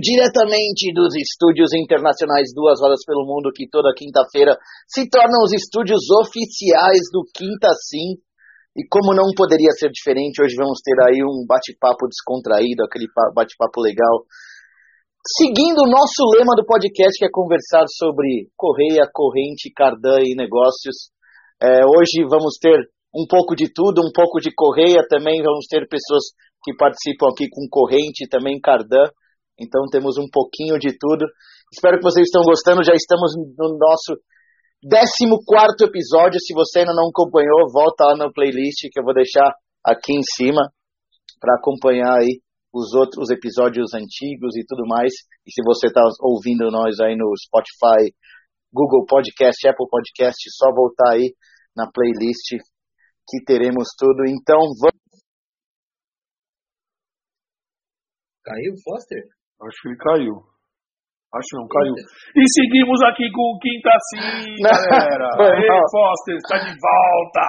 [0.00, 4.56] Diretamente dos estúdios internacionais Duas Horas pelo Mundo, que toda quinta-feira
[4.88, 8.18] se tornam os estúdios oficiais do Quinta Sim.
[8.74, 13.80] E como não poderia ser diferente, hoje vamos ter aí um bate-papo descontraído, aquele bate-papo
[13.80, 14.26] legal.
[15.24, 21.14] Seguindo o nosso lema do podcast, que é conversar sobre correia, corrente, cardan e negócios.
[21.62, 22.76] É, hoje vamos ter
[23.14, 27.48] um pouco de tudo, um pouco de correia também, vamos ter pessoas que participam aqui
[27.48, 29.08] com corrente, também cardan.
[29.58, 31.26] Então temos um pouquinho de tudo.
[31.72, 32.84] Espero que vocês estão gostando.
[32.84, 34.18] Já estamos no nosso
[34.90, 36.40] 14 episódio.
[36.40, 40.22] Se você ainda não acompanhou, volta lá no playlist que eu vou deixar aqui em
[40.36, 40.62] cima
[41.40, 42.40] para acompanhar aí
[42.72, 45.12] os outros episódios antigos e tudo mais.
[45.46, 48.12] E se você está ouvindo nós aí no Spotify,
[48.72, 51.32] Google Podcast, Apple Podcast, só voltar aí
[51.76, 52.58] na playlist
[53.28, 54.24] que teremos tudo.
[54.26, 55.04] Então vamos
[58.44, 59.22] Caiu, Foster?
[59.62, 60.36] Acho que ele caiu.
[61.34, 61.94] Acho não, caiu.
[61.98, 65.28] E seguimos aqui com o Quinta Sim, galera.
[65.50, 67.44] Ei, Foster, está de volta.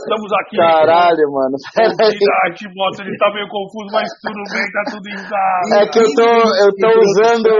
[0.00, 0.56] Estamos aqui.
[0.56, 1.36] Caralho, com...
[1.36, 1.56] mano.
[1.76, 5.76] Arte, mostra, ele tá meio confuso, mas tudo bem, tá tudo em casa.
[5.76, 7.52] É que eu tô, eu tô usando.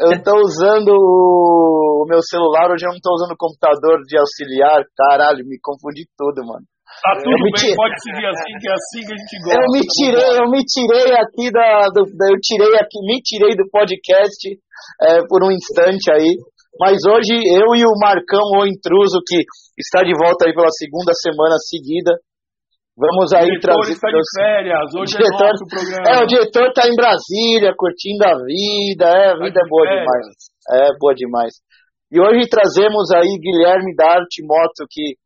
[0.00, 4.82] Eu tô usando o meu celular, hoje eu não tô usando o computador de auxiliar.
[4.96, 6.64] Caralho, me confundi tudo, mano.
[7.00, 7.74] Tá tudo bem, tirei...
[7.74, 9.58] pode seguir assim, que é assim que a gente gosta.
[9.58, 13.66] Eu me tirei, eu me tirei aqui da, do, eu tirei aqui, me tirei do
[13.72, 14.40] podcast
[15.08, 16.36] é, por um instante aí.
[16.78, 19.44] Mas hoje eu e o Marcão, o intruso, que
[19.76, 22.16] está de volta aí pela segunda semana seguida,
[22.96, 23.76] vamos aí trazer.
[23.76, 26.04] O diretor está de férias, hoje diretor, é nosso programa.
[26.08, 29.84] É, o diretor está em Brasília, curtindo a vida, é, a vida tá é boa
[29.84, 30.00] férias.
[30.00, 30.26] demais.
[30.70, 31.52] É boa demais.
[32.12, 35.16] E hoje trazemos aí Guilherme da Arte Moto, que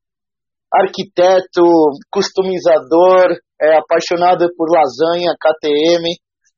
[0.73, 1.65] arquiteto,
[2.11, 6.05] customizador, é, apaixonado por lasanha, KTM,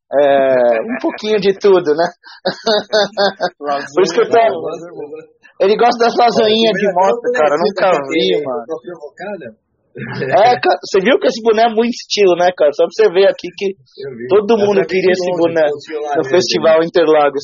[0.09, 2.07] é, um pouquinho de tudo, né?
[3.61, 4.39] Lasanha, por isso que eu tô...
[5.61, 9.59] Ele gosta das lasanhas de moto, cara, nunca vi, mano.
[9.99, 12.71] É, cara, você viu que esse boné é muito estilo, né, cara?
[12.73, 13.75] Só pra você ver aqui que
[14.29, 15.67] todo mundo queria esse boné
[16.17, 17.43] no Festival Interlagos.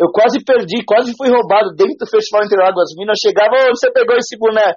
[0.00, 2.82] Eu quase perdi, quase fui roubado dentro do Festival Interlagos.
[2.82, 4.72] As minas chegavam, você pegou esse boné?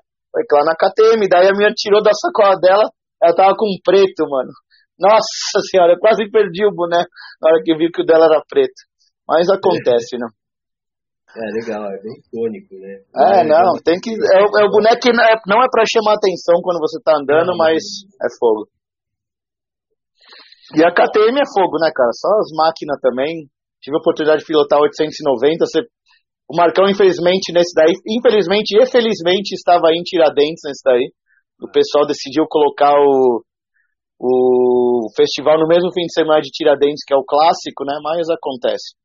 [0.46, 2.86] Foi lá na KTM, daí a minha tirou da sacola dela,
[3.22, 4.52] ela tava com preto, mano.
[5.00, 7.02] Nossa senhora, eu quase perdi o boné
[7.42, 8.78] na hora que eu vi que o dela era preto.
[9.28, 10.28] Mas acontece, né?
[11.38, 13.04] É legal, é bem icônico, né?
[13.14, 14.10] É, não, tem que.
[14.10, 17.52] É, é o boneco que não é, é pra chamar atenção quando você tá andando,
[17.52, 17.84] não, mas
[18.24, 18.66] é fogo.
[20.76, 22.12] E a KTM é fogo, né, cara?
[22.14, 23.48] Só as máquinas também.
[23.82, 25.86] Tive a oportunidade de pilotar 890, você
[26.48, 31.12] o Marcão, infelizmente, nesse daí, infelizmente e felizmente, estava em Tiradentes nesse daí.
[31.60, 33.44] O pessoal decidiu colocar o,
[34.20, 38.00] o festival no mesmo fim de semana de Tiradentes, que é o clássico, né?
[38.02, 38.96] Mas acontece.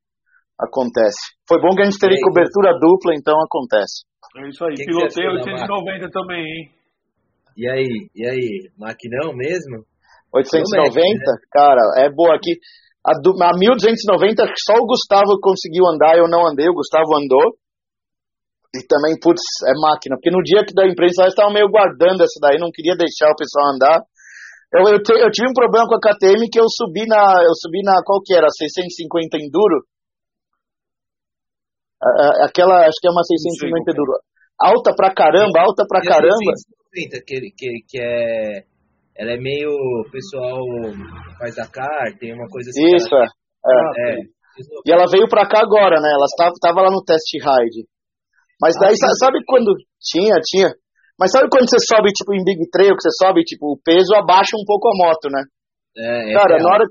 [0.55, 1.35] Acontece.
[1.47, 4.05] Foi bom que a gente teve cobertura dupla, então acontece.
[4.37, 4.75] É isso aí.
[4.75, 6.71] Quem Pilotei 890 também, hein?
[7.57, 8.09] E aí?
[8.15, 8.71] E aí?
[8.77, 9.83] Maquinão mesmo?
[10.33, 10.95] 890?
[10.95, 11.37] né?
[11.51, 12.57] Cara, é boa aqui.
[13.03, 17.59] A, do, a 1290 só o Gustavo conseguiu andar, eu não andei, o Gustavo andou.
[18.73, 20.15] E também, putz, é máquina.
[20.15, 23.29] Porque no dia que da imprensa eu estava meio guardando essa daí, não queria deixar
[23.29, 24.01] o pessoal andar.
[24.73, 27.21] Eu, eu, te, eu, tive um problema com a KTM que eu subi na.
[27.45, 28.01] Eu subi na.
[28.01, 28.47] Qual que era?
[28.49, 29.85] 650 Enduro?
[32.41, 34.17] Aquela, acho que é uma 650 Enduro.
[34.57, 36.51] Alta pra caramba, alta pra caramba.
[36.89, 38.72] 650, que, que, que é
[39.17, 39.69] ela é meio
[40.11, 40.57] pessoal
[41.37, 42.95] faz Dakar, tem uma coisa assim.
[42.95, 43.25] Isso, é.
[43.25, 44.13] é.
[44.13, 44.33] é.
[44.85, 46.09] E ela veio pra cá agora, né?
[46.13, 47.85] Ela estava, estava lá no test ride.
[48.61, 49.73] Mas daí, ah, sabe quando.
[49.99, 50.69] Tinha, tinha.
[51.19, 54.13] Mas sabe quando você sobe, tipo, em Big Trail, que você sobe, tipo, o peso
[54.15, 55.41] abaixa um pouco a moto, né?
[55.97, 56.85] É, é Cara, na hora,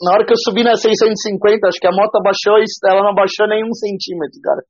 [0.00, 3.12] na hora que eu subi na 650, acho que a moto abaixou e ela não
[3.12, 4.62] abaixou nem um centímetro, cara.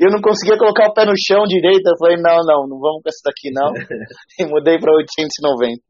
[0.00, 1.84] E eu não conseguia colocar o pé no chão direito.
[1.84, 3.72] Eu falei, não, não, não vamos com essa daqui, não.
[4.40, 5.80] e mudei pra 890.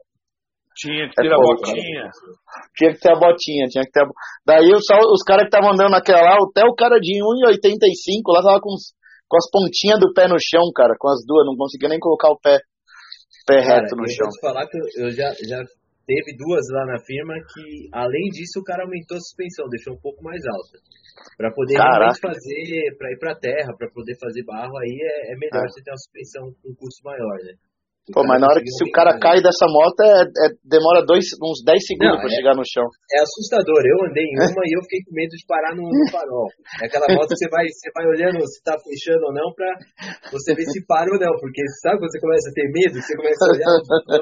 [0.76, 2.04] Tinha que ter é a botinha.
[2.76, 4.08] Tinha que ter a botinha, tinha que ter a...
[4.44, 8.44] Daí só, os caras que estavam andando naquela lá, até o cara de 1,85 lá
[8.44, 8.76] tava com,
[9.24, 12.28] com as pontinhas do pé no chão, cara, com as duas, não conseguia nem colocar
[12.28, 12.60] o pé,
[13.48, 14.28] pé cara, reto no eu chão.
[14.28, 15.64] Vou te falar que eu já, já
[16.04, 20.00] teve duas lá na firma que, além disso, o cara aumentou a suspensão, deixou um
[20.04, 20.76] pouco mais alta.
[21.40, 21.80] Para poder
[22.20, 25.68] fazer, para ir para terra, para poder fazer barro, aí é, é melhor é.
[25.72, 27.56] você ter uma suspensão com um custo maior, né?
[28.14, 31.26] Pô, mas na hora que se o cara cai dessa moto, é, é demora dois,
[31.42, 32.86] uns 10 segundos para é, chegar no chão.
[33.10, 33.82] É assustador.
[33.82, 36.46] Eu andei em uma e eu fiquei com medo de parar no, no farol.
[36.78, 39.66] É aquela moto que você vai, você vai olhando se tá fechando ou não pra
[40.30, 41.34] você ver se para ou não.
[41.42, 42.94] Porque sabe quando você começa a ter medo?
[42.94, 43.70] Você começa a olhar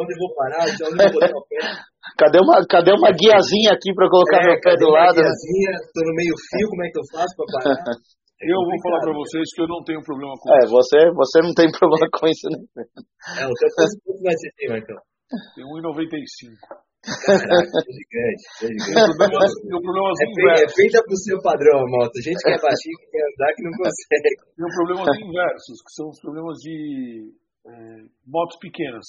[0.01, 1.61] onde eu vou parar, de onde eu vou botar o pé.
[2.17, 5.21] Cadê uma, cadê uma guiazinha aqui para colocar é, meu pé do lado?
[5.21, 7.85] Guiazinha, tô no meio fio, como é que eu faço para parar?
[8.43, 10.67] Eu vou falar para vocês que eu não tenho problema com é, isso.
[10.67, 12.59] É, você, você não tem problema com isso, né?
[13.39, 14.99] É, o seu quanto você tem, Marcão?
[15.55, 16.85] Tem 1,95.
[17.05, 19.17] Caraca, é gigante, é gigante.
[19.69, 22.17] Meu problema é, feita, é feita pro seu padrão a moto.
[22.17, 24.29] A gente que é baixinho, que quer andar, que não consegue.
[24.57, 27.33] Tem problemas inversos, que são os problemas de
[27.69, 27.73] é,
[28.27, 29.07] motos pequenas.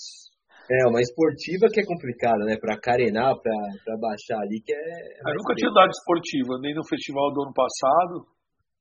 [0.65, 2.57] É, uma esportiva que é complicada, né?
[2.57, 3.53] Pra carenar, pra,
[3.85, 5.31] pra baixar ali, que é.
[5.31, 8.34] Eu nunca tinha dado esportiva, nem no festival do ano passado,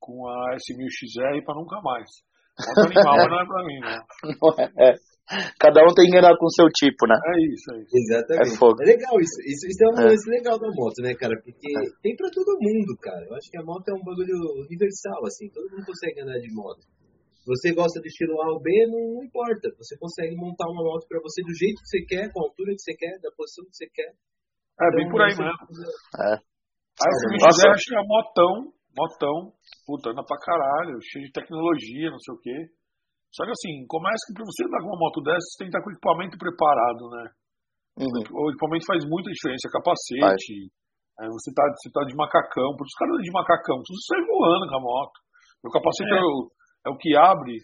[0.05, 2.05] com a S1000XR para nunca mais.
[2.61, 3.97] Moto animal, mas não é para mim, né?
[4.77, 4.95] É, é.
[5.57, 7.17] Cada um tem que andar com o seu tipo, né?
[7.17, 7.97] É isso, é isso.
[7.97, 8.53] Exatamente.
[8.53, 8.77] É, fogo.
[8.77, 9.41] é legal isso.
[9.41, 10.13] Isso, isso é um é.
[10.13, 11.33] lance legal da moto, né, cara?
[11.41, 11.81] Porque é.
[12.05, 13.25] tem pra todo mundo, cara.
[13.25, 14.37] Eu acho que a moto é um bagulho
[14.69, 15.49] universal, assim.
[15.49, 16.85] Todo mundo consegue andar de moto.
[17.49, 19.73] Você gosta do estilo A ou B, não, não importa.
[19.81, 22.73] Você consegue montar uma moto pra você do jeito que você quer, com a altura
[22.77, 24.13] que você quer, da posição que você quer.
[24.77, 25.45] É, então, bem por aí mesmo.
[26.21, 26.37] É.
[27.01, 29.51] Aí, se me quiser, acho que é motão, motão,
[29.85, 32.57] puta, anda pra caralho, cheio de tecnologia, não sei o quê.
[33.35, 35.75] Só que assim, começa que pra você andar com uma moto dessa, você tem que
[35.75, 37.23] estar com o equipamento preparado, né?
[37.99, 38.23] Uhum.
[38.31, 40.71] O equipamento faz muita diferença, capacete,
[41.19, 44.67] é, você, tá, você tá de macacão, porque os caras de macacão, tudo sai voando
[44.67, 45.17] com a moto.
[45.63, 46.51] O capacete é, é, o,
[46.87, 47.55] é o, que abre,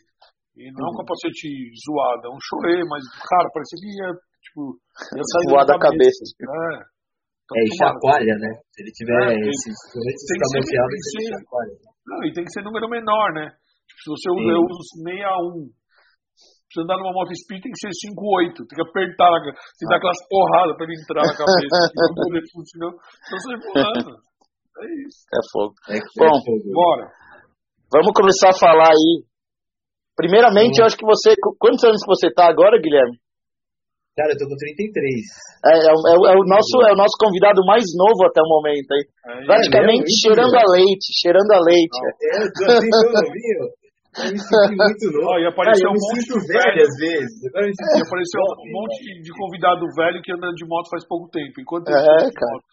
[0.55, 0.87] e não uhum.
[0.87, 1.47] é um capacete
[1.83, 4.11] zoado, é um chorê, mas, cara, parecia que ia,
[4.43, 4.61] tipo,
[5.15, 6.19] ia sair Voar da cabeça.
[6.35, 6.83] cabeça.
[6.83, 6.90] É.
[7.51, 8.51] Tá é, e chacoalha, né?
[8.71, 11.75] Se ele tiver é, esse escamoteado, ele chacoalha.
[12.07, 13.51] Não, e tem que ser número menor, né?
[13.99, 15.67] Se você usa, eu uso 61.
[16.71, 18.55] Se andar numa moto speed tem que ser 5.8.
[18.55, 21.91] Tem que apertar, tem que dar aquelas porradas pra ele entrar na cabeça.
[21.91, 22.91] não poder funcionar.
[22.95, 24.15] Então você voando.
[24.15, 25.19] É isso.
[25.27, 25.75] É fogo.
[25.91, 26.63] É, Bom, é fogo.
[26.71, 27.05] bora.
[27.91, 29.27] Vamos começar a falar aí.
[30.15, 30.81] Primeiramente, hum.
[30.81, 31.35] eu acho que você.
[31.59, 33.19] Quantos anos que você tá agora, Guilherme?
[34.11, 34.91] Cara, eu tô com 33.
[35.63, 38.91] É, é, é, é, o, nosso, é o nosso convidado mais novo até o momento
[38.91, 39.03] aí.
[39.23, 41.95] aí Praticamente é cheirando a leite, cheirando a leite.
[41.95, 43.63] Não, é, eu tô assim, eu novinho.
[44.11, 45.31] Eu me senti muito novo.
[45.31, 47.39] Oh, e apareceu ah, um monte de velho às vezes.
[47.39, 51.55] E apareceu um monte de convidado velho que anda de moto faz pouco tempo.
[51.63, 52.59] Enquanto é, cara.
[52.59, 52.71] Moto?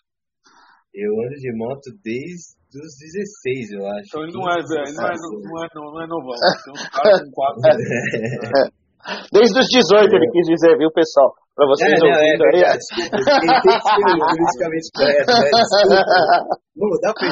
[0.91, 4.11] Eu ando de moto desde os 16, eu acho.
[4.11, 6.35] Então ele não é velho, não é, não é, não é novão.
[6.35, 7.63] Tem uns caras com quatro.
[9.33, 11.33] Desde os 18 ele quis dizer, viu, pessoal?
[11.59, 12.79] Pra vocês é, ouvindo não, é, aí.
[12.79, 13.99] Desculpa, tem que ser
[14.31, 15.51] politicamente correto, né?
[15.59, 16.95] Desculpa.
[17.03, 17.27] dá pra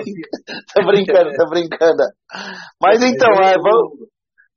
[0.74, 2.02] Tô brincando, tô brincando.
[2.80, 4.08] Mas então, é, vamos...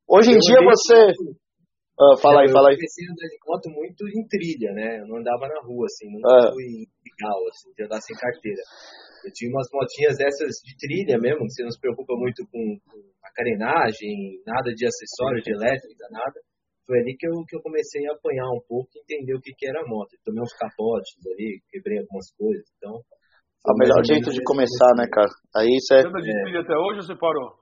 [0.07, 1.11] hoje em dia você.
[1.99, 2.75] Ah, fala aí, fala aí.
[2.75, 5.01] Eu comecei a andar de moto muito em trilha, né?
[5.01, 6.51] Eu não andava na rua, assim, nunca ah.
[6.53, 8.63] fui legal, assim, de andar sem carteira.
[9.23, 12.61] Eu tinha umas motinhas dessas de trilha mesmo, que você não se preocupa muito com,
[12.85, 16.39] com a carenagem, nada de acessório, de elétrica, nada.
[16.85, 19.53] Foi ali que eu, que eu comecei a apanhar um pouco e entender o que,
[19.53, 20.17] que era a moto.
[20.25, 22.99] Tomei uns capotes ali, quebrei algumas coisas, então...
[23.61, 25.29] O melhor jeito de começar, né, cara?
[25.55, 25.79] Aí é...
[25.79, 27.61] Você anda de trilha até hoje ou você parou?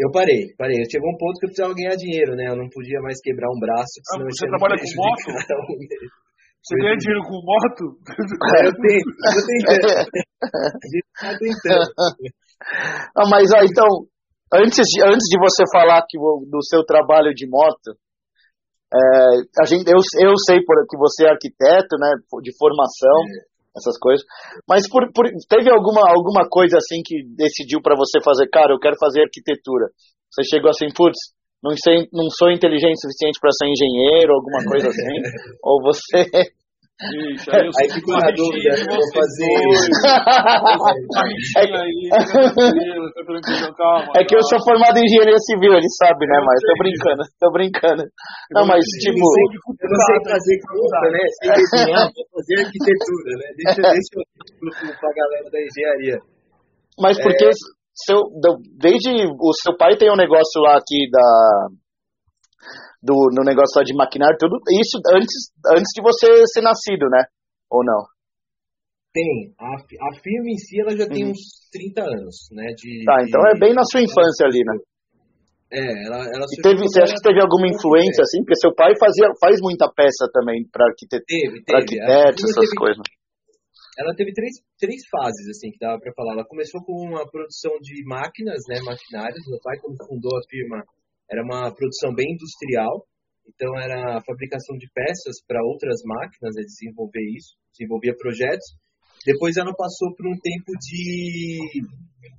[0.00, 0.80] Eu parei, parei.
[0.80, 2.48] Eu chegou um ponto que eu precisava ganhar dinheiro, né?
[2.48, 4.00] Eu não podia mais quebrar um braço.
[4.10, 5.28] Ah, você trabalha com moto?
[6.62, 7.96] Você ganha dinheiro com moto?
[8.64, 10.04] eu tenho, eu tenho.
[11.20, 11.90] A gente tá tentando.
[13.16, 13.88] Ah, mas ó, então,
[14.52, 17.96] antes de, antes de você falar que, do seu trabalho de moto,
[18.92, 22.12] é, a gente, eu, eu sei por, que você é arquiteto, né,
[22.42, 23.78] de formação, é.
[23.78, 24.22] essas coisas,
[24.68, 28.78] mas por, por, teve alguma, alguma coisa assim que decidiu para você fazer, cara, eu
[28.78, 29.88] quero fazer arquitetura.
[30.30, 31.16] Você chegou assim, putz,
[31.62, 35.16] não, sei, não sou inteligente o suficiente para ser engenheiro, alguma coisa assim,
[35.62, 36.50] ou você
[37.00, 39.56] Ixi, aí, aí fica uma dúvida, eu vou fazer.
[44.16, 46.36] É que eu sou formado em engenharia civil, ele sabe, né?
[46.44, 48.04] Mas tô brincando, tô brincando.
[48.52, 49.16] Não, mas tipo.
[49.16, 51.24] Eu não sei fazer conta, né?
[51.40, 53.48] Sei desenhar, vou fazer arquitetura, né?
[53.56, 54.24] Deixa, deixa eu
[55.00, 56.18] pra galera da engenharia.
[57.00, 57.50] Mas porque é...
[58.04, 58.22] seu,
[58.78, 61.68] desde o seu pai tem um negócio lá aqui da
[63.02, 67.24] do, no negócio lá de maquinário, tudo isso antes, antes de você ser nascido, né?
[67.70, 68.04] Ou não?
[69.12, 69.50] Tem.
[69.58, 71.30] A, a firma em si ela já tem uhum.
[71.32, 72.66] uns 30 anos, né?
[72.76, 74.76] De, tá, então de, é bem na sua infância ali, né?
[75.72, 78.42] É, ela, ela e teve, você acha que teve alguma influência, assim?
[78.42, 81.22] Porque seu pai fazia, faz muita peça também para arquitet...
[81.26, 81.78] teve, teve.
[81.78, 83.06] arquitetos, essas teve, coisas.
[84.00, 86.32] Ela teve três, três fases, assim, que dava para falar.
[86.32, 89.44] Ela começou com uma produção de máquinas, né, maquinários.
[89.44, 90.80] Meu pai, quando fundou a firma,
[91.28, 93.04] era uma produção bem industrial,
[93.44, 98.64] então era a fabricação de peças para outras máquinas, é desenvolver isso, desenvolvia projetos.
[99.20, 101.84] Depois ela passou por um tempo de,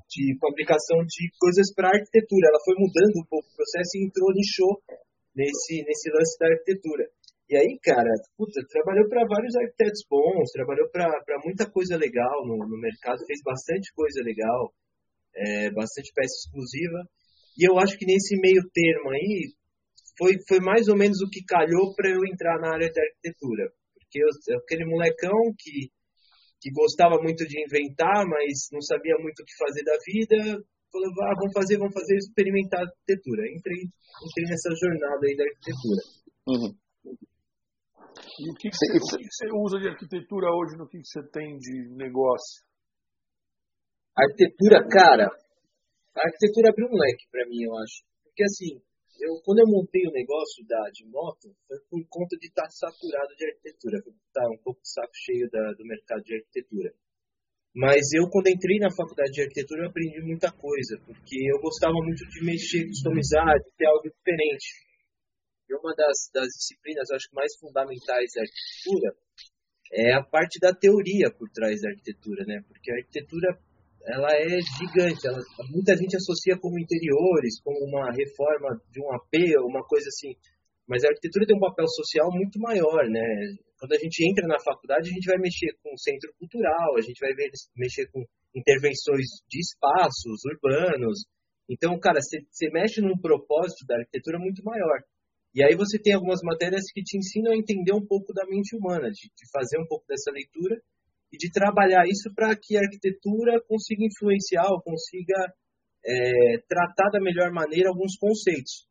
[0.09, 2.49] de fabricação de coisas para arquitetura.
[2.49, 4.81] Ela foi mudando um pouco o processo e entrou, nichou
[5.37, 7.05] nesse, nesse lance da arquitetura.
[7.51, 11.11] E aí, cara, puta, trabalhou para vários arquitetos bons, trabalhou para
[11.43, 14.71] muita coisa legal no, no mercado, fez bastante coisa legal,
[15.35, 17.03] é, bastante peça exclusiva.
[17.59, 19.51] E eu acho que nesse meio termo aí
[20.17, 23.67] foi, foi mais ou menos o que calhou para eu entrar na área de arquitetura.
[23.99, 25.91] Porque eu, aquele molecão que,
[26.61, 31.11] que gostava muito de inventar, mas não sabia muito o que fazer da vida, falou,
[31.27, 33.43] ah, vamos fazer, vamos fazer, experimentar arquitetura.
[33.51, 33.91] Entrei,
[34.23, 36.01] entrei nessa jornada aí da arquitetura.
[36.47, 36.81] Uhum.
[38.39, 41.21] E o que, que, você, o que, você, usa de arquitetura hoje no que você
[41.31, 42.63] tem de negócio?
[44.15, 45.27] Arquitetura, cara,
[46.15, 48.03] a arquitetura abriu um leque para mim, eu acho.
[48.23, 48.81] Porque assim,
[49.21, 53.35] eu, quando eu montei o negócio da, de moto, foi por conta de estar saturado
[53.35, 56.91] de arquitetura, estar tá um pouco saco cheio da, do mercado de arquitetura.
[57.73, 61.93] Mas eu, quando entrei na faculdade de arquitetura, eu aprendi muita coisa, porque eu gostava
[62.03, 64.90] muito de mexer, customizar, de ter algo diferente.
[65.75, 69.15] Uma das, das disciplinas, acho que mais fundamentais da arquitetura
[69.93, 72.63] é a parte da teoria por trás da arquitetura, né?
[72.67, 73.59] Porque a arquitetura
[74.05, 75.27] ela é gigante.
[75.27, 79.33] Ela, muita gente associa como interiores, como uma reforma de um AP,
[79.67, 80.35] uma coisa assim.
[80.87, 83.21] Mas a arquitetura tem um papel social muito maior, né?
[83.79, 87.19] Quando a gente entra na faculdade, a gente vai mexer com centro cultural, a gente
[87.19, 87.31] vai
[87.75, 88.25] mexer com
[88.55, 91.25] intervenções de espaços urbanos.
[91.69, 94.99] Então, cara, você mexe num propósito da arquitetura muito maior.
[95.53, 98.75] E aí você tem algumas matérias que te ensinam a entender um pouco da mente
[98.75, 100.79] humana, de, de fazer um pouco dessa leitura
[101.31, 105.35] e de trabalhar isso para que a arquitetura consiga influenciar ou consiga
[106.05, 108.87] é, tratar da melhor maneira alguns conceitos.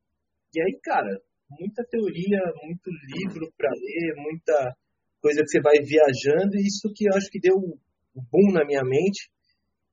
[0.54, 4.76] E aí, cara, muita teoria, muito livro para ler, muita
[5.20, 8.64] coisa que você vai viajando, e isso que eu acho que deu um boom na
[8.64, 9.30] minha mente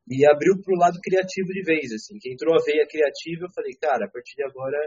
[0.10, 3.54] e abriu para o lado criativo de vez, assim, que entrou a veia criativa, eu
[3.54, 4.78] falei, cara, a partir de agora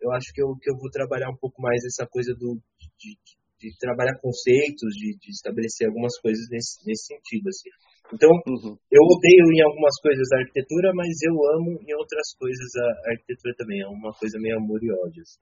[0.00, 2.56] eu acho que eu, que eu vou trabalhar um pouco mais essa coisa do,
[2.98, 3.16] de,
[3.60, 7.70] de trabalhar conceitos, de, de, estabelecer algumas coisas nesse, nesse sentido, assim.
[8.12, 8.74] Então, uhum.
[8.90, 12.66] eu odeio em algumas coisas a arquitetura, mas eu amo em outras coisas
[13.06, 13.82] a arquitetura também.
[13.82, 15.22] É uma coisa meio amor e ódio.
[15.22, 15.38] Assim.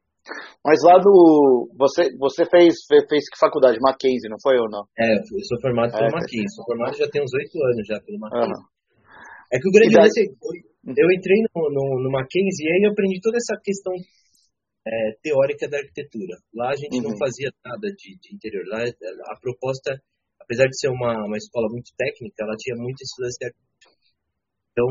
[0.61, 1.71] Mas lá do.
[1.79, 3.81] Você, você fez, fez que faculdade?
[3.81, 4.85] Mackenzie, não foi ou não?
[5.01, 6.53] É, eu sou formado pelo é, Mackenzie.
[6.53, 8.53] Sou formado já tem uns oito anos já pelo Mackenzie.
[8.53, 8.69] Uhum.
[9.49, 10.29] É que o grande lance é
[10.97, 13.93] eu entrei no, no, no Mackenzie e aí eu aprendi toda essa questão
[14.89, 16.41] é, teórica da arquitetura.
[16.55, 17.11] Lá a gente uhum.
[17.11, 18.65] não fazia nada de, de, interior.
[18.67, 20.01] Lá a proposta,
[20.41, 23.69] apesar de ser uma, uma escola muito técnica, ela tinha muito estudantes de arquitetura.
[24.73, 24.89] Então,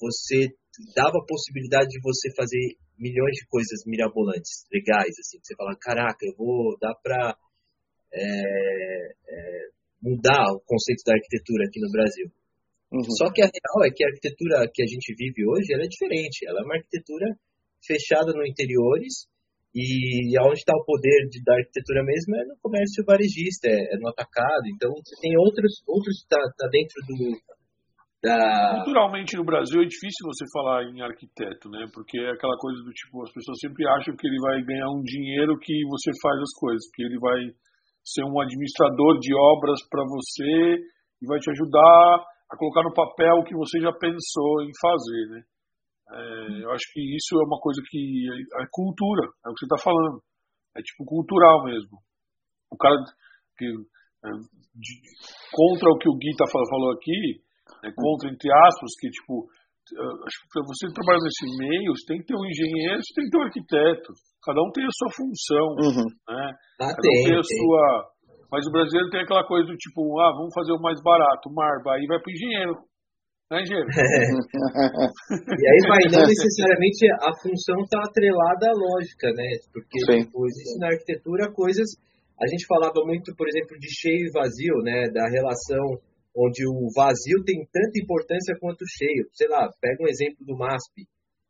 [0.00, 0.48] você
[0.94, 5.76] dava a possibilidade de você fazer milhões de coisas mirabolantes, legais, assim, que você fala,
[5.80, 7.36] caraca, eu vou dar para
[8.12, 9.68] é, é,
[10.02, 12.26] mudar o conceito da arquitetura aqui no Brasil.
[12.92, 13.02] Uhum.
[13.16, 16.44] Só que a real é que a arquitetura que a gente vive hoje, é diferente.
[16.46, 17.26] Ela é uma arquitetura
[17.86, 19.26] fechada no interiores
[19.74, 23.96] e aonde está o poder de, da arquitetura mesmo é no comércio varejista, é, é
[23.98, 24.68] no atacado.
[24.74, 27.40] Então você tem outros, outros está tá dentro do
[28.22, 28.76] da...
[28.76, 31.88] Culturalmente no Brasil é difícil você falar em arquiteto, né?
[31.92, 35.02] Porque é aquela coisa do tipo, as pessoas sempre acham que ele vai ganhar um
[35.02, 37.50] dinheiro que você faz as coisas, que ele vai
[38.04, 40.78] ser um administrador de obras para você
[41.20, 45.26] e vai te ajudar a colocar no papel o que você já pensou em fazer,
[45.30, 45.42] né?
[46.10, 49.60] É, eu acho que isso é uma coisa que é, é cultura, é o que
[49.60, 50.20] você está falando.
[50.76, 51.98] É tipo cultural mesmo.
[52.70, 52.96] O cara
[53.56, 54.28] que é,
[54.74, 54.92] de,
[55.52, 57.42] contra o que o Gui tá, falou aqui,
[57.84, 59.46] é, contra entre aspas, que tipo,
[60.26, 63.24] acho que para você trabalhar nesse meio, você tem que ter um engenheiro, você tem
[63.24, 64.10] que ter um arquiteto.
[64.42, 66.08] Cada um tem a sua função, uhum.
[66.28, 66.46] né?
[66.80, 67.58] Ah, Cada tem, um tem a tem.
[67.58, 67.84] sua.
[68.50, 71.94] Mas o brasileiro tem aquela coisa do tipo, ah, vamos fazer o mais barato, marba,
[71.94, 72.74] aí vai para o engenheiro.
[73.52, 73.60] Né?
[73.60, 74.32] É.
[75.52, 79.44] E aí vai, não necessariamente a função está atrelada à lógica, né?
[79.72, 81.88] Porque tipo, existe na arquitetura coisas.
[82.40, 85.10] A gente falava muito, por exemplo, de cheio e vazio, né?
[85.12, 86.00] Da relação
[86.34, 89.28] onde o vazio tem tanta importância quanto o cheio.
[89.32, 91.04] Sei lá, pega um exemplo do MASP.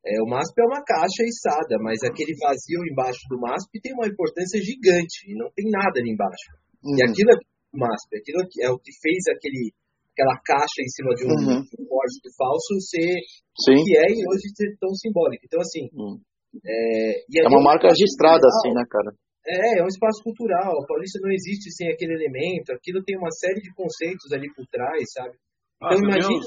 [0.05, 4.11] É, o MASP é uma caixa içada, mas aquele vazio embaixo do MASP tem uma
[4.11, 6.51] importância gigante e não tem nada ali embaixo.
[6.83, 6.99] Uhum.
[6.99, 9.71] E aquilo é o MASP, aquilo é o que fez aquele
[10.13, 11.61] aquela caixa em cima de um, uhum.
[11.61, 13.17] um falso ser
[13.65, 13.81] Sim.
[13.81, 15.45] o que é e hoje ser tão simbólico.
[15.45, 15.89] Então, assim.
[15.93, 16.21] Uhum.
[16.53, 19.09] É, é uma marca registrada, assim, né, cara?
[19.49, 20.71] É, é um espaço cultural.
[20.71, 22.73] A Paulista não existe sem aquele elemento.
[22.73, 25.35] Aquilo tem uma série de conceitos ali por trás, sabe?
[25.81, 26.45] Então, ah, imagina.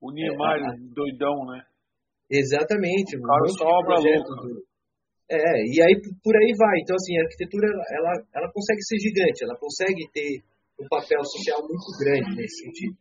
[0.00, 1.64] O Niemeyer, é, doidão, né?
[2.30, 3.16] Exatamente.
[3.16, 4.62] Um cara sobra louco.
[5.28, 6.78] É, e aí por aí vai.
[6.84, 10.44] Então, assim, a arquitetura, ela, ela consegue ser gigante, ela consegue ter
[10.80, 12.96] um papel social muito grande nesse sentido.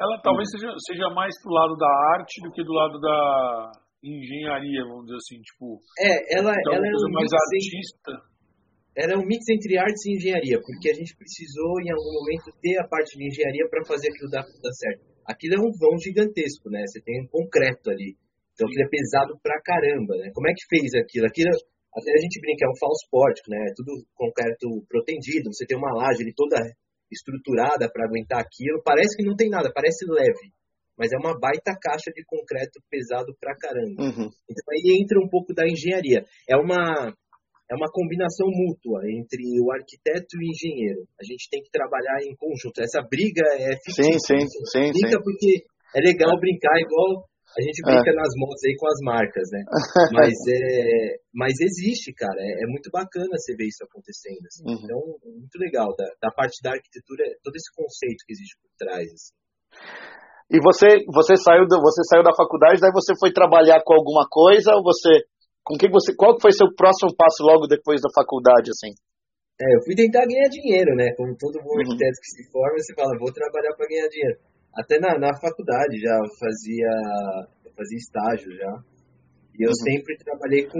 [0.00, 3.72] Ela talvez seja, seja mais pro lado da arte do que do lado da
[4.02, 5.76] engenharia, vamos dizer assim, tipo...
[6.00, 8.12] É, ela, então, ela é um mais artista.
[8.96, 12.48] Ela é um mix entre artes e engenharia, porque a gente precisou, em algum momento,
[12.60, 15.04] ter a parte de engenharia para fazer aquilo dar, dar certo.
[15.28, 16.82] Aquilo é um vão gigantesco, né?
[16.88, 18.16] Você tem um concreto ali.
[18.56, 20.32] Então aquilo é pesado pra caramba, né?
[20.34, 21.26] Como é que fez aquilo?
[21.28, 21.48] Aquilo,
[21.94, 23.62] até a gente brinca, é um falso pórtico, né?
[23.76, 26.56] Tudo concreto protendido, você tem uma laje ali toda
[27.10, 28.82] estruturada para aguentar aquilo.
[28.84, 30.52] Parece que não tem nada, parece leve,
[30.96, 34.02] mas é uma baita caixa de concreto pesado pra caramba.
[34.02, 34.28] Uhum.
[34.48, 36.24] Então aí entra um pouco da engenharia.
[36.48, 37.14] É uma
[37.70, 41.06] é uma combinação mútua entre o arquiteto e o engenheiro.
[41.14, 42.82] A gente tem que trabalhar em conjunto.
[42.82, 44.18] Essa briga é fictícia.
[44.18, 44.92] Sim, sim, sim.
[44.92, 45.22] Sim.
[45.22, 45.62] porque
[45.94, 48.14] é legal brincar igual a gente brinca é.
[48.14, 49.62] nas motos aí com as marcas, né?
[50.14, 52.38] Mas, é, mas existe, cara.
[52.38, 54.46] É, é muito bacana você ver isso acontecendo.
[54.46, 54.62] Assim.
[54.66, 54.78] Uhum.
[54.84, 55.90] Então, é muito legal.
[55.96, 59.06] Da, da, parte da arquitetura, todo esse conceito que existe por trás.
[59.10, 59.34] Assim.
[60.50, 64.26] E você, você saiu do, você saiu da faculdade, daí você foi trabalhar com alguma
[64.30, 64.74] coisa?
[64.74, 65.26] Ou você,
[65.62, 68.94] com que você, qual foi seu próximo passo logo depois da faculdade, assim?
[69.58, 71.14] É, eu fui tentar ganhar dinheiro, né?
[71.18, 71.82] Como todo bom uhum.
[71.82, 75.98] arquiteto que se forma, você fala, vou trabalhar para ganhar dinheiro até na, na faculdade
[75.98, 76.90] já fazia,
[77.76, 78.72] fazia estágio já.
[79.58, 79.82] E eu uhum.
[79.84, 80.78] sempre trabalhei com.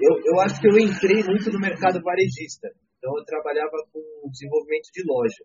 [0.00, 2.68] Eu, eu acho que eu entrei muito no mercado varejista.
[2.98, 5.44] Então eu trabalhava com desenvolvimento de loja.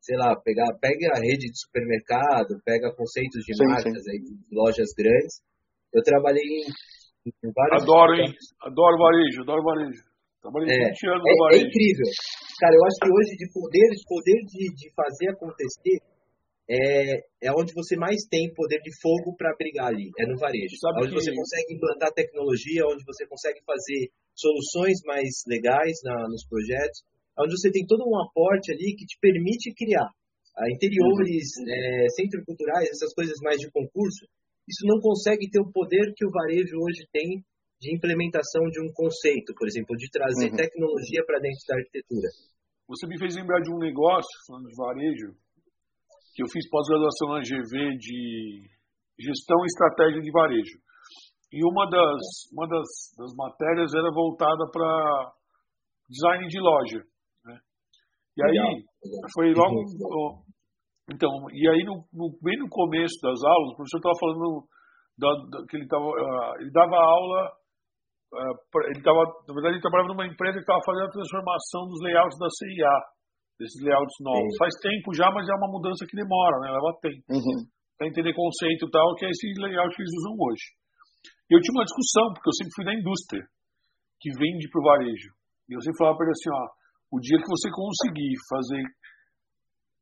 [0.00, 4.10] Sei lá, pegar, pega a rede de supermercado, pega conceitos de sim, marcas sim.
[4.10, 5.42] aí, de lojas grandes.
[5.92, 7.82] Eu trabalhei em, em vários.
[7.82, 8.32] Adoro, hein?
[8.62, 10.02] Adoro varejo, adoro varejo.
[10.40, 11.64] Trabalhei é, 20 anos é, varejo.
[11.64, 12.08] É incrível.
[12.58, 15.98] Cara, eu acho que hoje de poder, poder de, de fazer acontecer
[16.68, 20.76] é, é onde você mais tem poder de fogo para brigar ali, é no varejo.
[20.76, 21.20] Sabe onde que...
[21.20, 27.02] você consegue implantar tecnologia, onde você consegue fazer soluções mais legais na, nos projetos,
[27.40, 30.10] onde você tem todo um aporte ali que te permite criar.
[30.58, 31.70] Ah, interiores, uhum.
[31.70, 34.26] é, centros culturais, essas coisas mais de concurso,
[34.68, 37.42] isso não consegue ter o poder que o varejo hoje tem
[37.80, 40.56] de implementação de um conceito, por exemplo, de trazer uhum.
[40.56, 42.28] tecnologia para dentro da arquitetura.
[42.88, 45.36] Você me fez lembrar de um negócio, falando de varejo,
[46.38, 48.62] que eu fiz pós-graduação na GV de
[49.18, 50.78] Gestão e Estratégia de Varejo.
[51.50, 52.22] E uma das,
[52.54, 52.86] uma das,
[53.18, 55.34] das matérias era voltada para
[56.08, 57.02] design de loja.
[57.42, 57.58] Né?
[58.38, 58.84] E aí,
[59.34, 59.82] foi logo.
[61.10, 64.68] Então, e aí, no, no, bem no começo das aulas, o professor estava falando
[65.18, 67.50] da, da, que ele, tava, uh, ele dava aula.
[68.30, 71.98] Uh, ele tava, na verdade, ele trabalhava numa empresa que estava fazendo a transformação dos
[71.98, 73.17] layouts da CIA
[73.58, 74.54] desses layouts novos.
[74.54, 74.58] Sim.
[74.58, 76.70] Faz tempo já, mas é uma mudança que demora, né?
[76.70, 77.22] Leva tempo.
[77.28, 77.66] Uhum.
[77.98, 80.66] Pra entender conceito e tal, que é esse layout que eles usam hoje.
[81.50, 83.42] E eu tinha uma discussão, porque eu sempre fui da indústria,
[84.22, 85.34] que vende pro varejo.
[85.68, 86.64] E eu sempre falava para ele assim, ó,
[87.10, 88.84] o dia que você conseguir fazer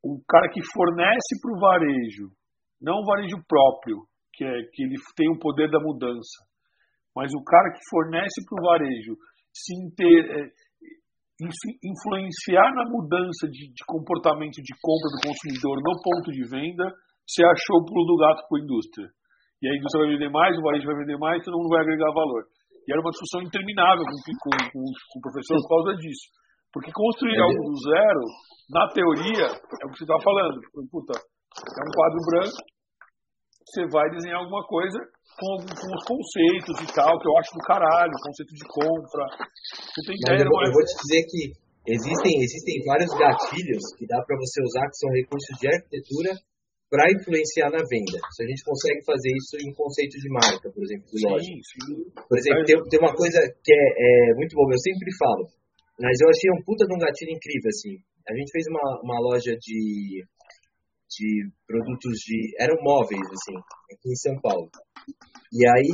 [0.05, 2.27] o cara que fornece para o varejo,
[2.81, 6.45] não o varejo próprio, que é que ele tem o poder da mudança,
[7.15, 9.17] mas o cara que fornece para o varejo
[9.53, 10.53] se inter, é,
[11.39, 16.89] influenciar na mudança de, de, comportamento de compra do consumidor no ponto de venda,
[17.29, 19.09] você achou o pulo do gato para a indústria.
[19.61, 22.13] E a indústria vai vender mais, o varejo vai vender mais, todo mundo vai agregar
[22.13, 22.45] valor.
[22.87, 26.27] E era uma discussão interminável com, com, com, com o professor por causa disso.
[26.73, 28.23] Porque construir algo do zero,
[28.71, 30.61] na teoria, é o que você está falando.
[30.89, 32.61] Puta, é um quadro branco,
[33.65, 34.99] você vai desenhar alguma coisa
[35.37, 39.25] com, com os conceitos e tal, que eu acho do caralho, conceito de compra.
[39.93, 41.43] Você tem ideia, eu, eu vou te dizer que
[41.87, 46.33] existem, existem vários gatilhos que dá para você usar, que são recursos de arquitetura,
[46.89, 48.19] para influenciar na venda.
[48.31, 51.51] Se a gente consegue fazer isso em conceito de marca, por exemplo, de loja.
[52.29, 55.51] Por exemplo, tem, tem, uma coisa que é, é muito boa, eu sempre falo,
[55.99, 57.99] mas eu achei um puta de um gatilho incrível, assim.
[58.29, 60.23] A gente fez uma, uma loja de,
[61.11, 61.29] de
[61.67, 62.55] produtos de...
[62.59, 63.57] eram móveis, assim,
[63.91, 64.71] aqui em São Paulo.
[65.53, 65.93] E aí,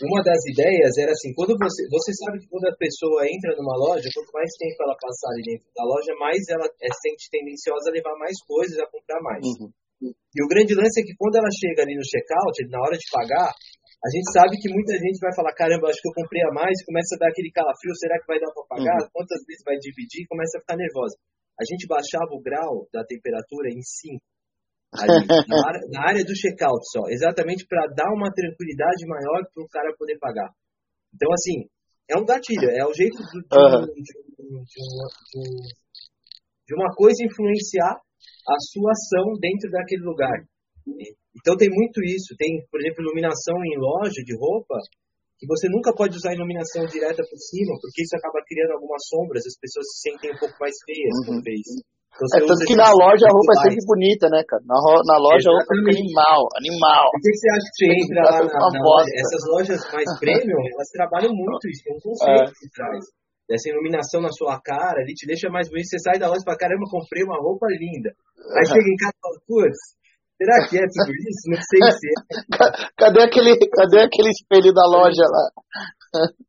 [0.00, 3.76] uma das ideias era assim, quando você, você sabe que quando a pessoa entra numa
[3.76, 7.92] loja, quanto mais tempo ela passar ali dentro da loja, mais ela é sente tendenciosa
[7.92, 9.44] a levar mais coisas, a comprar mais.
[9.44, 9.68] Uhum.
[10.00, 13.04] E o grande lance é que quando ela chega ali no checkout, na hora de
[13.12, 16.52] pagar, a gente sabe que muita gente vai falar, caramba, acho que eu comprei a
[16.56, 18.96] mais, começa a dar aquele calafrio, será que vai dar para pagar?
[19.04, 19.12] Uhum.
[19.12, 20.24] Quantas vezes vai dividir?
[20.24, 21.20] Começa a ficar nervosa.
[21.60, 24.16] A gente baixava o grau da temperatura em 5
[24.92, 29.62] ali, na, área, na, área, do checkout só, exatamente para dar uma tranquilidade maior para
[29.62, 30.50] o cara poder pagar.
[31.14, 31.66] Então, assim,
[32.10, 33.86] é um gatilho, é o jeito de, de, uhum.
[33.86, 34.02] de,
[36.66, 40.34] de, uma coisa influenciar a sua ação dentro daquele lugar.
[41.38, 42.34] Então tem muito isso.
[42.36, 44.74] Tem, por exemplo, iluminação em loja de roupa,
[45.38, 49.46] que você nunca pode usar iluminação direta por cima, porque isso acaba criando algumas sombras,
[49.46, 51.40] as pessoas se sentem um pouco mais feias uhum.
[52.10, 54.60] Então, é, tanto que na loja a roupa é sempre bonita, né, cara?
[54.66, 57.04] Na, na loja a roupa fica animal, animal.
[57.12, 59.10] Por que você acha que você entra lá na, na loja?
[59.16, 62.54] Essas lojas mais premium, elas trabalham muito isso, tem um conceito é.
[62.54, 63.04] por trás.
[63.48, 65.90] Dessa iluminação na sua cara, ele te deixa mais bonito.
[65.90, 68.14] Você sai da loja e fala, caramba, comprei uma roupa linda.
[68.54, 69.80] Aí chega em casa e fala, putz,
[70.40, 71.44] Será que é tudo isso?
[71.52, 72.16] Não sei se é.
[72.96, 75.44] Cadê aquele, cadê aquele espelho da loja lá?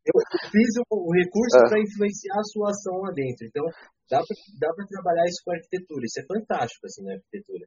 [0.08, 0.16] Eu
[0.48, 1.68] fiz o, o recurso ah.
[1.68, 3.46] para influenciar a sua ação lá dentro.
[3.46, 3.66] Então,
[4.12, 6.04] dá para dá trabalhar isso com arquitetura.
[6.04, 7.66] Isso é fantástico, assim, na arquitetura.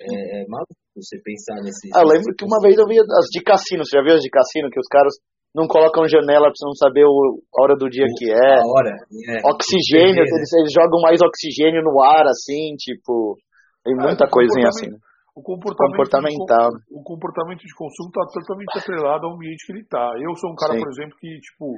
[0.00, 1.92] É, é maluco você pensar nesse.
[1.94, 3.84] Ah, eu lembro que uma vez eu vi as de cassino.
[3.84, 4.72] Você já viu as de cassino?
[4.72, 5.14] Que os caras
[5.54, 8.58] não colocam janela para não saber o, a hora do dia que é.
[8.58, 8.90] A hora.
[9.30, 9.38] É.
[9.46, 13.36] Oxigênio, eles, eles jogam mais oxigênio no ar, assim, tipo.
[13.84, 14.90] Tem muita ah, coisinha assim.
[14.90, 14.98] Né?
[15.34, 16.70] o comportamento comportamental.
[16.70, 20.14] De, o comportamento de consumo está totalmente atrelado ao ambiente que ele está.
[20.22, 20.80] Eu sou um cara, Sim.
[20.80, 21.74] por exemplo, que tipo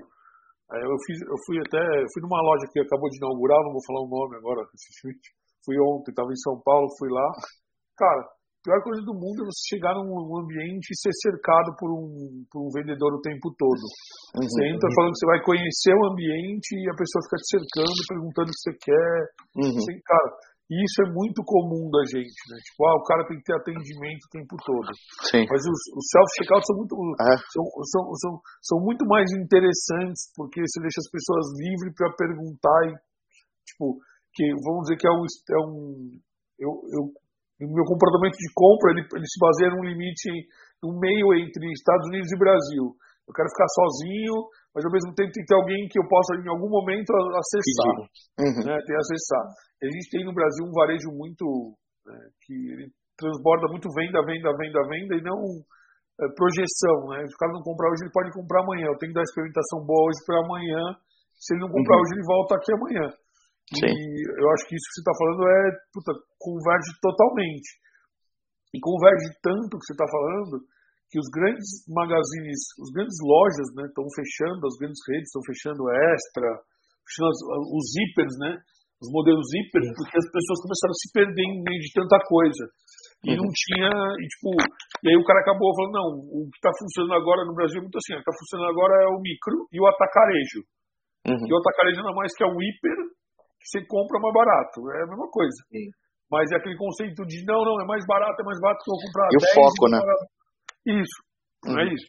[0.74, 3.84] eu fiz, eu fui até, eu fui numa loja que acabou de inaugurar, não vou
[3.86, 4.66] falar o nome agora,
[5.64, 7.28] fui ontem, estava em São Paulo, fui lá,
[7.94, 10.10] cara, a pior coisa do mundo é você chegar num
[10.42, 13.78] ambiente e ser cercado por um, por um vendedor o tempo todo.
[14.34, 14.94] Uhum, você entra uhum.
[14.98, 18.54] falando que você vai conhecer o ambiente e a pessoa fica te cercando, perguntando o
[18.54, 19.14] que você quer.
[19.54, 19.70] Uhum.
[19.70, 20.28] Assim, cara,
[20.66, 22.58] e isso é muito comum da gente, né?
[22.58, 24.90] Tipo, ah, o cara tem que ter atendimento o tempo todo.
[25.30, 25.46] Sim.
[25.46, 27.34] Mas os, os self-checkouts são muito, é.
[27.54, 32.80] são, são, são, são muito mais interessantes porque você deixa as pessoas livres para perguntar
[32.90, 32.98] e,
[33.62, 33.94] tipo,
[34.34, 35.76] que vamos dizer que é um, é um
[36.58, 37.02] eu, eu
[37.56, 40.28] o meu comportamento de compra ele, ele se baseia num limite
[40.82, 42.84] no meio entre Estados Unidos e Brasil.
[43.26, 44.34] Eu quero ficar sozinho,
[44.70, 47.94] mas ao mesmo tempo tem que ter alguém que eu possa em algum momento acessar,
[48.38, 48.62] uhum.
[48.62, 49.44] né, ter acessar.
[49.82, 51.74] E a gente tem no Brasil um varejo muito
[52.06, 52.14] né,
[52.46, 52.86] que ele
[53.18, 55.40] transborda muito venda, venda, venda, venda e não
[56.20, 57.24] é, projeção, né?
[57.26, 58.86] Se o cara não comprar hoje, ele pode comprar amanhã.
[58.88, 60.80] Eu tenho que dar experimentação boa hoje para amanhã.
[61.34, 62.02] Se ele não comprar uhum.
[62.04, 63.06] hoje, ele volta aqui amanhã.
[63.74, 63.90] Sim.
[63.90, 63.98] E
[64.38, 65.60] eu acho que isso que você está falando é,
[65.92, 67.68] puta, converge totalmente.
[68.72, 70.62] E converge tanto que você está falando
[71.10, 75.82] que os grandes magazines, os grandes lojas, né, estão fechando, as grandes redes estão fechando
[75.86, 76.48] extra,
[77.06, 78.58] fechando os zippers, né,
[79.00, 82.64] os modelos zíper, porque as pessoas começaram a se perder em meio de tanta coisa.
[83.24, 83.44] E uhum.
[83.44, 84.48] não tinha, e tipo,
[85.02, 87.84] e aí o cara acabou falando, não, o que está funcionando agora no Brasil é
[87.84, 90.60] muito assim, o que está funcionando agora é o micro e o atacarejo.
[91.26, 91.44] Uhum.
[91.48, 92.98] E o atacarejo não é mais que é o hiper,
[93.56, 95.58] que você compra mais barato, é a mesma coisa.
[95.72, 95.88] Sim.
[96.30, 98.96] Mas é aquele conceito de, não, não, é mais barato, é mais barato que eu
[98.96, 99.98] vou comprar e 10, o foco, né?
[100.86, 101.18] Isso,
[101.64, 101.94] não é uhum.
[101.94, 102.08] isso?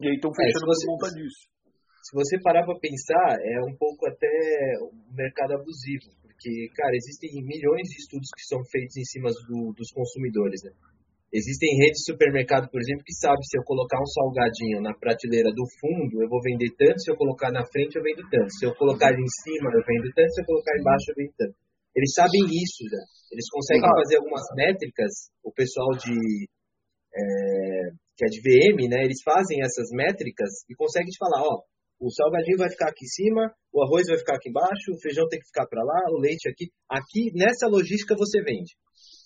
[0.00, 1.42] E aí estão fechando é, você, por conta disso.
[2.06, 4.30] Se você parar para pensar, é um pouco até
[4.78, 9.74] um mercado abusivo, porque, cara, existem milhões de estudos que são feitos em cima do,
[9.74, 10.70] dos consumidores, né?
[11.34, 15.50] Existem redes de supermercado, por exemplo, que sabe se eu colocar um salgadinho na prateleira
[15.50, 18.48] do fundo, eu vou vender tanto, se eu colocar na frente, eu vendo tanto.
[18.54, 21.56] Se eu colocar em cima, eu vendo tanto, se eu colocar embaixo, eu vendo tanto.
[21.96, 23.02] Eles sabem isso já.
[23.32, 26.14] Eles conseguem fazer algumas métricas, o pessoal de
[27.16, 31.64] é, que é de VM, né, eles fazem essas métricas e conseguem te falar, ó,
[31.98, 35.26] o salgadinho vai ficar aqui em cima, o arroz vai ficar aqui embaixo, o feijão
[35.28, 36.68] tem que ficar para lá, o leite aqui.
[36.88, 38.76] Aqui, nessa logística, você vende.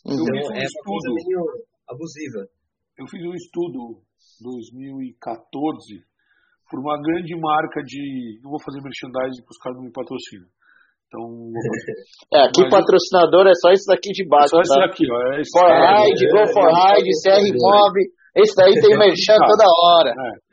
[0.07, 0.23] Uhum.
[0.23, 1.43] Então, um é uma coisa meio
[1.91, 2.47] abusiva.
[2.97, 4.03] Eu fiz um estudo
[4.41, 5.51] 2014
[6.71, 8.39] por uma grande marca de.
[8.43, 10.47] Não vou fazer merchandising porque os caras não me patrocinam.
[11.11, 11.27] Então,
[12.39, 14.55] é, aqui patrocinador é só isso daqui de baixo.
[14.55, 14.87] É só tá?
[14.87, 15.19] isso aqui, ó.
[15.35, 17.95] É for Ride, Go For Ride, CR Mob.
[18.39, 20.15] Esse daí tem merchan toda hora.
[20.15, 20.51] É.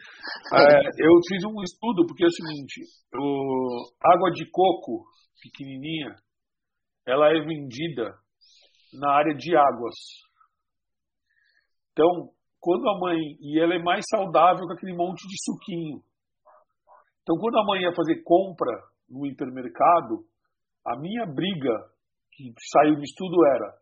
[0.49, 2.81] É, eu fiz um estudo, porque é o seguinte:
[3.13, 5.05] o, água de coco
[5.41, 6.15] pequenininha,
[7.05, 8.15] ela é vendida
[8.93, 9.93] na área de águas.
[11.91, 13.19] Então, quando a mãe.
[13.41, 16.01] E ela é mais saudável que aquele monte de suquinho.
[17.21, 18.71] Então, quando a mãe ia fazer compra
[19.07, 20.25] no hipermercado,
[20.87, 21.75] a minha briga,
[22.31, 23.73] que saiu do estudo, era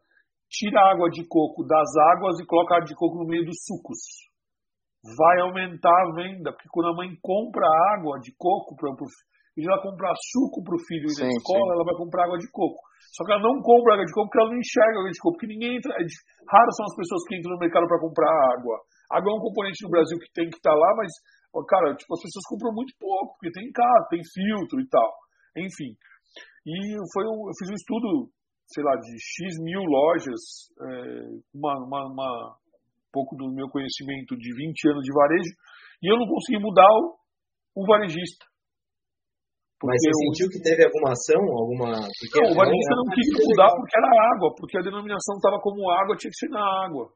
[0.49, 3.45] tira a água de coco das águas e coloca a água de coco no meio
[3.45, 3.99] dos sucos.
[5.05, 8.95] Vai aumentar a venda, porque quando a mãe compra água de coco para o
[9.55, 11.73] e ela comprar suco para o filho ir na escola, sim.
[11.79, 12.81] ela vai comprar água de coco.
[13.15, 15.35] Só que ela não compra água de coco porque ela não enxerga água de coco,
[15.37, 15.93] porque ninguém entra.
[15.95, 18.75] É raras são as pessoas que entram no mercado para comprar água.
[19.07, 21.11] Água é um componente no Brasil que tem que estar tá lá, mas,
[21.69, 25.09] cara, tipo, as pessoas compram muito pouco, porque tem em casa, tem filtro e tal.
[25.55, 25.95] Enfim.
[26.65, 26.73] E
[27.13, 28.29] foi um, eu fiz um estudo,
[28.67, 30.41] sei lá, de X mil lojas,
[30.81, 30.89] é,
[31.53, 35.53] uma, uma, uma, um pouco do meu conhecimento de 20 anos de varejo,
[36.01, 37.15] e eu não consegui mudar o,
[37.77, 38.45] o varejista.
[39.83, 40.19] Mas você eu...
[40.25, 41.41] sentiu que teve alguma ação?
[41.41, 41.89] Alguma...
[42.01, 45.91] Não, o varejista não, não quis mudar porque era água, porque a denominação estava como
[45.91, 47.13] água, tinha que ser na água.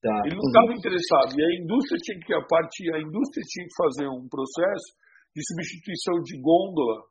[0.00, 0.16] Tá.
[0.24, 1.30] Ele não estava interessado.
[1.36, 4.88] E a indústria tinha que a parte, a indústria tinha que fazer um processo
[5.34, 7.09] de substituição de gôndola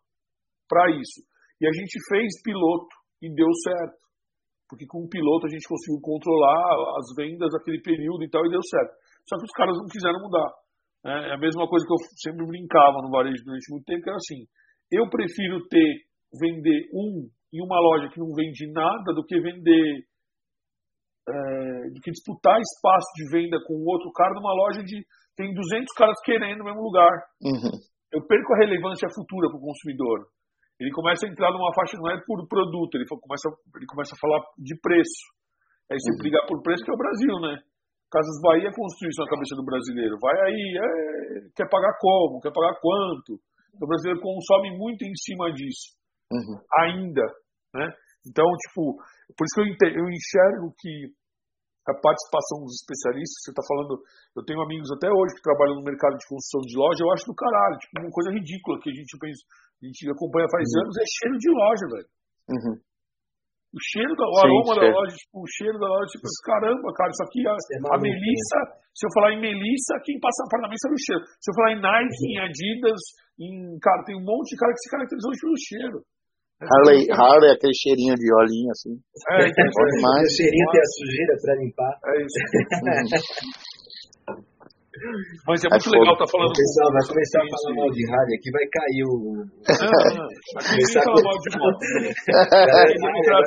[0.70, 1.26] para isso.
[1.60, 3.98] E a gente fez piloto e deu certo.
[4.70, 8.54] Porque com o piloto a gente conseguiu controlar as vendas daquele período e tal, e
[8.54, 8.94] deu certo.
[9.28, 10.50] Só que os caras não quiseram mudar.
[11.04, 14.10] É, é a mesma coisa que eu sempre brincava no varejo durante muito tempo, que
[14.10, 14.46] era assim,
[14.92, 16.06] eu prefiro ter,
[16.40, 20.06] vender um em uma loja que não vende nada do que vender,
[21.28, 25.02] é, do que disputar espaço de venda com outro cara numa loja de
[25.36, 27.10] tem 200 caras querendo no mesmo lugar.
[27.42, 27.72] Uhum.
[28.12, 30.28] Eu perco a relevância futura para o consumidor.
[30.80, 34.22] Ele começa a entrar numa faixa, não é por produto, ele começa, ele começa a
[34.22, 35.24] falar de preço.
[35.92, 36.22] Aí você uhum.
[36.24, 37.60] brigar por preço, que é o Brasil, né?
[38.10, 40.18] Casas Bahia construiu isso na cabeça do brasileiro.
[40.22, 43.38] Vai aí, é, quer pagar como, quer pagar quanto.
[43.76, 45.94] O brasileiro consome muito em cima disso.
[46.32, 46.58] Uhum.
[46.86, 47.26] Ainda.
[47.76, 47.86] Né?
[48.26, 48.98] Então, tipo,
[49.38, 51.14] por isso que eu, eu enxergo que
[51.90, 53.98] a participação dos especialistas, você está falando,
[54.38, 57.26] eu tenho amigos até hoje que trabalham no mercado de construção de loja, eu acho
[57.26, 59.42] do caralho, tipo, uma coisa ridícula que a gente pensa,
[59.80, 60.82] a gente acompanha faz uhum.
[60.84, 62.10] anos, é cheiro de loja, velho.
[62.50, 62.76] Uhum.
[63.70, 66.90] O cheiro, da, o Sim, aroma da loja, tipo, o cheiro da loja, tipo, caramba,
[66.90, 68.60] cara, isso aqui, a, é a Melissa,
[68.98, 71.24] se eu falar em Melissa, quem passa na mim sabe o cheiro.
[71.38, 73.02] Se eu falar em Nike, em Adidas,
[73.38, 75.98] em, cara, tem um monte de cara que se caracterizou pelo cheiro.
[76.60, 79.00] Harley, Harley, aquele cheirinho de olhinho, assim.
[79.32, 79.64] É, então,
[80.04, 80.28] mais.
[80.28, 81.94] O cheirinho tem a sujeira pra limpar.
[82.04, 82.40] É isso.
[85.46, 86.50] Mas é muito é legal estar tá falando.
[86.50, 89.14] Pessoal vai começar a falar mal de rádio aqui, vai cair o.
[89.38, 90.34] Não, não.
[90.66, 91.82] começar a falar mal de moto.
[93.30, 93.38] já,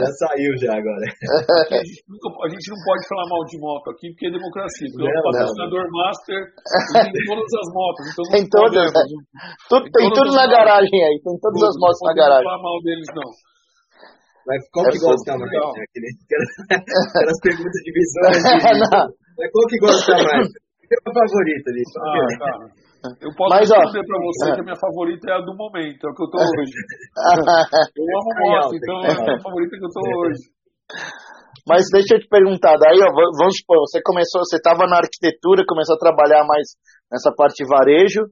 [0.00, 1.06] já saiu já agora.
[1.76, 4.88] A gente, nunca, a gente, não pode falar mal de moto aqui porque é democracia.
[4.96, 6.40] Porque é o patrocinador master
[7.04, 8.04] tem todas as motos.
[8.08, 8.88] Então tem todas.
[8.96, 9.04] Né?
[9.68, 11.20] Tudo, tem tudo na garagem aí.
[11.20, 12.48] Tem todas as motos na garagem.
[12.48, 13.28] Não falar mal deles, não.
[14.48, 15.52] Mas qual que é gosta mais?
[15.52, 15.84] Né?
[16.80, 18.40] Aquelas perguntas de visões.
[19.36, 19.44] De...
[19.44, 20.48] Mas qual que gosta mais?
[20.48, 21.82] Qual é a favorita ali?
[22.00, 22.86] Ah, cara.
[23.20, 24.54] Eu posso Mas, dizer ó, pra você é.
[24.56, 26.74] que a minha favorita é a do momento, é a que eu tô hoje.
[27.94, 30.42] eu amo moto, então é a favorita que eu tô hoje.
[31.68, 35.66] Mas deixa eu te perguntar, daí, ó, vamos supor, você começou, você estava na arquitetura,
[35.66, 36.74] começou a trabalhar mais
[37.10, 38.26] nessa parte de varejo.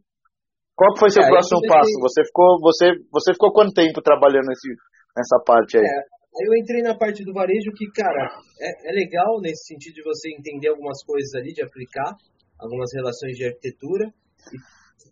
[0.74, 1.94] Qual foi seu é, próximo passo?
[2.02, 4.70] Você ficou, você, você ficou quanto tempo trabalhando nesse,
[5.16, 5.84] nessa parte aí?
[5.84, 6.00] É,
[6.34, 8.26] Aí eu entrei na parte do varejo que, cara,
[8.60, 12.10] é, é, legal nesse sentido de você entender algumas coisas ali, de aplicar
[12.58, 14.10] algumas relações de arquitetura.
[14.52, 14.58] E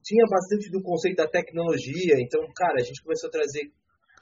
[0.02, 3.70] tinha bastante do conceito da tecnologia, então, cara, a gente começou a trazer,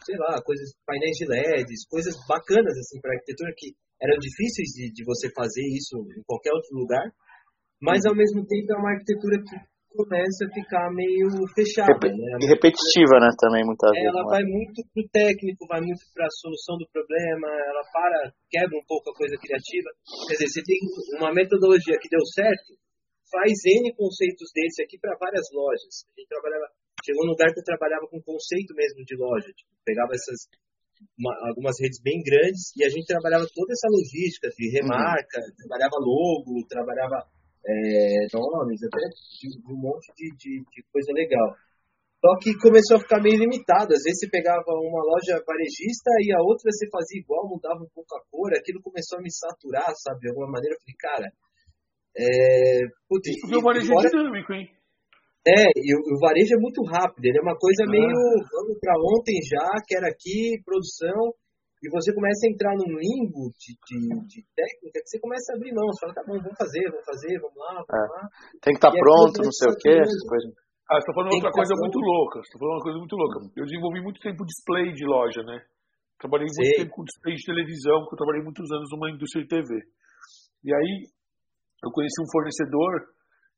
[0.05, 4.93] sei lá, coisas, painéis de LEDs, coisas bacanas, assim, para arquitetura que eram difíceis de,
[4.93, 7.05] de você fazer isso em qualquer outro lugar,
[7.81, 9.57] mas ao mesmo tempo é uma arquitetura que
[9.91, 11.91] começa a ficar meio fechada.
[11.91, 12.39] Rep né?
[12.41, 14.07] E repetitiva, né, também, muitas vezes.
[14.07, 18.79] Ela vai muito pro técnico, vai muito para a solução do problema, ela para, quebra
[18.79, 19.91] um pouco a coisa criativa.
[20.29, 20.79] Quer dizer, você tem
[21.19, 22.79] uma metodologia que deu certo,
[23.31, 26.07] faz N conceitos desse aqui para várias lojas.
[26.07, 26.67] A gente trabalhava,
[27.03, 30.47] chegou num lugar que eu trabalhava com conceito mesmo de loja, tipo, pegava essas
[31.17, 35.55] uma, algumas redes bem grandes e a gente trabalhava toda essa logística de remarca, uhum.
[35.57, 37.25] trabalhava logo, trabalhava
[37.67, 39.05] é, nomes, até
[39.69, 41.55] um monte de, de, de, coisa legal.
[42.21, 43.93] Só que começou a ficar meio limitado.
[43.93, 47.89] Às vezes você pegava uma loja varejista e a outra você fazia igual, mudava um
[47.95, 48.53] pouco a cor.
[48.53, 50.21] Aquilo começou a me saturar, sabe?
[50.21, 50.77] De alguma maneira.
[50.77, 51.29] Eu falei, cara.
[52.17, 52.85] É...
[53.09, 54.69] Putz, o varejo é dinâmico, hein?
[55.41, 57.25] É, e o, o, varejo é muito rápido.
[57.25, 57.91] Ele é uma coisa ah.
[57.91, 58.21] meio.
[58.53, 61.33] Vamos para ontem já, quero aqui, produção
[61.81, 65.57] e você começa a entrar num limbo de, de, de, técnica que você começa a
[65.57, 65.89] abrir mão.
[65.89, 68.13] Você fala, tá bom, vamos fazer, vamos fazer, vamos lá, vamos é.
[68.21, 68.23] lá.
[68.61, 70.53] Tem que estar tá pronto, não sei o quê, essas coisas.
[70.93, 72.37] Ah, tá falando outra coisa muito louca.
[72.45, 73.37] Tá falando uma coisa muito louca.
[73.57, 75.57] Eu desenvolvi muito tempo display de loja, né?
[76.21, 76.85] Trabalhei muito Sei.
[76.85, 79.71] tempo com display de televisão, porque eu trabalhei muitos anos numa indústria de TV.
[80.61, 80.93] E aí,
[81.81, 83.09] eu conheci um fornecedor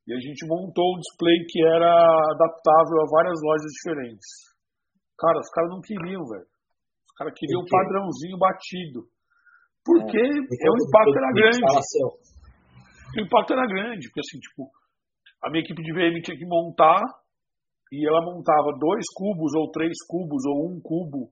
[0.07, 4.31] e a gente montou um display que era adaptável a várias lojas diferentes.
[5.19, 6.52] Cara, os caras não queriam, velho.
[7.13, 9.05] Os caras queriam um padrãozinho batido.
[9.85, 11.61] Porque é, é o impacto era grande.
[13.13, 14.71] O impacto era grande, porque assim, tipo,
[15.45, 17.03] a minha equipe de VM tinha que montar
[17.93, 21.29] e ela montava dois cubos ou três cubos ou um cubo,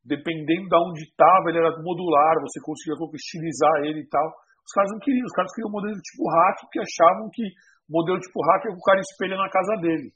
[0.00, 4.24] dependendo de onde estava, ele era modular, você conseguia estilizar ele e tal.
[4.64, 7.92] Os caras não queriam, os caras queriam um modelo tipo hack, porque achavam que o
[7.92, 10.08] modelo tipo hack é o o cara espelha na casa dele.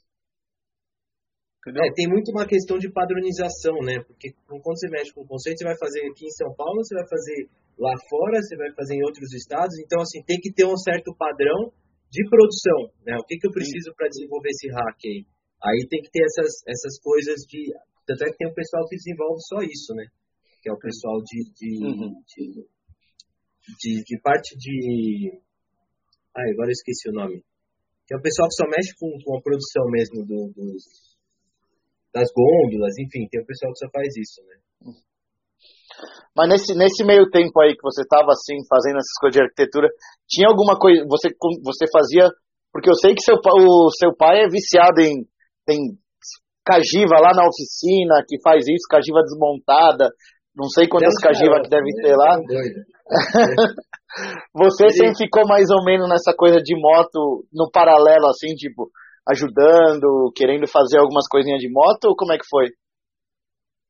[1.63, 4.03] É, tem muito uma questão de padronização, né?
[4.03, 6.95] Porque quando você mexe com o conceito, você vai fazer aqui em São Paulo, você
[6.95, 7.47] vai fazer
[7.79, 9.79] lá fora, você vai fazer em outros estados.
[9.79, 11.71] Então, assim, tem que ter um certo padrão
[12.11, 13.15] de produção, né?
[13.17, 15.25] O que, que eu preciso para desenvolver esse hack aí?
[15.63, 17.71] Aí tem que ter essas, essas coisas de...
[18.05, 20.05] Tanto é que tem um pessoal que desenvolve só isso, né?
[20.61, 22.11] Que é o pessoal de, de, uhum.
[22.27, 22.67] de
[23.79, 25.39] de, de parte de.
[26.35, 27.43] Ah, agora eu esqueci o nome.
[28.07, 30.83] Que é o pessoal que só mexe com, com a produção mesmo do, dos,
[32.13, 34.55] das gôndolas, enfim, tem o pessoal que só faz isso, né?
[36.35, 39.87] Mas nesse, nesse meio tempo aí que você estava assim, fazendo essas coisas de arquitetura,
[40.27, 41.29] tinha alguma coisa, você,
[41.63, 42.29] você fazia,
[42.71, 45.25] porque eu sei que seu, o seu pai é viciado em,
[45.65, 45.77] tem
[46.65, 50.09] cagiva lá na oficina, que faz isso, cagiva desmontada,
[50.55, 52.37] não sei quantas cagiva que deve ter lá.
[54.53, 58.89] Você sempre ficou mais ou menos nessa coisa de moto no paralelo, assim, tipo,
[59.27, 62.67] ajudando, querendo fazer algumas coisinhas de moto, ou como é que foi?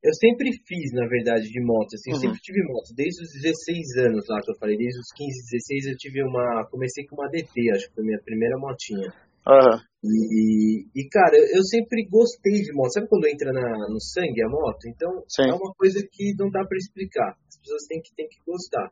[0.04, 2.19] Eu sempre fiz, na verdade, de moto, assim, uhum.
[2.19, 5.86] sempre tive moto, desde os 16 anos lá que eu falei, desde os 15, 16
[5.88, 9.13] eu tive uma, comecei com uma DT, acho que foi a minha primeira motinha.
[9.48, 9.80] Uhum.
[10.04, 12.93] E, e, cara, eu sempre gostei de moto.
[12.93, 14.88] Sabe quando entra na, no sangue a moto?
[14.88, 15.50] Então, Sim.
[15.50, 17.36] é uma coisa que não dá para explicar.
[17.48, 18.91] As pessoas têm que, têm que gostar.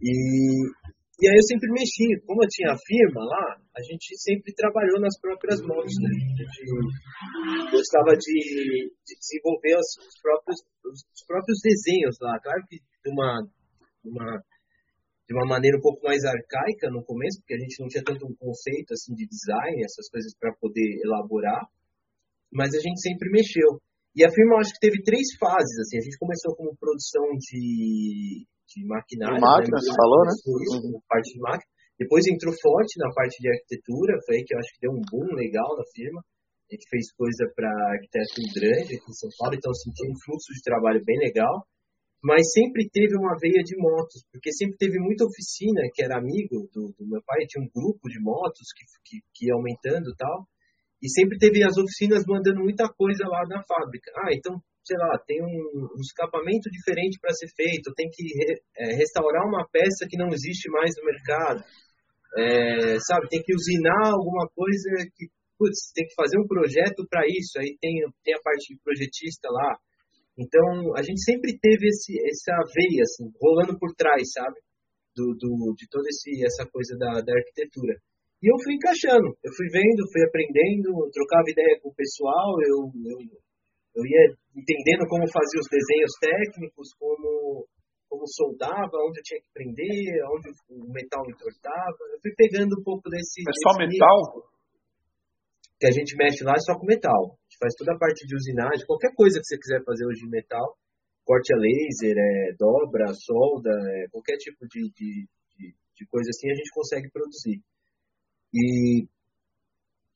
[0.00, 0.68] E,
[1.20, 2.18] e aí eu sempre mexi.
[2.26, 5.94] Como eu tinha a firma lá, a gente sempre trabalhou nas próprias motos.
[6.02, 6.10] Né?
[6.10, 12.38] A gente gostava de, de desenvolver os, os, próprios, os próprios desenhos lá.
[12.40, 13.46] Claro que de uma,
[14.04, 14.42] uma
[15.28, 18.26] de uma maneira um pouco mais arcaica no começo, porque a gente não tinha tanto
[18.26, 21.64] um conceito assim de design, essas coisas para poder elaborar,
[22.52, 23.80] mas a gente sempre mexeu.
[24.14, 28.46] E a firma acho que teve três fases, assim, a gente começou com produção de,
[28.80, 29.94] de maquinário, de máquina, né?
[29.94, 30.32] falou, né?
[30.34, 31.00] Isso, uhum.
[31.08, 31.70] parte de máquina.
[31.98, 35.02] Depois entrou forte na parte de arquitetura, foi aí que eu acho que deu um
[35.06, 36.20] boom legal na firma.
[36.20, 40.50] A gente fez coisa para arquiteto grande aqui em São Paulo, então senti um fluxo
[40.52, 41.62] de trabalho bem legal
[42.24, 46.66] mas sempre teve uma veia de motos, porque sempre teve muita oficina, que era amigo
[46.72, 50.16] do, do meu pai, tinha um grupo de motos que, que, que ia aumentando e
[50.16, 50.48] tal,
[51.02, 54.10] e sempre teve as oficinas mandando muita coisa lá na fábrica.
[54.16, 58.60] Ah, então, sei lá, tem um, um escapamento diferente para ser feito, tem que re,
[58.76, 61.64] é, restaurar uma peça que não existe mais no mercado,
[62.36, 65.26] é, sabe, tem que usinar alguma coisa que,
[65.58, 69.48] putz, tem que fazer um projeto para isso, aí tem, tem a parte de projetista
[69.50, 69.78] lá,
[70.36, 74.58] então, a gente sempre teve esse, essa veia, assim, rolando por trás, sabe?
[75.14, 77.94] Do, do, de toda esse, essa coisa da, da arquitetura.
[78.42, 82.90] E eu fui encaixando, eu fui vendo, fui aprendendo, trocava ideia com o pessoal, eu,
[82.92, 83.18] eu,
[83.94, 87.66] eu ia entendendo como fazia os desenhos técnicos, como,
[88.10, 92.02] como soldava, onde eu tinha que prender, onde o metal entortava.
[92.10, 93.42] Eu fui pegando um pouco desse.
[93.46, 94.50] É só metal?
[95.78, 97.38] Que a gente mexe lá é só com metal.
[97.38, 100.26] A gente faz toda a parte de usinagem, qualquer coisa que você quiser fazer hoje
[100.26, 100.74] de metal,
[101.24, 105.26] corte a laser, é, dobra, solda, é, qualquer tipo de, de,
[105.56, 107.58] de, de, coisa assim a gente consegue produzir.
[108.54, 109.06] E,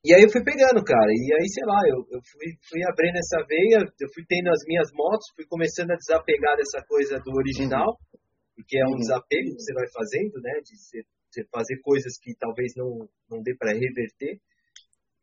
[0.08, 3.20] e aí eu fui pegando, cara, e aí, sei lá, eu, eu fui, fui abrindo
[3.20, 7.36] essa veia, eu fui tendo as minhas motos, fui começando a desapegar dessa coisa do
[7.36, 8.56] original, uhum.
[8.56, 9.04] porque é um uhum.
[9.04, 13.44] desapego que você vai fazendo, né, de você, você fazer coisas que talvez não, não
[13.44, 14.40] dê para reverter.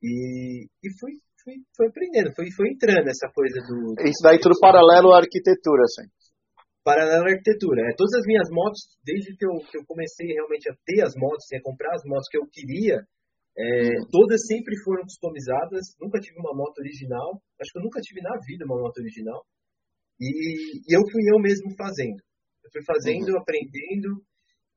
[0.05, 3.97] E, e fui, fui, fui aprendendo, fui, fui entrando nessa coisa do.
[4.05, 6.05] Isso daí tudo paralelo à arquitetura, assim.
[6.85, 7.89] Paralelo à arquitetura.
[7.89, 11.17] É, todas as minhas motos, desde que eu, que eu comecei realmente a ter as
[11.17, 13.01] motos, a comprar as motos que eu queria,
[13.57, 15.95] é, todas sempre foram customizadas.
[15.99, 17.39] Nunca tive uma moto original.
[17.59, 19.45] Acho que eu nunca tive na vida uma moto original.
[20.19, 22.19] E, e eu fui eu mesmo fazendo.
[22.63, 23.39] Eu fui fazendo, uhum.
[23.39, 24.23] aprendendo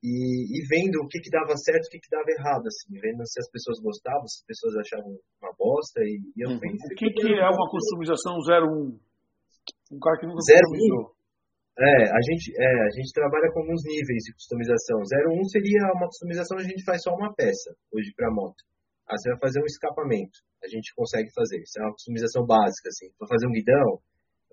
[0.02, 0.14] e,
[0.54, 3.26] e, vendo o que, que dava certo e o que, que dava errado, assim, vendo
[3.26, 5.10] se as pessoas gostavam, se as pessoas achavam
[5.42, 5.98] uma bosta.
[6.02, 6.58] E, e eu uhum.
[6.58, 8.94] o que, que é uma customização 01?
[9.90, 11.17] Um cara que nunca 01?
[11.78, 14.98] É, a gente, é, a gente trabalha com alguns níveis de customização.
[14.98, 18.58] 01 seria uma customização, a gente faz só uma peça hoje para moto.
[19.06, 21.62] Ah, você vai fazer um escapamento, a gente consegue fazer.
[21.62, 23.08] Isso é uma customização básica, assim.
[23.14, 24.02] Para fazer um guidão,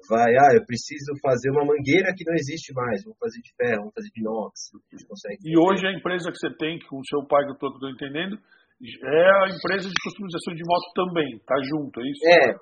[0.08, 3.90] vai, ah, eu preciso fazer uma mangueira que não existe mais, vou fazer de ferro,
[3.90, 5.42] vou fazer de inox, a gente consegue.
[5.44, 8.38] E hoje a empresa que você tem, com o seu pai, que eu estou entendendo,
[8.38, 12.22] é a empresa de customização de moto também, tá junto, é isso?
[12.28, 12.54] É,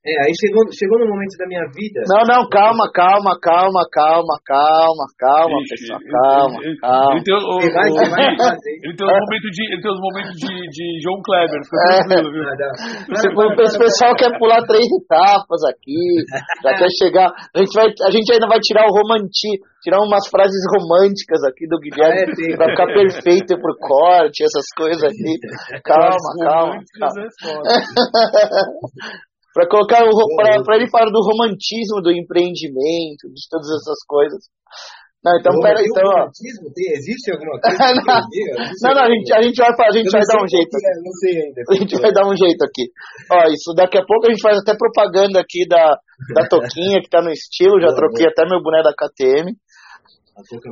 [0.00, 2.00] é, aí chegou, chegou no momento da minha vida.
[2.08, 7.20] Não, não, calma, calma, calma, calma, calma, calma, pessoal, calma, ele, calma.
[7.20, 8.32] Ele tem, o, vai, vai
[8.80, 12.00] ele tem os momentos de, ele tem os momentos de, de João Kleber, fica é,
[12.00, 12.48] tranquilo, viu?
[13.44, 16.24] O pessoal quer pular três etapas aqui,
[16.64, 17.28] já quer chegar.
[17.28, 21.68] A gente, vai, a gente ainda vai tirar o romantismo, tirar umas frases românticas aqui
[21.68, 25.36] do Guilherme ah, é, pra ficar perfeito pro corte, essas coisas aqui.
[25.84, 26.80] Calma, calma.
[26.96, 27.68] calma.
[29.50, 34.38] É para colocar o para ele falar do romantismo do empreendimento, de todas essas coisas.
[35.20, 36.32] Não, então pera então, ó.
[36.32, 37.76] Tem, existe alguma coisa?
[37.92, 40.74] não, não, não, a gente, a gente vai, a gente vai dar um jeito.
[40.80, 41.60] É, não sei ainda.
[41.68, 42.84] A gente vai dar um jeito aqui.
[43.28, 45.92] Ó, isso daqui a pouco a gente faz até propaganda aqui da,
[46.32, 49.52] da Toquinha, que tá no estilo, já troquei até meu boné da KTM.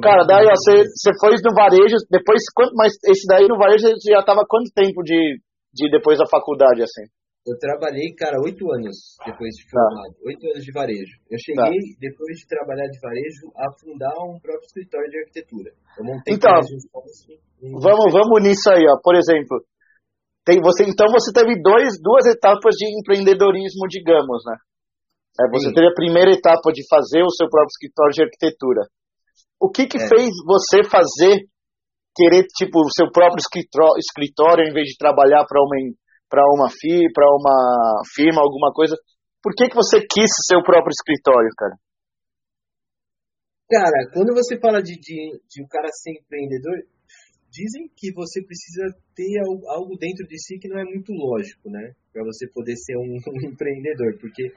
[0.01, 4.13] Cara, daí você, você foi no varejo, depois, quanto, mas esse daí no varejo você
[4.17, 5.37] já tava quanto tempo de,
[5.75, 7.05] de depois da faculdade, assim?
[7.49, 9.81] Eu trabalhei, cara, oito anos depois de tá.
[9.81, 10.13] formado.
[10.21, 10.49] Oito tá.
[10.53, 11.17] anos de varejo.
[11.33, 11.97] Eu cheguei, tá.
[11.97, 15.73] depois de trabalhar de varejo, a fundar um próprio escritório de arquitetura.
[15.97, 16.61] Eu montei então,
[17.81, 19.01] vamos, vamos nisso aí, ó.
[19.01, 19.65] Por exemplo,
[20.45, 24.57] tem você, então você teve dois, duas etapas de empreendedorismo, digamos, né?
[25.41, 25.75] É, você Sim.
[25.75, 28.83] teve a primeira etapa de fazer o seu próprio escritório de arquitetura.
[29.57, 30.09] O que que é.
[30.09, 31.49] fez você fazer,
[32.13, 35.79] querer, tipo, o seu próprio escritório, em vez de trabalhar para uma
[36.29, 38.95] para uma FI, para uma firma, alguma coisa.
[39.43, 41.75] Por que, que você quis seu próprio escritório, cara?
[43.69, 46.79] Cara, quando você fala de, de, de um cara ser empreendedor,
[47.51, 51.93] dizem que você precisa ter algo dentro de si que não é muito lógico, né?
[52.13, 54.53] Para você poder ser um, um, empreendedor, porque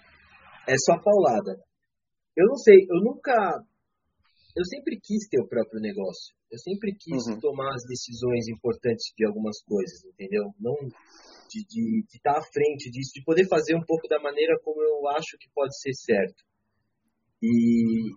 [0.67, 1.59] é só paulada.
[2.37, 3.33] Eu não sei, eu nunca.
[4.55, 6.35] Eu sempre quis ter o próprio negócio.
[6.51, 7.39] Eu sempre quis uhum.
[7.39, 10.51] tomar as decisões importantes de algumas coisas, entendeu?
[10.59, 10.75] Não
[11.59, 15.37] de, estar à frente disso, de poder fazer um pouco da maneira como eu acho
[15.37, 16.43] que pode ser certo.
[17.43, 18.11] E,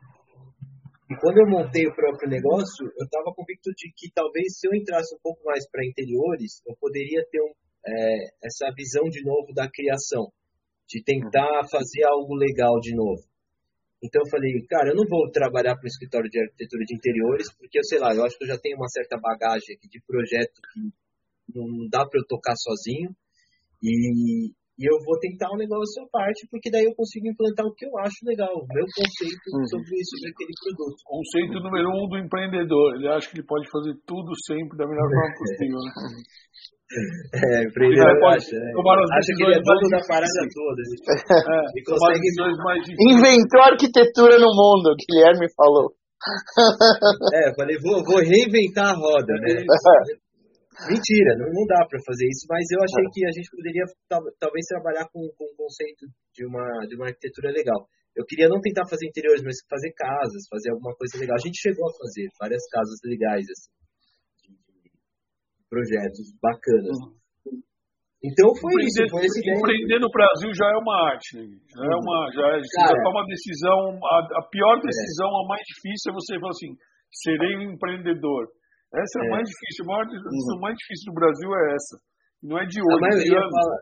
[1.10, 4.74] e quando eu montei o próprio negócio, eu estava convicto de que talvez se eu
[4.74, 7.52] entrasse um pouco mais para interiores, eu poderia ter um,
[7.86, 10.30] é, essa visão de novo da criação,
[10.86, 13.22] de tentar fazer algo legal de novo.
[14.04, 17.48] Então eu falei, cara, eu não vou trabalhar para um escritório de arquitetura de interiores,
[17.56, 19.96] porque eu sei lá, eu acho que eu já tenho uma certa bagagem aqui de
[20.04, 20.92] projeto que
[21.56, 23.16] não dá para eu tocar sozinho.
[23.80, 27.72] E, e eu vou tentar um negócio à parte, porque daí eu consigo implantar o
[27.72, 29.66] que eu acho legal, o meu conceito uhum.
[29.72, 31.00] sobre, sobre aquele produto.
[31.04, 35.08] Conceito número um do empreendedor, ele acha que ele pode fazer tudo sempre da melhor
[35.08, 35.92] forma possível, né?
[36.84, 39.16] É, empreendedor ele pode acha, é.
[39.16, 40.80] acha que ele é dono da parada toda.
[40.84, 42.28] É, e consegue...
[42.60, 45.96] mais Inventou arquitetura no mundo, o Guilherme falou.
[47.32, 49.64] É, falei, vou, vou reinventar a roda, né?
[50.90, 53.84] Mentira, não, não dá para fazer isso, mas eu achei que a gente poderia
[54.38, 56.04] talvez trabalhar com, com um conceito
[56.34, 57.86] de uma, de uma arquitetura legal.
[58.14, 61.36] Eu queria não tentar fazer interiores, mas fazer casas, fazer alguma coisa legal.
[61.36, 63.70] A gente chegou a fazer várias casas legais, assim,
[65.68, 66.96] projetos bacanas.
[67.00, 67.24] Uhum.
[68.24, 71.44] Então foi empreender, isso, foi esse Empreender no Brasil já é uma arte, né?
[71.44, 74.80] já é uma, já, é, Cara, já toma uma decisão, a, a pior é.
[74.80, 75.36] decisão, é.
[75.44, 76.72] a mais difícil é você falar assim,
[77.12, 78.48] serei um empreendedor.
[78.96, 79.28] Essa é, a é.
[79.28, 79.84] mais difícil.
[79.84, 80.64] A maior decisão uhum.
[80.64, 81.94] mais difícil do Brasil é essa.
[82.40, 82.96] Não é de hoje.
[82.96, 83.74] A maioria, fala,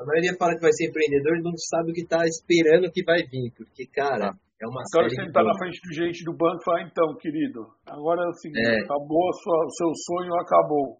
[0.00, 3.04] a maioria fala que vai ser empreendedor e não sabe o que está esperando que
[3.04, 3.54] vai vir.
[3.54, 7.14] Porque, cara, é uma cara sentar na frente do gente do banco e falar, então,
[7.20, 8.84] querido, agora é o seguinte, é.
[8.84, 10.96] acabou sua, o seu sonho, acabou.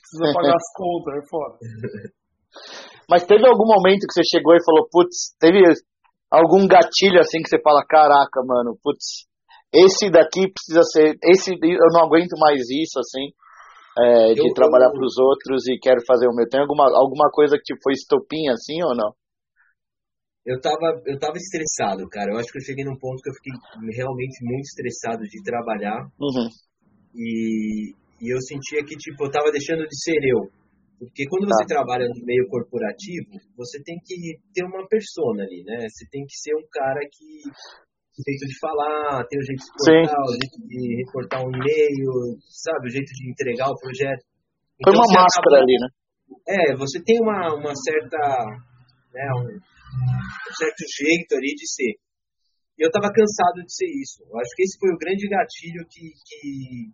[0.00, 1.56] Precisa pagar as contas, é foda.
[3.10, 5.60] Mas teve algum momento que você chegou e falou, putz, teve
[6.30, 9.28] algum gatilho assim que você fala, caraca, mano, putz,
[9.74, 13.34] esse daqui precisa ser, esse eu não aguento mais isso assim,
[13.98, 16.48] é, de eu, trabalhar para os outros e quero fazer o meu.
[16.48, 19.12] Tem alguma alguma coisa que tipo, foi estopinha assim ou não?
[20.44, 22.32] Eu tava, eu tava estressado, cara.
[22.32, 23.52] Eu acho que eu cheguei num ponto que eu fiquei
[23.96, 26.04] realmente muito estressado de trabalhar.
[26.20, 26.48] Uhum.
[27.16, 30.50] E, e eu sentia que, tipo, eu tava deixando de ser eu.
[30.98, 31.80] Porque quando você tá.
[31.80, 33.26] trabalha no meio corporativo,
[33.56, 35.88] você tem que ter uma persona ali, né?
[35.88, 37.50] Você tem que ser um cara que
[38.14, 42.38] o jeito de falar, tem o jeito de exportar, o jeito de reportar um e-mail,
[42.46, 42.86] sabe?
[42.86, 44.22] O jeito de entregar o projeto.
[44.78, 45.64] Então, Foi uma máscara acaba...
[45.64, 45.88] ali, né?
[46.46, 48.18] É, você tem uma, uma certa.
[49.12, 51.94] Né, um, um certo jeito ali de ser.
[52.76, 54.26] E eu estava cansado de ser isso.
[54.26, 56.42] Eu acho que esse foi o grande gatilho que, que,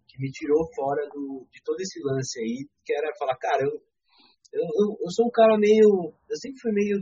[0.09, 3.81] que me tirou fora do, de todo esse lance aí, que era falar, cara, eu,
[4.53, 6.13] eu, eu sou um cara meio.
[6.29, 7.01] Eu sempre fui meio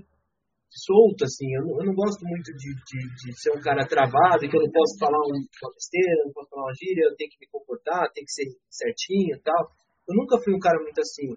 [0.70, 1.50] solto, assim.
[1.58, 4.62] Eu não, eu não gosto muito de, de, de, ser um cara travado, que eu
[4.62, 8.12] não posso falar uma besteira, não posso falar uma gíria, eu tenho que me comportar,
[8.12, 9.74] tem que ser certinho e tal.
[10.06, 11.34] Eu nunca fui um cara muito assim.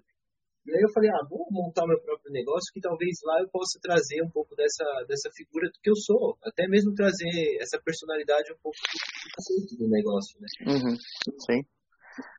[0.62, 3.82] E aí eu falei, ah, vou montar meu próprio negócio, que talvez lá eu possa
[3.82, 6.38] trazer um pouco dessa, dessa figura do que eu sou.
[6.38, 10.46] Até mesmo trazer essa personalidade um pouco do, do negócio, né?
[10.70, 10.94] Uhum,
[11.50, 11.66] sim.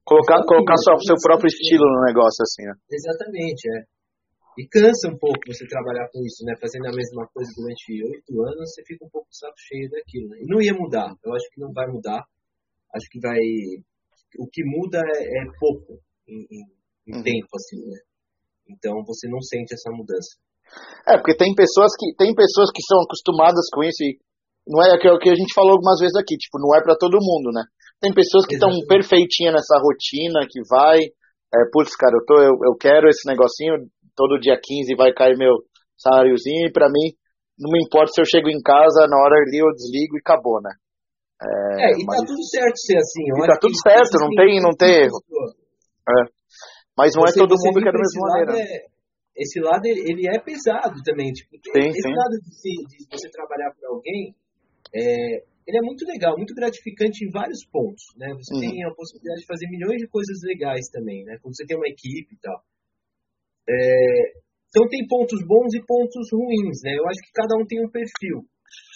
[0.08, 2.76] Colocar, então, colocar seu, seu próprio estilo no negócio, assim, né?
[2.88, 3.80] Exatamente, é.
[4.56, 6.54] E cansa um pouco você trabalhar com isso, né?
[6.62, 10.38] Fazendo a mesma coisa durante oito anos, você fica um pouco saco cheio daquilo, né?
[10.42, 11.12] E não ia mudar.
[11.26, 12.24] Eu acho que não vai mudar.
[12.94, 13.42] Acho que vai.
[14.38, 16.64] O que muda é, é pouco em, em,
[17.08, 17.24] em uhum.
[17.24, 18.00] tempo, assim, né?
[18.70, 20.38] Então você não sente essa mudança.
[21.08, 24.18] É, porque tem pessoas que tem pessoas que são acostumadas com isso e
[24.68, 27.20] não é o que a gente falou algumas vezes aqui, tipo, não é para todo
[27.20, 27.64] mundo, né?
[28.00, 32.56] Tem pessoas que estão perfeitinhas nessa rotina, que vai, é, putz, cara, eu, tô, eu,
[32.72, 35.52] eu quero esse negocinho, todo dia 15 vai cair meu
[35.98, 37.12] saláriozinho e para mim
[37.60, 40.60] não me importa se eu chego em casa na hora ali eu desligo e acabou,
[40.62, 40.72] né?
[41.44, 43.24] É, é e tá tudo certo ser assim.
[43.28, 45.20] e tá tudo certo, não tem, não tem erro.
[46.08, 46.43] É.
[46.98, 48.54] Mas não é você, é todo mundo que é da mesma maneira.
[48.60, 48.86] É,
[49.36, 51.32] esse lado, ele é pesado também.
[51.34, 52.14] Tipo, sim, esse sim.
[52.14, 52.50] lado de,
[52.86, 54.36] de, você trabalhar para alguém,
[54.94, 58.30] é, ele é muito legal, muito gratificante em vários pontos, né?
[58.36, 58.62] Você uhum.
[58.62, 61.38] tem a possibilidade de fazer milhões de coisas legais também, né?
[61.42, 62.62] Quando você tem uma equipe e tal.
[63.68, 66.94] É, então tem pontos bons e pontos ruins, né?
[66.98, 68.46] Eu acho que cada um tem um perfil.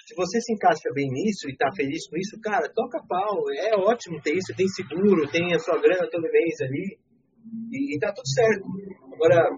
[0.06, 3.44] Se você se encaixa bem nisso e tá feliz com isso, cara, toca pau.
[3.52, 6.98] É ótimo ter isso, tem seguro, tem a sua grana todo mês ali.
[7.72, 8.66] E, e tá tudo certo.
[9.14, 9.50] Agora,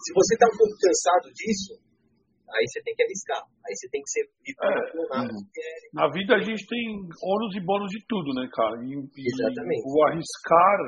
[0.00, 1.76] se você tá um pouco cansado disso,
[2.48, 3.42] aí você tem que arriscar.
[3.42, 4.76] Aí você tem que ser é,
[5.94, 6.84] Na vida a gente tem
[7.22, 8.76] ônus e bônus de tudo, né, cara?
[8.82, 9.82] E, Exatamente.
[9.84, 10.78] o arriscar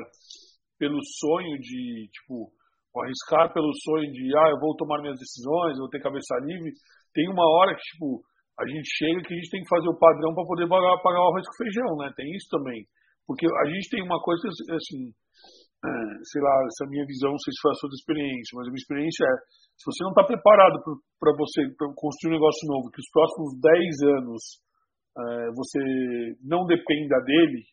[0.77, 2.51] pelo sonho de, tipo,
[2.93, 6.35] o arriscar pelo sonho de, ah, eu vou tomar minhas decisões, eu vou ter cabeça
[6.43, 6.73] livre,
[7.13, 8.21] tem uma hora que, tipo,
[8.59, 11.21] a gente chega que a gente tem que fazer o padrão para poder pagar, pagar
[11.21, 12.11] o arroz com feijão, né?
[12.15, 12.85] Tem isso também.
[13.25, 15.22] Porque a gente tem uma coisa, assim, é,
[16.23, 18.83] sei lá, essa minha visão, não sei se foi a sua experiência, mas a minha
[18.83, 19.35] experiência é,
[19.75, 20.79] se você não está preparado
[21.19, 24.41] para você pra construir um negócio novo, que os próximos 10 anos
[25.13, 25.81] é, você
[26.41, 27.67] não dependa dele,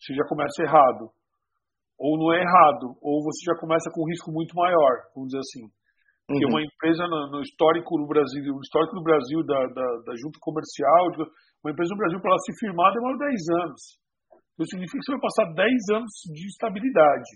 [0.00, 1.12] você já começa errado.
[2.00, 5.44] Ou não é errado, ou você já começa com um risco muito maior, vamos dizer
[5.44, 5.68] assim.
[6.24, 6.56] Porque uhum.
[6.56, 10.38] uma empresa no, no, histórico do Brasil, no histórico do Brasil da, da, da junta
[10.40, 11.12] comercial,
[11.60, 13.99] uma empresa no Brasil para ela se firmar demora 10 anos.
[14.60, 17.30] Isso significa que você vai passar 10 anos de estabilidade.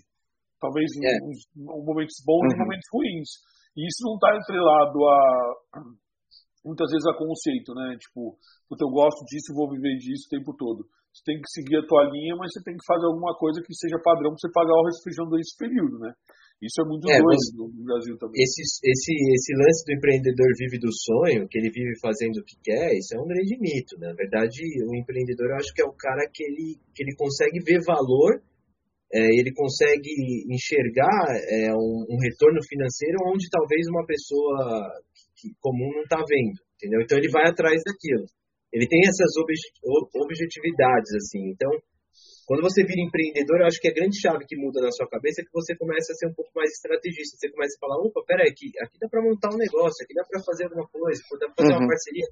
[0.61, 1.17] Talvez é.
[1.17, 2.63] em momentos bons e uhum.
[2.63, 3.29] momentos ruins.
[3.75, 5.19] E isso não está entrelado a
[6.65, 7.97] muitas vezes a conceito, né?
[8.01, 8.33] Tipo,
[8.73, 10.85] eu gosto disso, vou viver disso o tempo todo.
[11.13, 13.73] Você tem que seguir a tua linha, mas você tem que fazer alguma coisa que
[13.73, 16.11] seja padrão para você pagar o refrigerante desse período, né?
[16.61, 18.41] Isso é muito é, doido no Brasil também.
[18.41, 22.55] Esse, esse, esse lance do empreendedor vive do sonho, que ele vive fazendo o que
[22.63, 23.99] quer, isso é um grande mito.
[23.99, 24.07] Né?
[24.07, 27.59] Na verdade, o empreendedor eu acho que é o cara que ele, que ele consegue
[27.59, 28.39] ver valor,
[29.13, 30.09] é, ele consegue
[30.49, 34.89] enxergar é, um, um, retorno financeiro onde talvez uma pessoa
[35.35, 36.57] que, comum não está vendo.
[36.79, 37.01] Entendeu?
[37.03, 38.25] Então ele vai atrás daquilo.
[38.71, 41.51] Ele tem essas objetividades, assim.
[41.51, 41.71] Então,
[42.45, 45.41] quando você vira empreendedor, eu acho que a grande chave que muda na sua cabeça
[45.41, 47.37] é que você começa a ser um pouco mais estrategista.
[47.41, 50.21] Você começa a falar, opa, peraí, aqui, aqui dá para montar um negócio, aqui dá
[50.21, 51.81] para fazer alguma coisa, dá para fazer uhum.
[51.81, 52.29] uma parceria.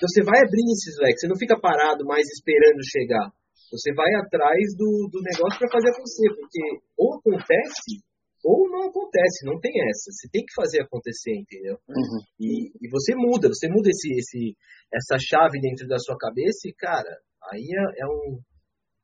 [0.00, 3.28] Então você vai abrindo esses leques, você não fica parado mais esperando chegar.
[3.68, 6.62] Você vai atrás do, do negócio para fazer acontecer, porque
[6.96, 8.00] ou acontece
[8.44, 10.10] ou não acontece, não tem essa.
[10.10, 11.78] Você tem que fazer acontecer, entendeu?
[11.88, 12.20] Uhum.
[12.40, 14.56] E, e, você muda, você muda esse, esse,
[14.92, 17.20] essa chave dentro da sua cabeça e, cara,
[17.52, 18.40] aí é, é um,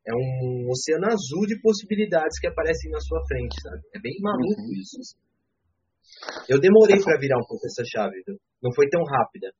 [0.09, 3.82] é um oceano azul de possibilidades que aparecem na sua frente, sabe?
[3.94, 4.80] É bem maluco uhum.
[4.80, 5.16] isso.
[6.48, 8.40] Eu demorei para virar um pouco essa chave, viu?
[8.62, 9.52] não foi tão rápida.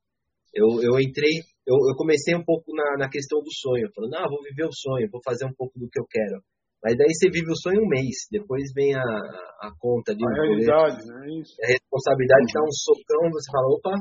[0.53, 4.27] Eu, eu entrei, eu, eu comecei um pouco na, na questão do sonho, falando, ah,
[4.27, 6.41] vou viver o sonho, vou fazer um pouco do que eu quero.
[6.81, 10.31] Mas daí você vive o sonho um mês, depois vem a, a conta de a
[10.31, 11.27] realidade, né?
[11.37, 11.53] Isso.
[11.61, 13.93] A responsabilidade dá um socão, você fala, opa,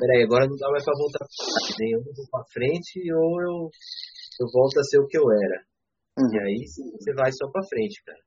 [0.00, 1.76] peraí, agora não dá mais pra voltar pra trás.
[1.78, 3.56] Nem eu vou pra frente ou eu,
[4.40, 5.71] eu volto a ser o que eu era.
[6.18, 6.28] Uhum.
[6.32, 8.22] E aí você vai só para frente, cara.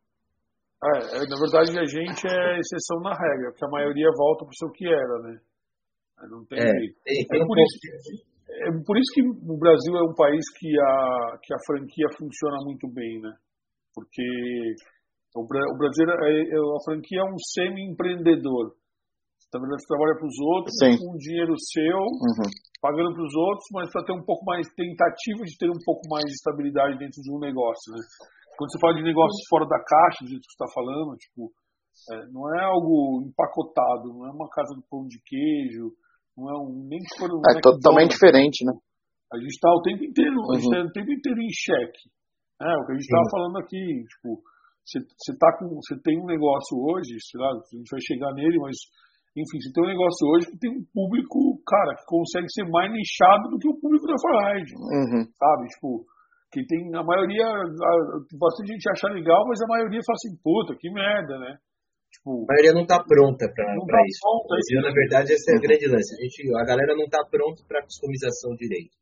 [0.86, 4.52] É, é, na verdade, a gente é exceção na regra, porque a maioria volta para
[4.52, 5.40] o seu que era, né?
[6.30, 7.00] Não tem é, jeito.
[7.08, 7.78] É, é, por isso,
[8.50, 12.58] é por isso que o Brasil é um país que a, que a franquia funciona
[12.64, 13.34] muito bem, né?
[13.94, 14.24] Porque
[15.36, 18.76] o, Brasil, é, é, a franquia é um semi-empreendedor.
[19.52, 20.98] Você trabalha para os outros Sim.
[20.98, 22.50] com dinheiro seu, uhum
[22.86, 26.06] pagando para os outros, mas para ter um pouco mais tentativa de ter um pouco
[26.06, 27.98] mais de estabilidade dentro de um negócio, né?
[28.54, 31.50] Quando você fala de negócios fora da caixa, do jeito que você está falando, tipo,
[32.14, 35.98] é, não é algo empacotado, não é uma casa do pão de queijo,
[36.38, 38.74] não é um nem for um é totalmente diferente, né?
[39.34, 40.54] A gente está o tempo inteiro, uhum.
[40.54, 42.06] a gente tá o tempo inteiro em xeque.
[42.62, 44.46] É, o que a gente estava falando aqui, tipo,
[44.86, 48.32] você, você, tá com, você tem um negócio hoje, sei lá, a gente vai chegar
[48.38, 48.78] nele, mas
[49.36, 52.88] enfim, você tem um negócio hoje que tem um público, cara, que consegue ser mais
[52.88, 54.72] nichado do que o público da Farage.
[54.80, 55.28] Uhum.
[55.28, 55.68] Sabe?
[55.76, 56.08] Tipo,
[56.56, 57.94] que tem a maioria, a,
[58.40, 61.60] bastante gente acha legal, mas a maioria fala assim, puta, que merda, né?
[62.16, 64.24] Tipo, a maioria não tá pronta pra, pra tá isso.
[64.24, 65.68] Pronta, mas, na verdade, esse é o uhum.
[65.68, 66.16] grande lance.
[66.16, 68.96] A, gente, a galera não tá pronta pra customização direito.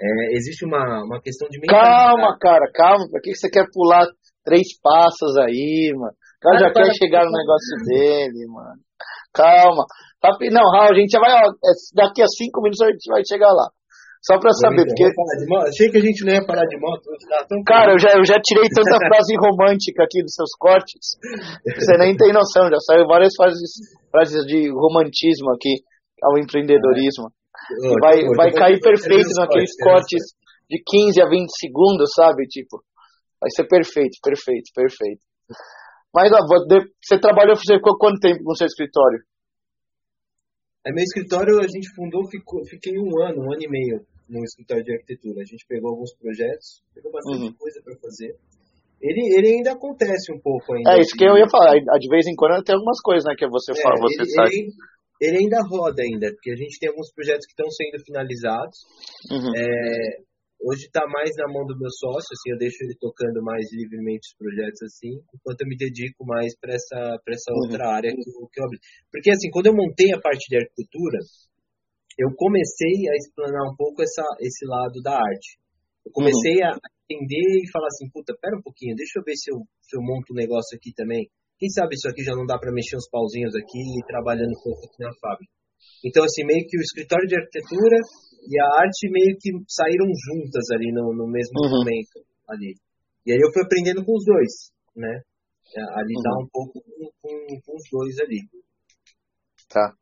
[0.00, 3.06] É, existe uma, uma questão de Calma, cara, calma.
[3.10, 4.06] Pra que você quer pular
[4.44, 6.10] três passos aí, mano?
[6.10, 8.78] O cara já quer chegar no negócio dele, mano.
[9.34, 9.84] Calma.
[10.20, 13.06] Tá, não, Raul, a gente já vai, ó, é, daqui a cinco minutos a gente
[13.10, 13.70] vai chegar lá.
[14.18, 15.06] Só pra saber, porque.
[15.68, 17.06] Achei que a gente não ia parar de moto.
[17.30, 21.14] Tá Cara, eu já, eu já tirei tanta frase romântica aqui dos seus cortes.
[21.62, 23.70] Você nem tem noção, já saiu várias frases,
[24.10, 25.70] frases de romantismo aqui
[26.22, 27.30] ao empreendedorismo.
[27.68, 28.00] É.
[28.00, 30.22] vai vai cair perfeito naqueles cortes
[30.68, 32.44] de 15 a 20 segundos, sabe?
[32.48, 32.82] Tipo,
[33.40, 35.22] vai ser perfeito, perfeito, perfeito.
[36.14, 39.20] Mas ó, você trabalhou, você ficou quanto tempo no seu escritório?
[40.86, 44.44] É, meu escritório a gente fundou, ficou, fiquei um ano, um ano e meio no
[44.44, 45.42] escritório de arquitetura.
[45.42, 47.54] A gente pegou alguns projetos, pegou bastante uhum.
[47.54, 48.36] coisa para fazer.
[49.00, 50.96] Ele, ele ainda acontece um pouco ainda.
[50.96, 51.78] É isso que eu ia falar.
[51.78, 54.50] De vez em quando tem algumas coisas, né, que você é, fala, você ele, sabe.
[54.50, 54.72] Ele,
[55.20, 58.78] ele, ainda roda ainda, porque a gente tem alguns projetos que estão sendo finalizados.
[59.30, 59.52] Uhum.
[59.54, 60.27] É,
[60.60, 64.28] hoje está mais na mão do meu sócio, assim, eu deixo ele tocando mais livremente
[64.30, 67.62] os projetos assim, enquanto eu me dedico mais para essa, pra essa uhum.
[67.66, 68.78] outra área que eu, que eu abri.
[69.10, 71.18] Porque assim, quando eu montei a parte de arquitetura,
[72.18, 75.58] eu comecei a explanar um pouco essa, esse lado da arte.
[76.04, 76.74] Eu comecei uhum.
[76.74, 79.96] a entender e falar assim, puta, pera um pouquinho, deixa eu ver se eu, se
[79.96, 81.30] eu monto um negócio aqui também.
[81.58, 84.86] Quem sabe isso aqui já não dá para mexer uns pauzinhos aqui trabalhando um pouco
[84.86, 85.57] aqui na fábrica.
[86.04, 87.98] Então, assim, meio que o escritório de arquitetura
[88.48, 91.82] e a arte meio que saíram juntas ali no, no mesmo uhum.
[91.82, 92.74] momento ali.
[93.26, 95.20] E aí eu fui aprendendo com os dois, né?
[95.76, 96.44] A lidar uhum.
[96.44, 98.40] um pouco com, com, com, os dois ali.
[99.68, 99.92] Tá.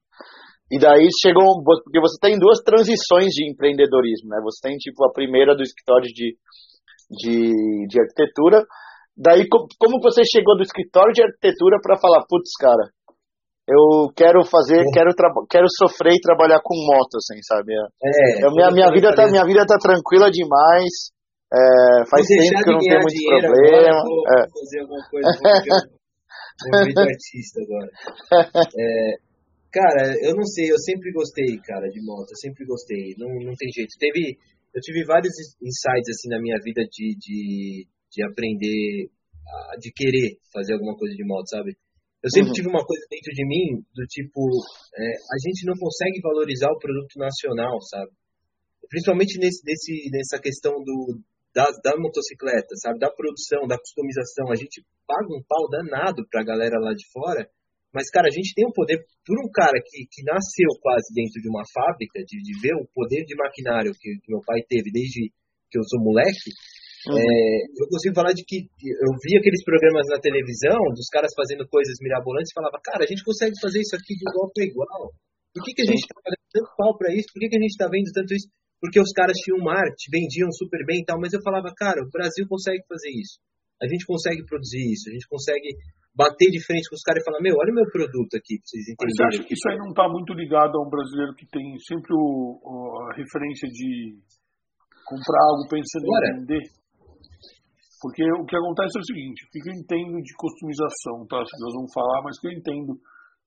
[0.70, 4.38] E daí chegou, porque você tem duas transições de empreendedorismo, né?
[4.44, 6.36] Você tem tipo a primeira do escritório de,
[7.10, 8.62] de, de arquitetura,
[9.16, 12.94] daí como você chegou do escritório de arquitetura para falar, putz, cara,
[13.66, 14.90] eu quero fazer, é.
[14.94, 15.10] quero,
[15.50, 17.74] quero sofrer e trabalhar com moto, assim, sabe?
[17.74, 21.10] É, é minha, minha, vida tá, minha vida tá tranquila demais.
[21.50, 23.90] É, faz tempo que eu não tenho muito problema.
[23.90, 24.46] Agora, vou, é.
[24.46, 25.26] fazer alguma coisa,
[26.62, 27.90] vou um vídeo artista agora.
[28.70, 29.18] É,
[29.72, 33.54] cara, eu não sei, eu sempre gostei, cara, de moto, eu sempre gostei, não, não
[33.58, 33.98] tem jeito.
[33.98, 34.38] Teve,
[34.74, 39.10] eu tive vários insights, assim, na minha vida de, de, de aprender,
[39.80, 41.76] de querer fazer alguma coisa de moto, sabe?
[42.26, 42.58] Eu sempre uhum.
[42.58, 44.42] tive uma coisa dentro de mim do tipo,
[44.98, 48.10] é, a gente não consegue valorizar o produto nacional, sabe?
[48.90, 51.22] Principalmente nesse, nesse, nessa questão do,
[51.54, 52.98] da, da motocicleta, sabe?
[52.98, 54.50] Da produção, da customização.
[54.50, 57.46] A gente paga um pau danado pra galera lá de fora,
[57.94, 61.14] mas, cara, a gente tem o um poder, por um cara que, que nasceu quase
[61.14, 64.66] dentro de uma fábrica, de, de ver o poder de maquinário que, que meu pai
[64.66, 65.30] teve desde
[65.70, 66.50] que eu sou moleque,
[67.06, 67.14] Uhum.
[67.14, 67.22] É,
[67.78, 71.94] eu consigo falar de que eu vi aqueles programas na televisão dos caras fazendo coisas
[72.02, 75.14] mirabolantes e falava, cara, a gente consegue fazer isso aqui de igual para igual.
[75.54, 77.30] Por que, que a gente está fazendo tanto pau para isso?
[77.32, 78.50] Por que, que a gente está vendo tanto isso?
[78.82, 82.10] Porque os caras tinham arte, vendiam super bem e tal, mas eu falava, cara, o
[82.10, 83.38] Brasil consegue fazer isso.
[83.80, 85.68] A gente consegue produzir isso, a gente consegue
[86.16, 88.66] bater de frente com os caras e falar, meu, olha o meu produto aqui, pra
[88.66, 89.04] vocês entenderem.
[89.04, 91.76] Mas você acha que isso aí não está muito ligado a um brasileiro que tem
[91.84, 92.56] sempre o,
[93.04, 94.16] a referência de
[95.04, 96.64] comprar algo pensando Agora, em vender?
[98.00, 101.40] Porque o que acontece é o seguinte, o que eu entendo de customização, tá?
[101.40, 102.92] Nós vamos falar, mas o que eu entendo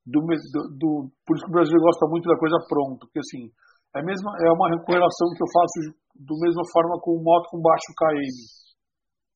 [0.10, 0.90] do, do, do,
[1.22, 3.46] por isso que o brasileiro gosta muito da coisa pronta, porque assim,
[3.94, 5.78] é, mesma, é uma correlação que eu faço
[6.18, 8.60] do mesma forma com moto com baixo KM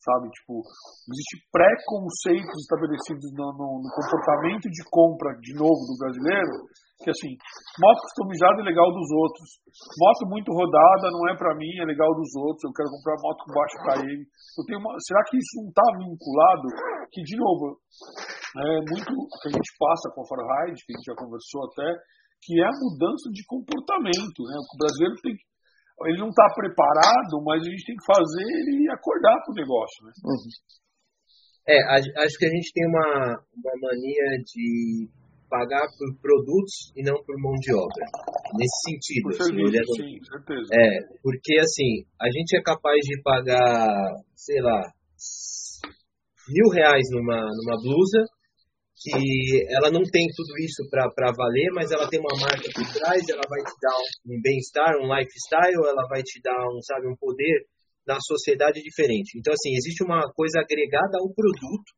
[0.03, 0.27] sabe?
[0.29, 0.59] Tipo,
[1.07, 6.53] existe pré-conceitos estabelecidos no, no, no, comportamento de compra, de novo, do brasileiro,
[7.03, 7.31] que assim,
[7.79, 9.47] moto customizada é legal dos outros,
[9.99, 13.39] moto muito rodada não é para mim, é legal dos outros, eu quero comprar moto
[13.43, 14.21] com baixo KM.
[14.23, 16.67] Eu tenho uma, será que isso não está vinculado?
[17.11, 17.79] Que, de novo,
[18.59, 21.87] é muito que a gente passa com a Farhide, que a gente já conversou até,
[22.43, 24.57] que é a mudança de comportamento, né?
[24.59, 25.52] O brasileiro tem que
[26.05, 30.05] ele não está preparado, mas a gente tem que fazer ele acordar para o negócio.
[30.05, 30.11] Né?
[30.25, 30.49] Uhum.
[31.67, 31.79] É,
[32.25, 35.07] acho que a gente tem uma, uma mania de
[35.49, 38.05] pagar por produtos e não por mão de obra.
[38.57, 39.29] Nesse sentido.
[39.29, 39.95] Por assim, olhando...
[39.95, 40.69] sim, certeza.
[40.73, 44.81] É, porque assim, a gente é capaz de pagar, sei lá,
[46.49, 48.25] mil reais numa, numa blusa
[49.03, 53.19] que ela não tem tudo isso para valer, mas ela tem uma marca por trás,
[53.27, 57.15] ela vai te dar um, bem-estar, um lifestyle, ela vai te dar um, sabe, um
[57.19, 57.67] poder
[58.07, 59.37] na sociedade diferente.
[59.37, 61.91] Então, assim, existe uma coisa agregada ao produto,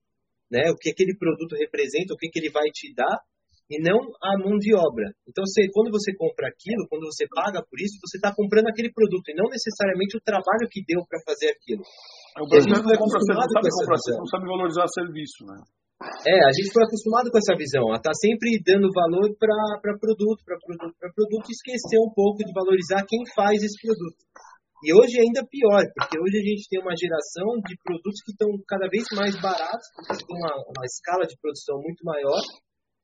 [0.49, 0.71] né?
[0.71, 3.21] O que aquele produto representa, o que, que ele vai te dar,
[3.69, 5.09] e não a mão de obra.
[5.25, 8.93] Então, você, quando você compra aquilo, quando você paga por isso, você está comprando aquele
[8.93, 11.81] produto, e não necessariamente o trabalho que deu para fazer aquilo.
[12.37, 15.57] O brasileiro não, compra, não, sabe comprar, não sabe valorizar serviço, né?
[16.27, 20.43] É, a gente foi acostumado com essa visão, a tá sempre dando valor para produto,
[20.43, 24.19] para produto, para produto, e esquecer um pouco de valorizar quem faz esse produto.
[24.83, 28.35] E hoje é ainda pior, porque hoje a gente tem uma geração de produtos que
[28.35, 32.43] estão cada vez mais baratos, porque tem uma, uma escala de produção muito maior,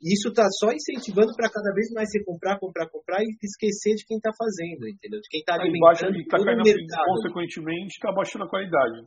[0.02, 3.94] e isso está só incentivando para cada vez mais você comprar, comprar, comprar e esquecer
[3.94, 5.22] de quem está fazendo, entendeu?
[5.22, 7.06] De quem está alimentando e tá mercado.
[7.06, 9.06] Consequentemente, está baixando a qualidade.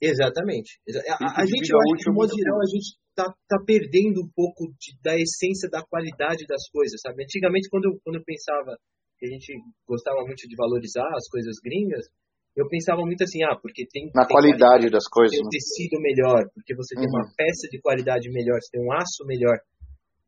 [0.00, 0.80] Exatamente.
[1.08, 4.30] A, a gente, eu acho que, de modo geral, a gente tá, tá perdendo um
[4.32, 7.24] pouco de, da essência da qualidade das coisas, sabe?
[7.24, 8.76] Antigamente, quando eu, quando eu pensava
[9.16, 9.52] que a gente
[9.88, 12.08] gostava muito de valorizar as coisas gringas,
[12.56, 14.10] eu pensava muito assim, ah, porque tem.
[14.14, 15.36] Na tem qualidade, das coisas.
[15.36, 17.32] Tem um tecido melhor, porque você tem uma uhum.
[17.36, 19.56] peça de qualidade melhor, você tem um aço melhor.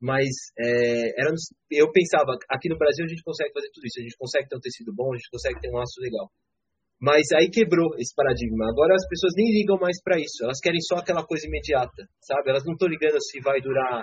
[0.02, 0.26] Mas
[0.58, 1.30] é, era,
[1.70, 4.58] eu pensava, aqui no Brasil a gente consegue fazer tudo isso, a gente consegue ter
[4.58, 6.26] um tecido bom, a gente consegue ter um aço legal.
[6.98, 8.66] Mas aí quebrou esse paradigma.
[8.66, 10.42] Agora as pessoas nem ligam mais para isso.
[10.42, 12.50] Elas querem só aquela coisa imediata, sabe?
[12.50, 14.02] Elas não estão ligando se vai durar.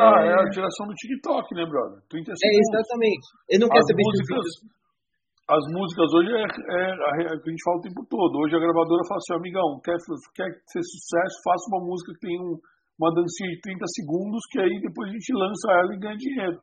[0.00, 0.28] Ah, é...
[0.28, 0.34] é...
[0.36, 2.00] a geração do TikTok, né, brother?
[2.08, 2.40] 30 segundos.
[2.40, 3.26] É, exatamente.
[3.48, 4.44] Eu não quero saber músicas,
[5.52, 6.84] As músicas hoje é, é,
[7.28, 8.32] é, que a gente fala o tempo todo.
[8.40, 9.96] Hoje a gravadora fala assim, amigão, quer,
[10.36, 12.56] quer ser sucesso, faça uma música que tem um,
[13.00, 16.60] uma dancinha de 30 segundos, que aí depois a gente lança ela e ganha dinheiro.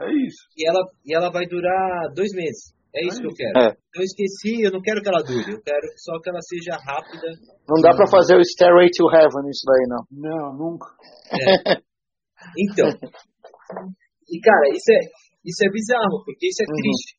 [0.00, 0.46] É isso.
[0.56, 2.70] E ela, e ela vai durar dois meses.
[2.94, 3.58] É isso que eu quero.
[3.58, 3.76] É.
[3.96, 7.26] Eu esqueci, eu não quero que ela dure, eu quero só que ela seja rápida.
[7.66, 10.02] Não dá pra fazer o Stairway to Heaven isso daí, não.
[10.12, 10.86] Não, nunca.
[11.32, 11.80] É.
[12.58, 12.90] Então,
[14.28, 15.00] e cara, isso é,
[15.46, 16.76] isso é bizarro, porque isso é uhum.
[16.76, 17.16] triste.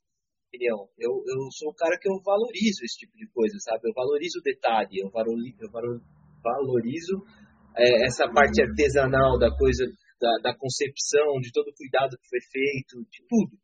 [0.51, 0.79] Opinião.
[0.99, 3.87] Eu, eu sou o cara que eu valorizo esse tipo de coisa, sabe?
[3.87, 7.23] Eu valorizo o detalhe, eu valorizo, eu valorizo
[7.77, 9.85] é, essa parte artesanal da coisa,
[10.19, 13.57] da, da concepção, de todo o cuidado que foi feito, de tudo.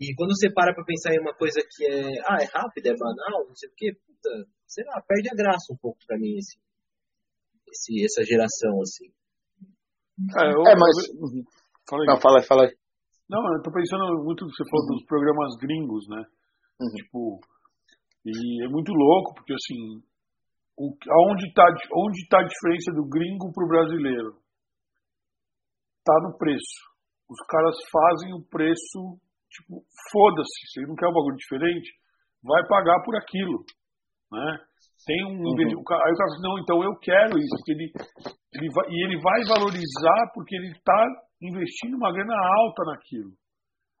[0.00, 2.96] E quando você para pra pensar em uma coisa que é, ah, é rápida, é
[2.96, 4.30] banal, não sei o quê, puta,
[4.66, 6.58] sei lá, perde a graça um pouco pra mim esse,
[7.66, 9.10] esse essa geração, assim.
[10.38, 10.94] É, eu, é mas...
[11.08, 11.42] Eu...
[11.88, 12.06] Fala aí.
[12.06, 12.76] Não, fala aí, fala aí.
[13.28, 14.96] Não, eu tô pensando muito que você falou uhum.
[14.96, 16.22] dos programas gringos, né?
[16.80, 16.94] Uhum.
[16.94, 17.40] Tipo,
[18.24, 20.00] e é muito louco, porque assim,
[20.78, 24.38] o, aonde tá, onde tá a diferença do gringo pro brasileiro?
[26.04, 26.88] Tá no preço.
[27.28, 29.18] Os caras fazem o preço
[29.48, 29.80] Tipo,
[30.12, 31.88] foda-se, você não quer um bagulho diferente,
[32.44, 33.64] vai pagar por aquilo,
[34.30, 34.58] né?
[35.06, 35.56] Tem um uhum.
[35.56, 37.92] aí o cara fala não, então eu quero isso, porque ele,
[38.52, 41.06] ele vai, e ele vai valorizar porque ele está
[41.40, 43.32] investindo uma grana alta naquilo.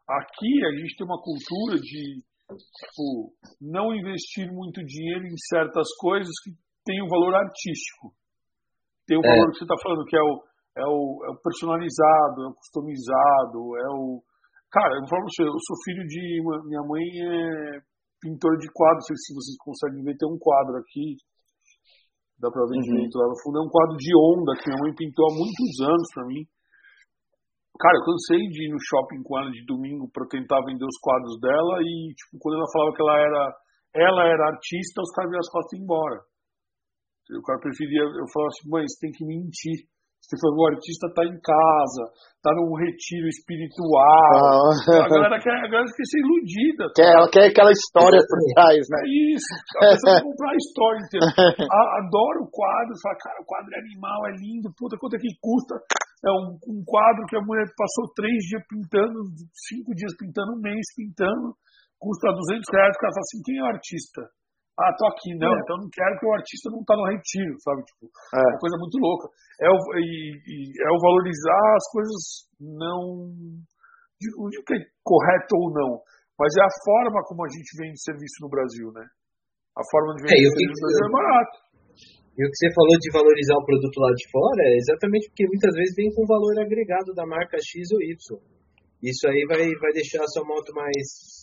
[0.06, 6.32] Aqui a gente tem uma cultura de tipo, não investir muito dinheiro em certas coisas
[6.44, 6.50] que
[6.88, 8.16] têm um valor artístico.
[9.04, 9.28] Tem o é.
[9.28, 10.32] valor que você está falando, que é o,
[10.80, 14.24] é o, é o personalizado, é o customizado, é o,
[14.68, 16.20] Cara, eu vou falar pra você, eu sou filho de.
[16.44, 17.80] Uma, minha mãe é
[18.20, 21.16] pintor de quadros, não sei se vocês conseguem ver, tem um quadro aqui.
[22.36, 22.84] Dá pra ver uhum.
[22.84, 23.58] direito lá no fundo.
[23.58, 26.44] É um quadro de onda que minha mãe pintou há muitos anos pra mim.
[27.80, 30.98] Cara, eu cansei de ir no shopping com ela de domingo pra tentar vender os
[31.00, 33.42] quadros dela e, tipo, quando ela falava que ela era,
[33.94, 36.18] ela era artista, os caras viram as costas e embora.
[37.36, 39.84] O cara preferia, eu falava assim, mãe, você tem que mentir.
[40.28, 42.04] Você falou, o artista está em casa,
[42.36, 44.76] está num retiro espiritual.
[44.92, 45.04] Ah.
[45.04, 46.84] A galera quer, a galera ser iludida.
[46.92, 49.00] Quer, ela quer aquela história por trás, né?
[49.08, 49.48] Isso,
[49.80, 51.26] a pessoa comprar a história inteira.
[52.04, 55.32] Adoro o quadro, fala, cara, o quadro é animal, é lindo, puta, quanto é que
[55.40, 55.80] custa?
[56.20, 60.60] É um, um quadro que a mulher passou três dias pintando, cinco dias pintando, um
[60.60, 61.56] mês pintando,
[61.96, 64.20] custa 200 reais, o cara fala assim, quem é o artista?
[64.78, 65.58] Ah, tô aqui, não, é.
[65.58, 67.82] então não quero que o artista não tá no retiro, sabe?
[67.82, 69.26] Tipo, é uma coisa muito louca.
[69.58, 72.20] É o, e, e é o valorizar as coisas
[72.62, 73.02] não.
[74.38, 75.98] Não digo que é correto ou não,
[76.38, 79.02] mas é a forma como a gente vende serviço no Brasil, né?
[79.74, 81.56] A forma de vender é, serviço no Brasil é barato.
[82.38, 85.46] E o que você falou de valorizar o produto lá de fora é exatamente porque
[85.46, 88.14] muitas vezes vem com valor agregado da marca X ou Y.
[89.02, 91.37] Isso aí vai, vai deixar a sua moto mais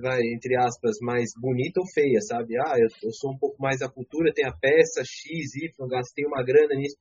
[0.00, 2.56] vai, entre aspas, mais bonita ou feia, sabe?
[2.58, 6.24] Ah, eu, eu sou um pouco mais da cultura, tem a peça X, Y, gastei
[6.24, 6.96] uma grana nisso.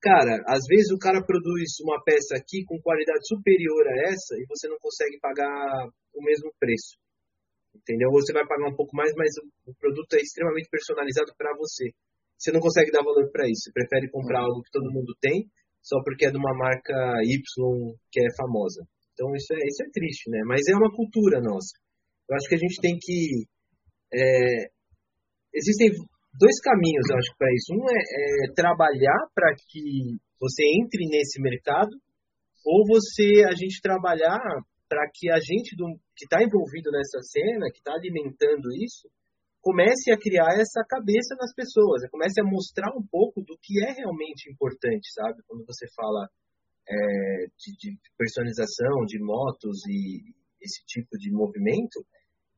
[0.00, 4.46] Cara, às vezes o cara produz uma peça aqui com qualidade superior a essa e
[4.46, 6.94] você não consegue pagar o mesmo preço.
[7.74, 8.10] Entendeu?
[8.12, 9.30] Você vai pagar um pouco mais, mas
[9.66, 11.90] o, produto é extremamente personalizado para você.
[12.38, 13.66] Você não consegue dar valor para isso.
[13.66, 15.50] Você prefere comprar algo que todo mundo tem
[15.82, 16.94] só porque é de uma marca
[17.24, 17.42] Y
[18.10, 18.86] que é famosa.
[19.14, 20.42] Então isso é, isso é triste, né?
[20.46, 21.74] Mas é uma cultura nossa.
[22.28, 23.46] Eu acho que a gente tem que.
[24.12, 24.70] É,
[25.54, 25.90] existem
[26.38, 27.72] dois caminhos, eu acho, para isso.
[27.72, 28.00] Um é,
[28.50, 31.90] é trabalhar para que você entre nesse mercado,
[32.64, 34.38] ou você, a gente trabalhar
[34.88, 39.08] para que a gente do, que está envolvido nessa cena, que está alimentando isso,
[39.60, 43.92] comece a criar essa cabeça nas pessoas, comece a mostrar um pouco do que é
[43.92, 45.42] realmente importante, sabe?
[45.46, 46.28] Quando você fala
[46.88, 46.94] é,
[47.52, 52.00] de, de personalização de motos e esse tipo de movimento,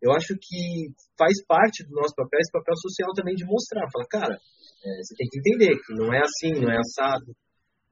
[0.00, 4.08] eu acho que faz parte do nosso papel, esse papel social também de mostrar, falar,
[4.08, 7.36] cara, é, você tem que entender que não é assim, não é assado.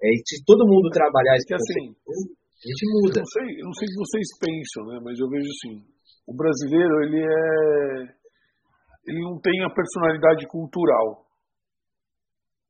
[0.00, 3.18] É, se todo mundo trabalhar que assim, a gente muda.
[3.18, 4.96] Eu não, sei, eu não sei o que vocês pensam, né?
[5.04, 5.84] Mas eu vejo assim,
[6.26, 8.18] o brasileiro, ele é.
[9.08, 11.26] Ele não tem a personalidade cultural.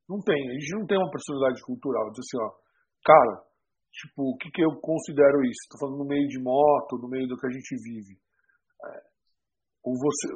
[0.08, 2.10] Não tem, a gente não tem uma personalidade cultural.
[2.10, 2.48] Diz assim, ó,
[3.04, 3.44] cara,
[3.92, 5.60] tipo, o que, que eu considero isso?
[5.66, 8.16] Estou falando no meio de moto, no meio do que a gente vive.
[8.86, 9.07] É,
[9.94, 10.26] você,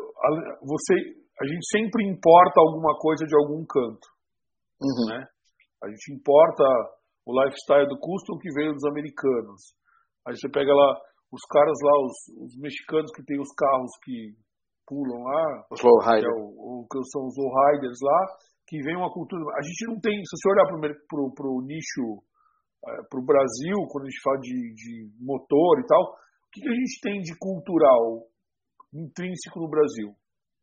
[0.62, 0.94] você
[1.40, 4.07] a gente sempre importa alguma coisa de algum canto.
[4.80, 5.07] Uhum.
[5.11, 5.26] Né?
[5.82, 6.64] A gente importa
[7.26, 9.74] o lifestyle do custom que veio dos americanos.
[10.26, 10.98] Aí você pega lá
[11.32, 14.36] os caras lá, os, os mexicanos que tem os carros que
[14.86, 18.20] pulam lá, os lowriders, é o, o, que são os lowriders lá,
[18.68, 19.42] que vem uma cultura.
[19.57, 22.22] A gente não tem, se você olhar para o nicho,
[22.86, 26.61] é, para o Brasil, quando a gente fala de, de motor e tal, o que,
[26.61, 28.28] que a gente tem de cultural
[28.93, 30.12] intrínseco no Brasil?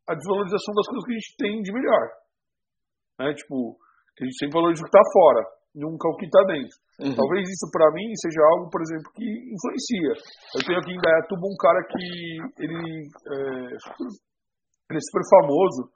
[0.08, 2.04] A desvalorização das coisas que a gente tem de melhor.
[3.18, 3.34] Né?
[3.34, 3.76] Tipo,
[4.16, 5.42] que a gente sempre valoriza o que está fora,
[5.74, 6.76] nunca o que está dentro.
[7.00, 7.16] Uhum.
[7.16, 10.12] Talvez isso para mim seja algo, por exemplo, que influencia.
[10.56, 12.04] Eu tenho aqui em Dayatuba um cara que
[12.60, 13.40] ele é,
[14.90, 15.90] ele é super famoso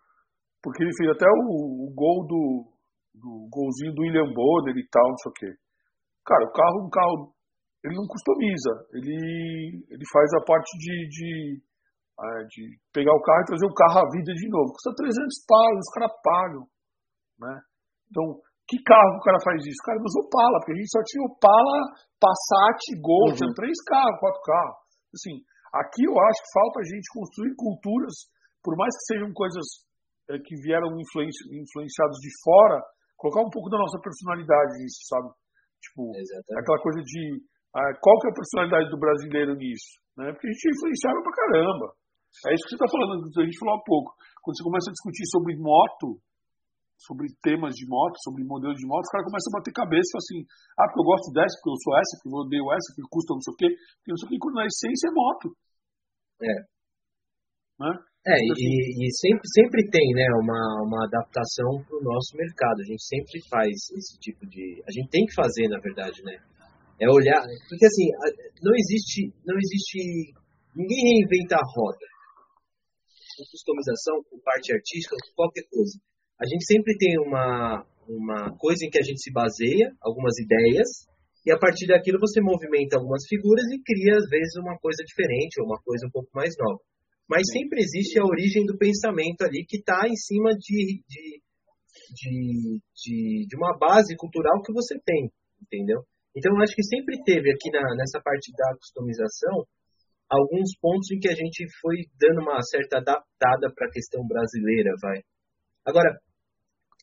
[0.64, 2.64] porque ele fez até o, o gol do,
[3.12, 5.52] do golzinho do William Bonner e tal, não sei o quê.
[6.24, 7.34] Cara, o carro, um carro,
[7.84, 11.62] ele não customiza, ele, ele faz a parte de, de,
[12.14, 14.70] é, de pegar o carro e trazer o carro à vida de novo.
[14.70, 16.64] Custa 300 pagos, os caras pagam,
[17.42, 17.54] né?
[18.10, 18.38] Então,
[18.70, 19.80] que carro o cara faz isso?
[19.82, 21.78] O cara usou Opala, porque a gente só tinha Opala,
[22.22, 23.36] Passat, Gol, uhum.
[23.36, 24.78] tinha três carros, quatro carros.
[25.10, 25.34] Assim,
[25.74, 28.14] aqui eu acho que falta a gente construir culturas,
[28.62, 29.66] por mais que sejam coisas
[30.30, 32.78] é, que vieram influenci influenciados de fora,
[33.18, 35.28] colocar um pouco da nossa personalidade nisso, sabe?
[35.82, 36.62] Tipo, Exatamente.
[36.62, 37.22] aquela coisa de
[37.74, 39.98] ah, qual que é a personalidade do brasileiro nisso?
[40.16, 40.30] Né?
[40.32, 41.86] Porque a gente é influenciava pra caramba.
[42.46, 44.10] É isso que você está falando, a gente falou há pouco.
[44.42, 46.18] Quando você começa a discutir sobre moto,
[46.98, 50.18] sobre temas de moto, sobre modelos de moto, os caras começam a bater cabeça e
[50.18, 50.38] assim,
[50.78, 53.34] ah, porque eu gosto dessa, porque eu sou essa, porque eu odeio essa, porque custa
[53.34, 55.46] não sei o quê, porque não sei o quê, quando na essência é moto.
[56.42, 56.56] É.
[57.80, 57.92] Né?
[58.24, 62.80] É, e, e, sempre, sempre tem né, uma, uma adaptação para o nosso mercado.
[62.80, 64.80] A gente sempre faz esse tipo de.
[64.88, 66.32] A gente tem que fazer, na verdade, né?
[67.00, 67.44] É olhar.
[67.68, 68.08] Porque assim,
[68.64, 69.28] não existe.
[69.44, 70.32] Não existe.
[70.72, 72.06] Ninguém reinventa a roda.
[73.36, 75.98] Com customização, com parte artística, com qualquer coisa
[76.40, 81.06] a gente sempre tem uma, uma coisa em que a gente se baseia, algumas ideias,
[81.46, 85.60] e a partir daquilo você movimenta algumas figuras e cria, às vezes, uma coisa diferente
[85.60, 86.80] ou uma coisa um pouco mais nova.
[87.28, 91.40] Mas sempre existe a origem do pensamento ali que está em cima de, de,
[92.12, 95.30] de, de, de uma base cultural que você tem,
[95.62, 96.02] entendeu?
[96.36, 99.64] Então, eu acho que sempre teve aqui na, nessa parte da customização
[100.34, 104.90] alguns pontos em que a gente foi dando uma certa adaptada para a questão brasileira,
[105.00, 105.20] vai.
[105.84, 106.18] Agora,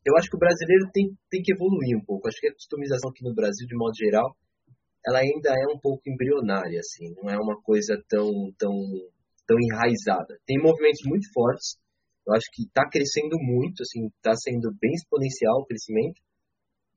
[0.06, 2.28] eu acho que o brasileiro tem, tem que evoluir um pouco.
[2.28, 4.36] Acho que a customização aqui no Brasil, de modo geral,
[5.06, 7.14] ela ainda é um pouco embrionária, assim.
[7.16, 8.74] Não é uma coisa tão, tão,
[9.46, 10.40] tão enraizada.
[10.46, 11.78] Tem movimentos muito fortes.
[12.26, 16.22] Eu acho que está crescendo muito, assim, está sendo bem exponencial o crescimento,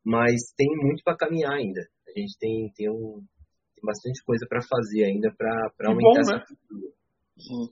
[0.04, 1.80] mas tem muito para caminhar ainda.
[2.06, 3.24] A gente tem, tem, um,
[3.84, 6.44] bastante coisa para fazer ainda para aumentar bom, essa né?
[6.48, 6.88] cultura.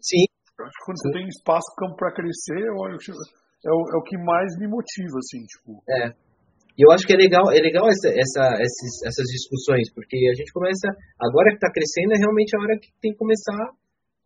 [0.00, 0.24] Sim.
[0.58, 1.08] Eu acho que quando Sim.
[1.08, 3.12] você tem espaço, campo para crescer, eu acho
[3.64, 5.82] é o, é o que mais me motiva, assim, tipo.
[5.88, 6.10] É.
[6.72, 10.34] E eu acho que é legal, é legal essa, essa, esses, essas discussões, porque a
[10.34, 10.88] gente começa,
[11.20, 13.70] agora que está crescendo, é realmente a hora que tem que começar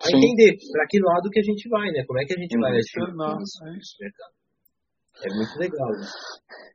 [0.01, 0.16] a Sim.
[0.16, 2.05] entender para que lado que a gente vai, né?
[2.07, 3.97] Como é que a gente vai agir é isso.
[5.22, 6.06] É muito legal, né?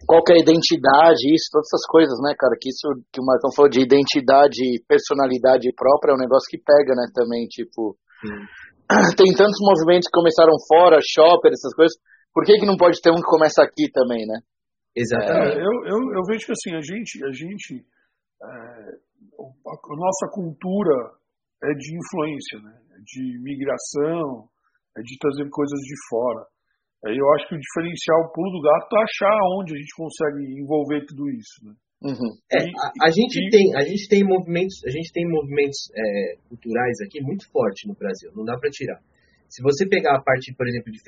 [0.08, 2.58] Qual que é a identidade, isso, todas essas coisas, né, cara?
[2.60, 6.58] Que isso que o Marcão falou de identidade e personalidade própria é um negócio que
[6.58, 7.96] pega, né, também, tipo.
[8.22, 8.42] Sim.
[9.16, 11.96] Tem tantos movimentos que começaram fora, shopper, essas coisas
[12.34, 14.40] por que, que não pode ter um que começa aqui também, né?
[14.96, 15.58] Exatamente.
[15.58, 17.86] É, eu, eu, eu, vejo que assim, a gente, a gente
[18.42, 20.96] é, a, a, nossa cultura
[21.64, 22.76] é de influência, né?
[22.96, 24.48] É de migração,
[24.98, 26.46] é de trazer coisas de fora.
[27.06, 29.94] Aí eu acho que o diferencial, o pulo do gato, é achar onde a gente
[29.96, 31.74] consegue envolver tudo isso, né?
[32.02, 32.32] Uhum.
[32.50, 33.50] É, a, a, gente e...
[33.50, 37.94] tem, a gente tem movimentos, a gente tem movimentos é, culturais aqui muito fortes no
[37.94, 39.00] Brasil, não dá para tirar.
[39.50, 41.00] Se você pegar a parte, por exemplo, de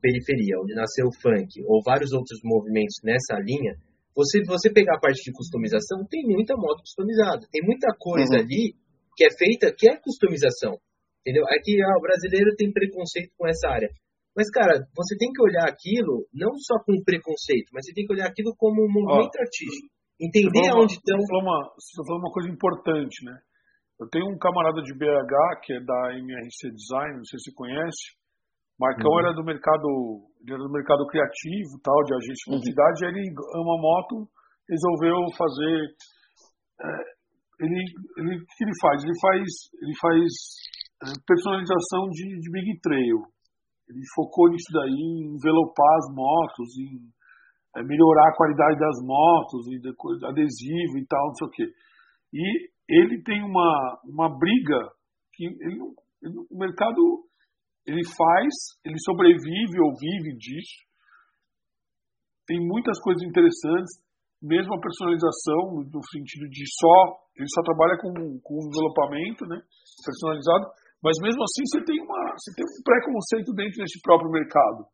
[0.00, 3.76] periferia, onde nasceu o funk, ou vários outros movimentos nessa linha,
[4.14, 7.46] você, você pegar a parte de customização, tem muita moto customizada.
[7.50, 8.40] Tem muita coisa uhum.
[8.40, 8.74] ali
[9.16, 10.78] que é feita que é customização.
[11.20, 11.44] Entendeu?
[11.62, 13.90] Que ah, o brasileiro tem preconceito com essa área.
[14.36, 18.12] Mas, cara, você tem que olhar aquilo não só com preconceito, mas você tem que
[18.14, 19.88] olhar aquilo como um movimento Ó, artístico.
[20.20, 21.18] Entender aonde estão.
[21.18, 23.36] Você falou, uma, você falou uma coisa importante, né?
[23.98, 27.54] Eu tenho um camarada de BH, que é da MRC Design, não sei se você
[27.54, 28.20] conhece,
[28.80, 29.20] Marcão uhum.
[29.20, 29.84] era do mercado,
[30.40, 32.56] ele era do mercado criativo, tal, de agência de uhum.
[32.56, 33.10] publicidade, uhum.
[33.12, 33.22] ele
[33.52, 34.24] ama moto,
[34.64, 35.76] resolveu fazer.
[36.80, 36.88] É,
[37.60, 37.80] ele,
[38.16, 39.04] ele, o que ele faz?
[39.04, 39.44] Ele faz,
[39.84, 40.20] ele faz
[41.04, 43.20] é, personalização de, de Big Trail.
[43.90, 47.10] Ele focou nisso daí, em envelopar as motos, em
[47.76, 49.90] é, melhorar a qualidade das motos, e de,
[50.26, 51.66] adesivo e tal, não sei o quê.
[52.32, 54.78] E ele tem uma, uma briga
[55.34, 55.78] que ele,
[56.22, 57.26] ele, o mercado
[57.86, 58.52] ele faz,
[58.84, 60.86] ele sobrevive ou vive disso.
[62.46, 64.02] Tem muitas coisas interessantes,
[64.42, 66.98] mesmo a personalização, no sentido de só,
[67.36, 68.10] ele só trabalha com,
[68.42, 69.60] com envelopamento, né,
[70.04, 70.66] personalizado,
[71.02, 74.84] mas mesmo assim você tem, uma, você tem um preconceito dentro desse próprio mercado,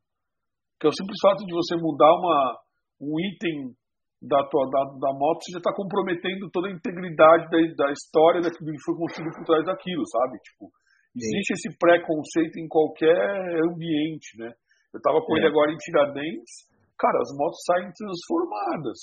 [0.78, 2.58] que é o simples fato de você mudar uma,
[3.02, 3.74] um item
[4.22, 8.40] da, tua, da, da moto, você já está comprometendo toda a integridade da, da história
[8.40, 10.38] daquilo que foi construído por trás daquilo, sabe?
[10.40, 10.70] Tipo,
[11.14, 11.54] existe Sim.
[11.54, 14.52] esse preconceito em qualquer ambiente, né?
[14.94, 15.40] Eu estava com é.
[15.40, 18.98] ele agora em Tiradentes, cara, as motos saem transformadas.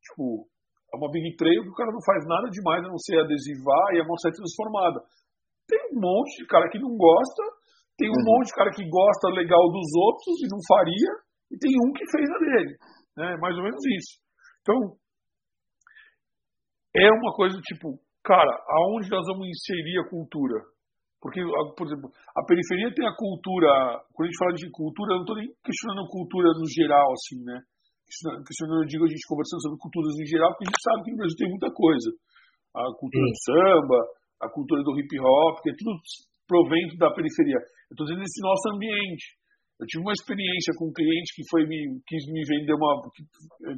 [0.00, 0.48] Tipo,
[0.92, 3.94] é uma big trail que o cara não faz nada demais a não ser adesivar
[3.94, 5.00] e a moto sai transformada.
[5.68, 7.42] Tem um monte de cara que não gosta,
[7.96, 8.24] tem um uhum.
[8.24, 11.10] monte de cara que gosta legal dos outros e não faria,
[11.52, 12.74] e tem um que fez a dele.
[13.16, 13.36] Né?
[13.38, 14.18] Mais ou menos isso.
[14.62, 14.96] Então,
[16.96, 20.72] é uma coisa tipo, cara, aonde nós vamos inserir a cultura?
[21.22, 21.38] Porque,
[21.78, 24.02] por exemplo, a periferia tem a cultura.
[24.10, 27.38] Quando a gente fala de cultura, eu não estou nem questionando cultura no geral, assim,
[27.46, 27.62] né?
[28.42, 31.10] Questionando, eu digo, a gente conversando sobre culturas em geral, porque a gente sabe que
[31.14, 32.08] no Brasil tem muita coisa.
[32.74, 33.30] A cultura Sim.
[33.30, 33.98] do samba,
[34.42, 35.96] a cultura do hip hop, que é tudo
[36.46, 37.56] provento da periferia.
[37.88, 39.38] Eu estou dizendo esse nosso ambiente.
[39.80, 43.02] Eu tive uma experiência com um cliente que foi me, quis me vender uma.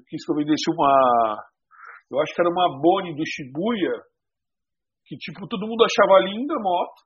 [0.09, 0.91] quis que eu vendesse uma.
[2.11, 3.95] Eu acho que era uma Boni do Shibuya,
[5.07, 7.05] que tipo, todo mundo achava linda a moto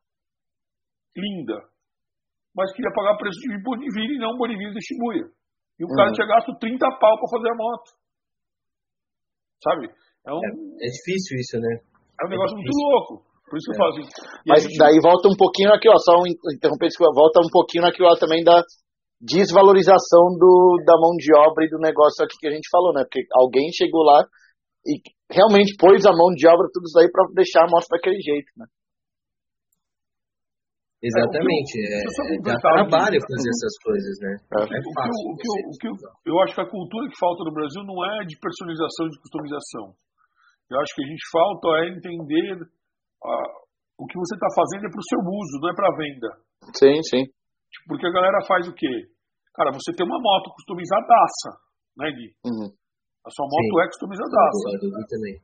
[1.19, 1.59] linda,
[2.55, 5.27] mas queria pagar preço de Boniville e não Boniville de Shibuya.
[5.79, 5.97] E o uhum.
[5.97, 7.89] cara tinha gasto 30 pau para fazer a moto.
[9.63, 9.87] Sabe?
[10.27, 11.83] É, um, é, é difícil isso, né?
[12.21, 13.28] É um negócio é muito louco.
[13.49, 14.07] Por isso que eu falo assim.
[14.47, 14.79] Mas gente...
[14.79, 18.45] daí volta um pouquinho aqui, ó, só um, interromper, volta um pouquinho aqui, ó, também
[18.45, 18.63] da
[19.21, 23.03] desvalorização do, da mão de obra e do negócio aqui que a gente falou, né?
[23.03, 24.23] Porque alguém chegou lá
[24.87, 28.21] e realmente pôs a mão de obra tudo isso aí para deixar a moto daquele
[28.21, 28.67] jeito, né?
[30.99, 31.79] Exatamente.
[31.79, 34.35] É, é, dá trabalho fazer essas coisas, né?
[34.35, 35.31] É, é fácil.
[35.31, 35.95] O que, eu, o que eu,
[36.27, 39.21] eu acho que a cultura que falta no Brasil não é de personalização e de
[39.23, 39.95] customização.
[40.69, 42.67] Eu acho que a gente falta é entender
[43.99, 46.31] o que você está fazendo é para o seu uso, não é para venda.
[46.75, 47.25] Sim, sim.
[47.87, 49.11] Porque a galera faz o quê?
[49.55, 51.51] Cara, você tem uma moto customizadaça,
[51.99, 52.31] né, Gui?
[52.47, 52.71] Uhum.
[53.27, 53.83] A sua moto sim.
[53.83, 54.67] é customizadaça.
[54.79, 55.35] Eu também.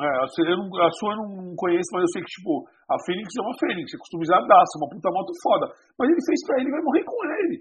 [0.00, 0.24] É, a,
[0.56, 3.52] não, a sua eu não conheço, mas eu sei que, tipo, a Fênix é uma
[3.60, 5.66] Fênix, é customizadaça, uma puta moto foda.
[6.00, 7.56] Mas ele fez pra ele e vai morrer com ele.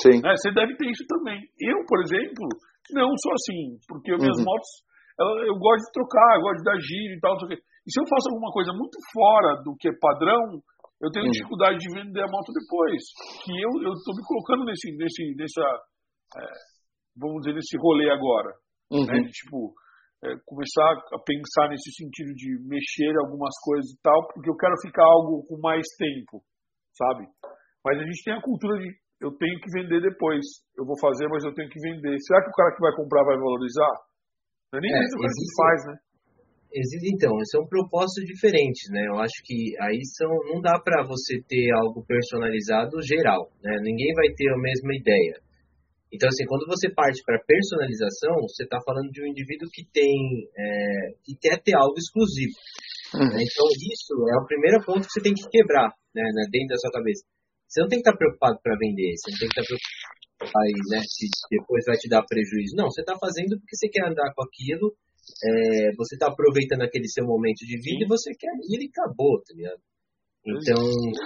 [0.00, 0.16] Sim.
[0.24, 1.36] É, você deve ter isso também.
[1.60, 2.48] Eu, por exemplo,
[2.96, 4.48] não sou assim, porque minhas uhum.
[4.48, 4.70] motos,
[5.20, 7.52] ela, eu gosto de trocar, eu gosto de dar giro e tal, não sei o
[7.52, 7.60] quê.
[7.84, 10.58] E se eu faço alguma coisa muito fora do que é padrão,
[11.04, 11.36] eu tenho uhum.
[11.36, 13.02] dificuldade de vender a moto depois.
[13.44, 13.70] Que eu,
[14.04, 15.64] tô me colocando nesse, nesse, nessa,
[16.40, 16.44] é,
[17.16, 18.56] vamos dizer, nesse rolê agora.
[18.90, 19.04] Uhum.
[19.04, 19.74] Né, tipo,
[20.24, 24.74] é, começar a pensar nesse sentido de mexer algumas coisas e tal, porque eu quero
[24.80, 26.40] ficar algo com mais tempo,
[26.96, 27.28] sabe?
[27.84, 28.88] Mas a gente tem a cultura de
[29.20, 30.44] eu tenho que vender depois.
[30.76, 32.16] Eu vou fazer, mas eu tenho que vender.
[32.20, 33.94] Será que o cara que vai comprar vai valorizar?
[34.72, 35.94] Não é nem é, isso que existe, faz, né?
[36.74, 39.06] Então, são propósitos diferentes, né?
[39.06, 43.78] Eu acho que aí são, não dá para você ter algo personalizado geral, né?
[43.80, 45.38] Ninguém vai ter a mesma ideia.
[46.14, 50.46] Então, assim, quando você parte para personalização, você está falando de um indivíduo que tem,
[50.54, 52.54] é, que quer ter algo exclusivo.
[53.14, 53.34] Uhum.
[53.34, 53.42] Né?
[53.42, 56.90] Então, isso é o primeiro ponto que você tem que quebrar né, dentro da sua
[56.90, 57.22] cabeça.
[57.66, 59.70] Você não tem que estar tá preocupado para vender, você não tem que estar tá
[59.70, 60.14] preocupado
[60.54, 62.76] aí, né, se depois vai te dar prejuízo.
[62.76, 64.94] Não, você está fazendo porque você quer andar com aquilo,
[65.44, 69.40] é, você está aproveitando aquele seu momento de vida e você quer ir e acabou,
[69.42, 69.80] tá ligado?
[70.44, 70.76] Então,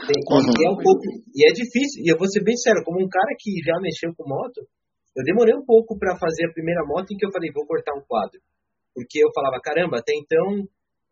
[0.07, 0.55] tem, uhum.
[0.55, 1.03] e é um pouco,
[1.35, 4.15] e é difícil, e eu vou ser bem sério, como um cara que já mexeu
[4.15, 4.63] com moto,
[5.19, 7.99] eu demorei um pouco para fazer a primeira moto em que eu falei, vou cortar
[7.99, 8.39] um quadro.
[8.95, 10.63] Porque eu falava, caramba, até então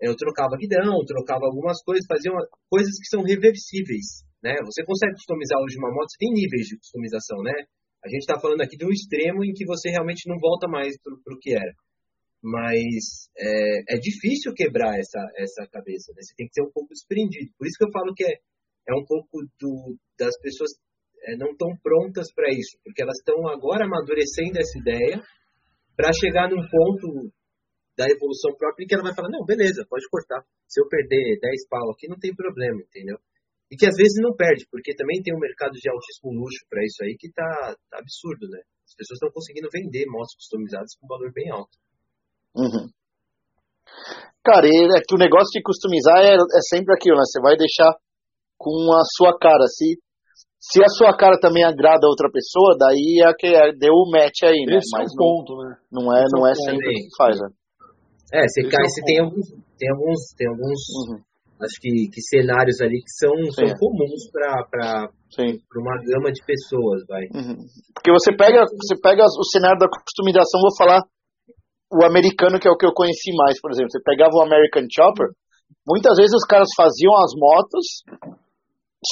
[0.01, 4.55] eu trocava guidão, trocava algumas coisas, fazia uma, coisas que são reversíveis, né?
[4.63, 7.55] Você consegue customizar hoje uma moto, você tem níveis de customização, né?
[8.05, 10.95] A gente está falando aqui de um extremo em que você realmente não volta mais
[11.03, 11.75] para o que era.
[12.43, 16.23] Mas é, é, difícil quebrar essa, essa cabeça, né?
[16.23, 17.51] Você tem que ser um pouco desprendido.
[17.59, 18.35] Por isso que eu falo que é,
[18.89, 20.71] é um pouco do, das pessoas
[21.25, 25.23] é, não estão prontas para isso, porque elas estão agora amadurecendo essa ideia
[25.97, 27.33] para chegar num ponto
[27.97, 30.45] da evolução própria em que ela vai falar, não, beleza, pode cortar.
[30.69, 33.19] Se eu perder 10 pau aqui, não tem problema, entendeu?
[33.71, 36.85] E que às vezes não perde, porque também tem um mercado de altíssimo luxo para
[36.85, 38.61] isso aí que tá, tá, absurdo, né?
[38.87, 41.75] As pessoas estão conseguindo vender motos customizadas com valor bem alto.
[42.57, 42.89] Uhum.
[44.45, 47.23] Cara, é que o negócio de customizar é, é sempre aquilo, né?
[47.25, 47.93] Você vai deixar
[48.57, 49.67] com a sua cara.
[49.67, 49.99] Se
[50.59, 54.11] se a sua cara também agrada a outra pessoa, daí é que é, deu o
[54.11, 54.79] match aí, né?
[54.79, 55.77] Esse Mas é ponto, não, né?
[55.93, 57.49] Não é, não é sempre o que faz, né?
[58.35, 59.47] É, você cai, é você tem alguns,
[59.79, 61.23] tem alguns, tem alguns, uhum.
[61.63, 65.07] acho que, que cenários ali que são, são comuns para
[65.79, 67.31] uma gama de pessoas, vai.
[67.31, 67.63] Uhum.
[67.95, 70.99] Porque você pega, você pega o cenário da customização, vou falar
[71.93, 73.91] o americano que é o que eu conheci mais, por exemplo.
[73.91, 75.29] Você pegava o American Chopper,
[75.87, 77.87] muitas vezes os caras faziam as motos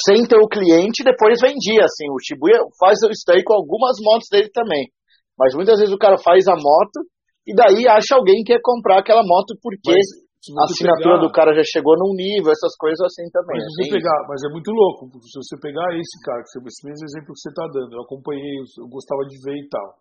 [0.03, 2.09] sem ter o cliente e depois vendia, assim.
[2.11, 4.91] O Shibuya faz isso daí com algumas motos dele também.
[5.37, 6.99] Mas muitas vezes o cara faz a moto
[7.47, 10.25] e daí acha alguém que quer comprar aquela moto porque Mas
[10.57, 11.27] a assinatura pegar...
[11.27, 13.55] do cara já chegou num nível, essas coisas assim também.
[13.55, 17.33] Mas, você pegar, mas é muito louco, se você pegar esse cara, esse mesmo exemplo
[17.33, 19.99] que você está dando, eu acompanhei, eu gostava de ver e tal.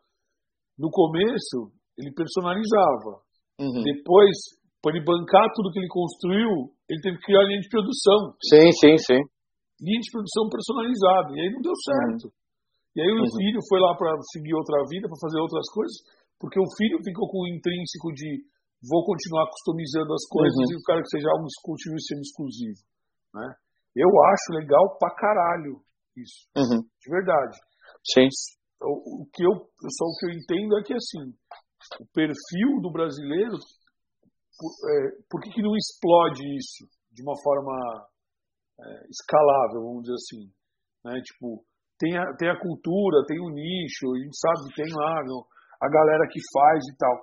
[0.78, 3.22] No começo, ele personalizava.
[3.60, 3.82] Uhum.
[3.82, 4.34] Depois,
[4.82, 8.34] para ele bancar tudo que ele construiu, ele teve que criar linha de produção.
[8.42, 9.22] Sim, sim, sim.
[9.80, 11.28] Linha de produção personalizada.
[11.34, 12.26] E aí não deu certo.
[12.28, 12.34] Uhum.
[12.94, 13.34] E aí o uhum.
[13.38, 15.96] filho foi lá para seguir outra vida, para fazer outras coisas,
[16.38, 18.46] porque o filho ficou com o intrínseco de
[18.86, 20.72] vou continuar customizando as coisas uhum.
[20.72, 22.80] e o cara que seja algo continue sendo exclusivo.
[23.34, 23.48] Né?
[23.96, 25.82] Eu acho legal pra caralho
[26.16, 26.46] isso.
[26.54, 26.82] Uhum.
[26.86, 27.58] De verdade.
[28.06, 28.28] Sim.
[28.82, 31.34] O, o, que eu, só o que eu entendo é que assim,
[32.00, 33.56] o perfil do brasileiro,
[34.58, 34.94] por, é,
[35.30, 37.74] por que, que não explode isso de uma forma
[38.80, 40.42] é, escalável, vamos dizer assim?
[41.04, 41.20] Né?
[41.22, 41.64] Tipo,
[41.98, 45.46] tem a, tem a cultura, tem o nicho, a gente sabe que tem lá no,
[45.80, 47.16] a galera que faz e tal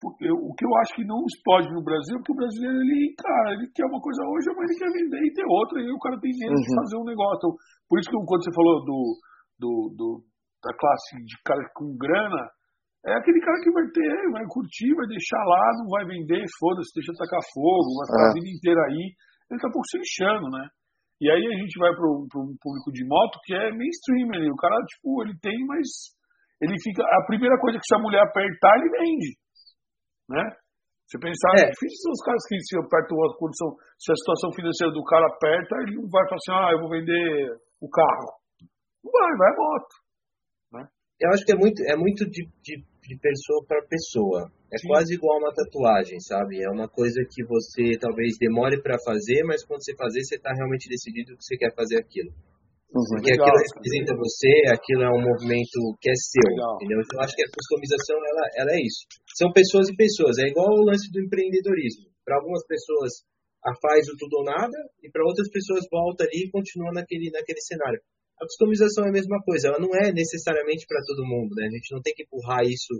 [0.00, 3.14] porque o que eu acho que não explode no Brasil é que o brasileiro, ele,
[3.20, 5.92] cara, ele quer uma coisa hoje, mas ele quer vender e ter outra, e aí
[5.92, 6.64] o cara tem medo uhum.
[6.64, 7.52] de fazer um negócio.
[7.84, 9.00] Por isso que quando você falou do,
[9.60, 10.08] do, do,
[10.64, 12.48] da classe de cara com grana,
[13.06, 16.92] é aquele cara que vai ter, vai curtir, vai deixar lá, não vai vender, foda-se,
[16.94, 18.30] deixa tacar fogo, vai ficar é.
[18.30, 19.04] a vida inteira aí.
[19.50, 20.64] Ele tá um pouco se lixando, né?
[21.20, 24.48] E aí a gente vai para um público de moto que é mainstream ali.
[24.50, 25.88] O cara, tipo, ele tem, mas
[26.60, 27.02] ele fica.
[27.02, 29.40] A primeira coisa que se a mulher apertar, ele vende
[30.30, 30.44] né?
[31.04, 31.74] Você pensar, é.
[31.74, 35.26] difícil são os caras que se apertam a condição, se a situação financeira do cara
[35.26, 37.50] aperta, ele não vai falar assim, ah, eu vou vender
[37.82, 38.30] o carro.
[39.02, 39.94] Não vai, vai a moto.
[41.20, 44.50] Eu acho que é muito, é muito de, de, de pessoa para pessoa.
[44.72, 44.88] É Sim.
[44.88, 46.62] quase igual uma tatuagem, sabe?
[46.62, 50.52] É uma coisa que você talvez demore para fazer, mas quando você fazer, você está
[50.54, 52.30] realmente decidido que você quer fazer aquilo.
[52.90, 53.04] Uhum.
[53.10, 53.46] Porque Legal.
[53.46, 56.74] aquilo representa você, aquilo é um movimento que é seu, Legal.
[56.76, 56.98] entendeu?
[57.02, 59.04] Então eu acho que a customização, ela, ela é isso.
[59.36, 62.08] São pessoas e pessoas, é igual o lance do empreendedorismo.
[62.24, 63.28] Para algumas pessoas
[63.64, 67.30] a faz o tudo ou nada, e para outras pessoas volta ali e continua naquele,
[67.30, 68.00] naquele cenário.
[68.40, 71.68] A customização é a mesma coisa, ela não é necessariamente para todo mundo, né?
[71.68, 72.96] A gente não tem que empurrar isso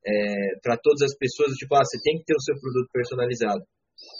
[0.00, 3.62] é, para todas as pessoas, tipo, ah, você tem que ter o seu produto personalizado.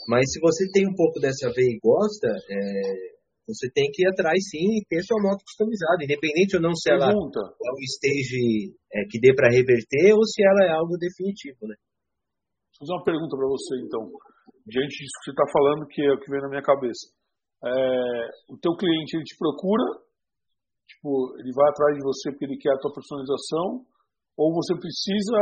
[0.09, 4.09] Mas se você tem um pouco dessa veia e gosta, é, você tem que ir
[4.13, 7.41] atrás sim e ter sua moto customizada, independente ou não se Pergunta.
[7.41, 11.65] ela é um stage é, que dê para reverter ou se ela é algo definitivo,
[11.65, 11.77] né?
[12.77, 14.03] Vou fazer uma pergunta para você então,
[14.69, 17.09] diante disso que você está falando, que é o que vem na minha cabeça.
[17.65, 19.83] É, o teu cliente ele te procura,
[20.89, 23.85] tipo, ele vai atrás de você porque ele quer a tua personalização,
[24.37, 25.41] ou você precisa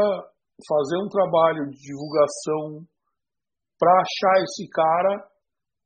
[0.66, 2.82] fazer um trabalho de divulgação
[3.78, 5.14] para achar esse cara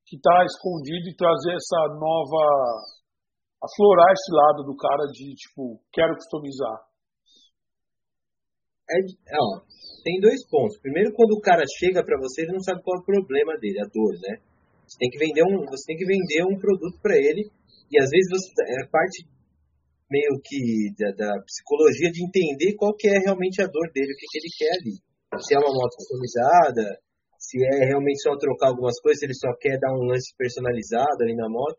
[0.06, 2.42] que está escondido e trazer essa nova.
[3.62, 6.90] aflorar esse lado do cara de, tipo, quero customizar?
[8.90, 8.98] É,
[9.38, 9.61] ó,
[10.02, 10.78] tem dois pontos.
[10.80, 13.78] Primeiro, quando o cara chega para você, ele não sabe qual é o problema dele,
[13.78, 14.42] a dor, né?
[14.86, 17.47] Você tem que vender um, você tem que vender um produto para ele
[17.90, 19.22] e às vezes você é parte
[20.11, 24.16] meio que da, da, psicologia de entender qual que é realmente a dor dele, o
[24.16, 24.97] que, que ele quer ali.
[25.41, 26.99] Se é uma moto customizada,
[27.39, 31.23] se é realmente só trocar algumas coisas, se ele só quer dar um lance personalizado
[31.23, 31.78] ali na moto,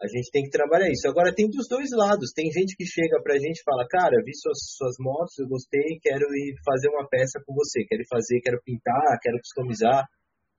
[0.00, 1.06] a gente tem que trabalhar isso.
[1.06, 4.32] Agora tem dos dois lados, tem gente que chega pra gente e fala, cara, vi
[4.34, 8.62] suas, suas motos, eu gostei, quero ir fazer uma peça com você, quero fazer, quero
[8.64, 10.08] pintar, quero customizar.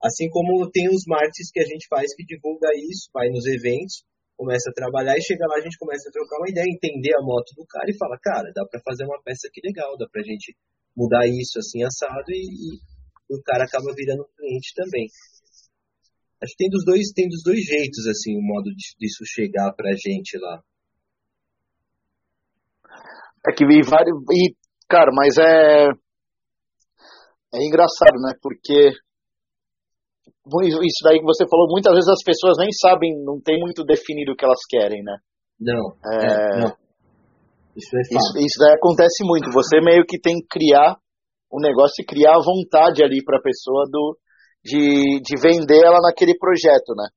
[0.04, 4.06] Assim como tem os marketing que a gente faz que divulga isso, vai nos eventos,
[4.38, 7.22] começa a trabalhar e chega lá a gente começa a trocar uma ideia, entender a
[7.22, 10.24] moto do cara e fala, cara, dá para fazer uma peça aqui legal, dá pra
[10.24, 10.56] gente
[10.96, 12.80] mudar isso assim assado e,
[13.30, 15.08] e o cara acaba virando cliente também.
[16.42, 19.92] Acho que tem dos dois, tem dos dois jeitos, assim, o modo disso chegar pra
[19.94, 20.62] gente lá.
[23.48, 24.18] É que vi vários.
[24.32, 24.56] E,
[24.90, 25.90] cara, mas é.
[27.54, 28.34] É engraçado, né?
[28.42, 28.92] Porque.
[30.42, 34.34] Isso daí que você falou, muitas vezes as pessoas nem sabem, não tem muito definido
[34.34, 35.18] o que elas querem, né?
[35.60, 35.94] Não.
[36.02, 36.26] É...
[36.26, 36.74] É, não.
[37.78, 39.52] Isso, é isso, isso daí acontece muito.
[39.54, 40.98] Você meio que tem que criar
[41.50, 44.18] o negócio e criar a vontade ali para a pessoa do,
[44.64, 47.08] de, de vender ela naquele projeto, né?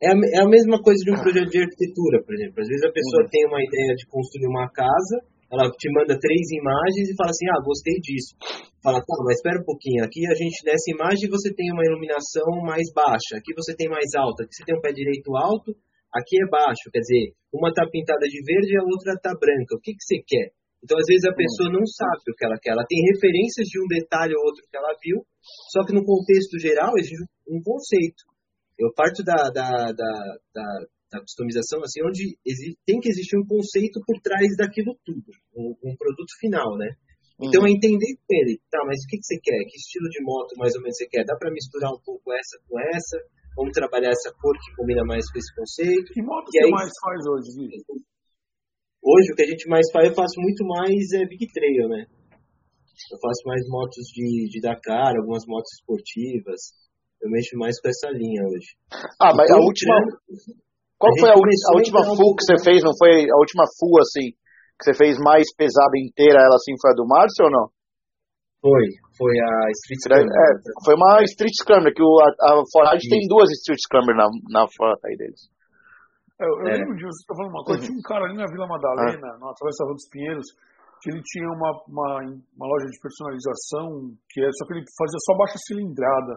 [0.00, 2.60] É a, é a mesma coisa de um projeto de arquitetura, por exemplo.
[2.60, 3.28] Às vezes a pessoa uhum.
[3.28, 5.16] tem uma ideia de construir uma casa
[5.50, 8.34] ela te manda três imagens e fala assim, ah, gostei disso.
[8.82, 12.62] Fala, tá, mas espera um pouquinho, aqui a gente, nessa imagem você tem uma iluminação
[12.62, 15.74] mais baixa, aqui você tem mais alta, aqui você tem um pé direito alto,
[16.14, 19.74] aqui é baixo, quer dizer, uma tá pintada de verde e a outra tá branca,
[19.74, 20.54] o que que você quer?
[20.82, 23.80] Então, às vezes, a pessoa não sabe o que ela quer, ela tem referências de
[23.82, 25.18] um detalhe ou outro que ela viu,
[25.72, 28.22] só que no contexto geral existe um conceito.
[28.78, 30.12] Eu parto da, da, da,
[30.54, 30.66] da
[31.10, 32.36] da customização, assim, onde
[32.84, 36.94] tem que existir um conceito por trás daquilo tudo, um, um produto final, né?
[37.36, 37.68] Então uhum.
[37.68, 39.60] é entender com ele, tá, mas o que, que você quer?
[39.68, 41.24] Que estilo de moto mais ou menos você quer?
[41.24, 43.16] Dá para misturar um pouco essa com essa?
[43.54, 46.12] Vamos trabalhar essa cor que combina mais com esse conceito?
[46.12, 47.96] Que moto que aí, mais faz hoje, Vitor?
[49.04, 52.06] Hoje o que a gente mais faz, eu faço muito mais é Big Trail, né?
[53.12, 56.72] Eu faço mais motos de, de Dakar, algumas motos esportivas.
[57.20, 58.76] Eu mexo mais com essa linha hoje.
[59.20, 59.94] Ah, mas a última,
[60.98, 62.82] qual foi a, a última full que você fez?
[62.82, 64.32] Não foi a última full assim
[64.76, 66.40] que você fez mais pesada inteira?
[66.40, 67.66] Ela assim foi a do Márcio ou não?
[68.60, 68.84] Foi,
[69.16, 70.32] foi a Street Scrambler.
[70.32, 70.46] É,
[70.84, 74.66] foi uma Street Scrambler, que o, a, a Forage tem duas Street Scrambler na, na
[74.66, 75.48] frota aí deles.
[76.40, 76.76] É, eu, é.
[76.80, 77.80] lembro disso, você tá falando uma coisa.
[77.80, 77.86] Uhum.
[77.86, 79.38] Tinha um cara ali na Vila Madalena, ah.
[79.38, 80.48] na Travessa dos Pinheiros,
[81.00, 82.10] que ele tinha uma, uma,
[82.56, 86.34] uma loja de personalização, que é, só que ele fazia só baixa cilindrada.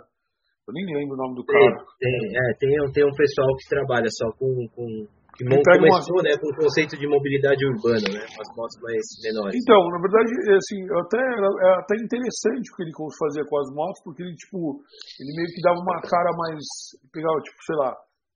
[0.70, 1.82] Eu nem lembro o nome do cara.
[1.98, 4.54] Tem, é, tem, tem um pessoal que trabalha só com.
[4.78, 4.86] com
[5.34, 6.24] que começou uma...
[6.28, 8.22] né, com o conceito de mobilidade urbana, né?
[8.28, 9.56] As motos mais menores.
[9.56, 14.04] Então, na verdade, assim, até, é até interessante o que ele fazia com as motos,
[14.04, 14.84] porque ele, tipo,
[15.18, 16.62] ele meio que dava uma cara mais.
[17.10, 17.92] Pegava, tipo, sei lá,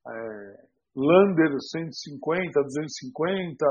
[0.10, 0.16] é,
[0.96, 3.66] Lander 150, 250,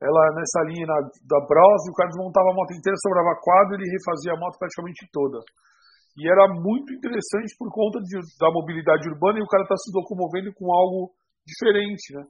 [0.00, 3.76] ela nessa linha na, da Bros, e o cara desmontava a moto inteira, sobrava quadro
[3.76, 5.38] e ele refazia a moto praticamente toda.
[6.18, 9.90] E era muito interessante por conta de, da mobilidade urbana e o cara está se
[9.94, 11.12] locomovendo com algo
[11.46, 12.24] diferente, né?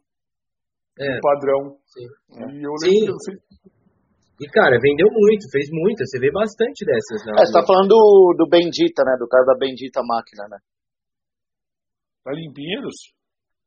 [0.99, 1.17] É.
[1.17, 1.77] Um padrão.
[1.87, 2.07] Sim.
[2.53, 3.37] E eu lembro, Sim.
[4.41, 6.05] E, cara, vendeu muito, fez muita.
[6.09, 7.21] Você vê bastante dessas.
[7.29, 7.33] Né?
[7.37, 9.17] É, você tá falando do, do Bendita, né?
[9.21, 10.57] Do cara da Bendita Máquina, né?
[12.25, 13.13] Da Limpinheiros?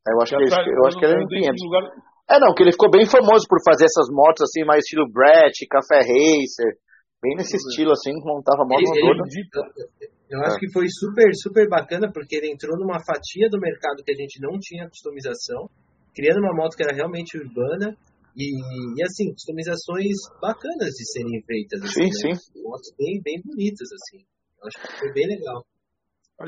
[0.01, 1.61] É, eu acho, que, tá, eu acho que ele é Limpinheiros.
[1.61, 1.85] Lugar...
[2.25, 5.53] É, não, que ele ficou bem famoso por fazer essas motos assim, mais estilo Brett,
[5.69, 6.73] Café Racer.
[7.23, 9.23] Bem nesse estilo, assim, montava a moto ele, toda.
[9.23, 10.59] Ele, eu acho é.
[10.59, 14.41] que foi super, super bacana, porque ele entrou numa fatia do mercado que a gente
[14.41, 15.69] não tinha customização,
[16.13, 17.95] criando uma moto que era realmente urbana,
[18.35, 18.49] e,
[18.97, 21.79] e assim, customizações bacanas de serem feitas.
[21.83, 22.35] Assim, sim, né?
[22.35, 22.61] sim.
[22.61, 24.25] Motos bem, bem bonitas, assim.
[24.59, 25.63] Eu acho que foi bem legal.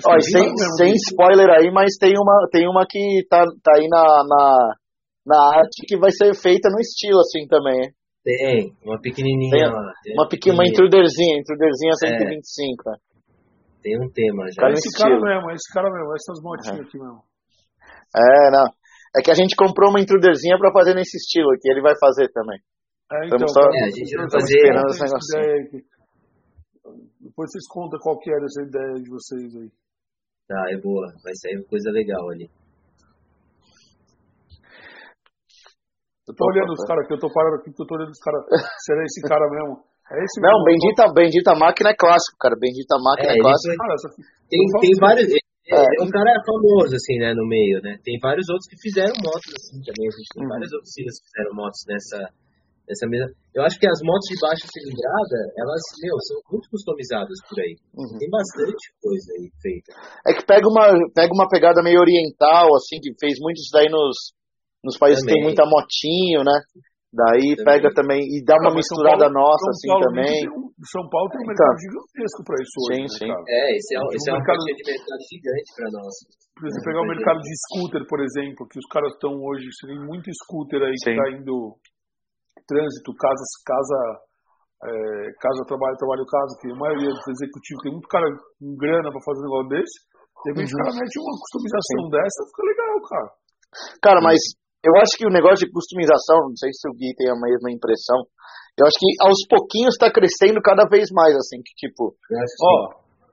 [0.03, 0.43] Olha, sem,
[0.75, 4.75] sem spoiler aí, mas tem uma, tem uma que tá, tá aí na, na,
[5.25, 7.93] na arte que vai ser feita no estilo, assim, também.
[8.25, 9.93] Tem, uma pequenininha lá.
[10.17, 12.89] Uma pequena, uma intruderzinha, intruderzinha 125.
[12.89, 12.93] É.
[13.83, 14.65] Tem um tema já.
[14.65, 16.85] Cara, esse cara mesmo, esse cara mesmo, essas motinhas uhum.
[16.89, 17.21] aqui mesmo.
[18.17, 18.65] É, não.
[19.15, 22.27] É que a gente comprou uma intruderzinha pra fazer nesse estilo aqui, ele vai fazer
[22.33, 22.57] também.
[23.13, 25.85] É, então, só, é, a gente vai fazer esperando esse negócio.
[27.21, 29.69] Depois vocês contam qual que era essa ideia de vocês aí.
[30.47, 31.05] Tá, é boa.
[31.23, 32.49] Vai sair coisa legal ali.
[36.25, 38.41] Eu tô olhando os caras aqui, eu tô parando aqui, eu tô olhando os caras.
[38.81, 39.85] Será esse cara mesmo?
[40.09, 42.57] É esse Não, bendita, bendita máquina é clássico, cara.
[42.57, 43.77] Bendita máquina é, é clássico.
[43.77, 43.95] Cara,
[44.49, 45.29] tem, tem vários.
[45.65, 47.97] É, é, um cara famoso, assim, né, no meio, né?
[48.05, 50.05] Tem vários outros que fizeram motos, assim, também.
[50.05, 50.53] A gente tem uhum.
[50.53, 52.19] várias oficinas que fizeram motos nessa,
[52.85, 53.29] nessa mesma.
[53.53, 57.73] Eu acho que as motos de baixa cilindrada, elas, meu, são muito customizadas por aí.
[57.97, 58.17] Uhum.
[58.17, 59.89] Tem bastante coisa aí feita.
[60.25, 60.85] É que pega uma,
[61.17, 64.37] pega uma pegada meio oriental, assim, que fez muito isso daí nos,
[64.85, 65.33] nos países também.
[65.33, 66.61] que tem muita motinho, né?
[67.15, 67.65] Daí também.
[67.65, 70.35] pega também e dá uma misturada Paulo, nossa assim também.
[70.51, 72.91] Um, São Paulo tem um então, mercado gigantesco para isso hoje.
[72.91, 73.31] Sim, né, sim.
[73.31, 76.13] É, esse é, esse é um mercado de mercado gigante para nós.
[76.55, 79.99] Por exemplo, pegar o mercado de scooter, por exemplo, que os caras estão hoje, tem
[80.03, 81.15] muito scooter aí sim.
[81.15, 81.55] que está indo
[82.67, 83.99] trânsito, casa, casa,
[84.83, 84.91] é,
[85.39, 89.23] casa, trabalho, trabalho, casa, que a maioria dos executivos tem muito cara com grana para
[89.23, 89.95] fazer um negócio desse.
[90.43, 90.75] De repente uhum.
[90.75, 92.11] o cara mete uma customização sim.
[92.11, 93.29] dessa, fica legal, cara.
[94.03, 94.39] Cara, mas
[94.85, 97.73] eu acho que o negócio de customização, não sei se o Gui tem a mesma
[97.73, 98.21] impressão,
[98.77, 102.73] eu acho que aos pouquinhos está crescendo cada vez mais, assim, que tipo, ó,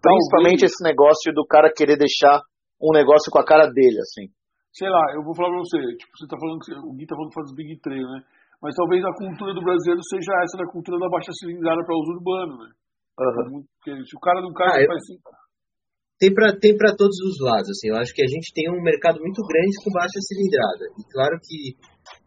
[0.00, 2.40] principalmente esse negócio do cara querer deixar
[2.80, 4.32] um negócio com a cara dele, assim.
[4.72, 7.14] Sei lá, eu vou falar pra você, tipo, você tá falando que o Gui tá
[7.14, 8.20] falando que faz Big Trail, né?
[8.62, 12.16] Mas talvez a cultura do brasileiro seja essa da cultura da baixa cilindrada para uso
[12.16, 12.70] urbano, né?
[13.20, 13.66] Uhum.
[13.76, 15.18] Porque se o cara não cara ah, faz assim,
[16.22, 17.90] tem para tem todos os lados assim.
[17.90, 20.86] Eu acho que a gente tem um mercado muito grande com baixa cilindrada.
[20.94, 21.74] E claro que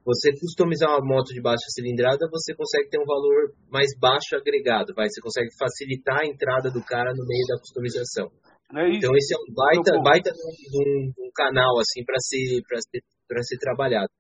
[0.03, 4.91] você customizar uma moto de baixa cilindrada você consegue ter um valor mais baixo agregado
[4.93, 5.07] vai.
[5.07, 8.27] Você consegue facilitar a entrada do cara no meio da customização.
[8.75, 12.79] É então esse é um baita baita um, um, um canal assim para ser para
[12.83, 12.99] ser
[13.29, 14.11] para ser trabalhado.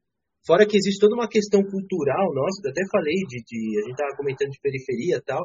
[0.47, 3.99] Fora que existe toda uma questão cultural nossa, eu até falei de, de a gente
[3.99, 5.43] estava comentando de periferia e tal,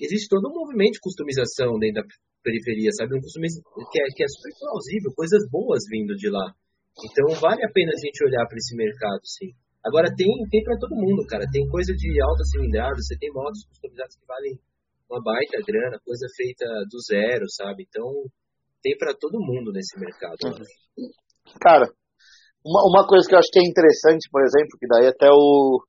[0.00, 2.08] existe todo um movimento de customização dentro da
[2.42, 3.16] periferia, sabe?
[3.16, 6.52] Um customização que é, que é super plausível, coisas boas vindo de lá.
[6.94, 9.50] Então vale a pena a gente olhar para esse mercado, sim.
[9.84, 11.44] Agora tem, tem para todo mundo, cara.
[11.52, 14.58] Tem coisa de alta cilindrada, você tem motos customizadas que valem
[15.10, 17.84] uma baita grana, coisa feita do zero, sabe?
[17.84, 18.08] Então
[18.82, 20.36] tem para todo mundo nesse mercado.
[21.60, 21.86] Cara,
[22.64, 25.84] uma, uma coisa que eu acho que é interessante, por exemplo, que daí até o,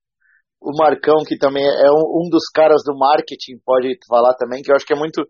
[0.66, 4.72] o Marcão, que também é um, um dos caras do marketing, pode falar também, que
[4.72, 5.22] eu acho que é muito,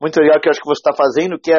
[0.00, 1.58] muito legal que eu acho que você está fazendo, que é,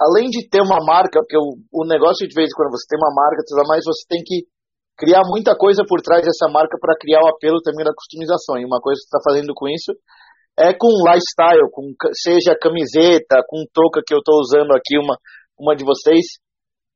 [0.00, 3.12] além de ter uma marca, porque o, negócio de vez em quando você tem uma
[3.12, 4.48] marca, tudo mais, você tem que
[4.96, 8.56] criar muita coisa por trás dessa marca para criar o apelo também da customização.
[8.56, 9.92] E uma coisa que você está fazendo com isso
[10.56, 15.20] é com lifestyle, com seja camiseta, com touca que eu estou usando aqui, uma,
[15.60, 16.40] uma de vocês.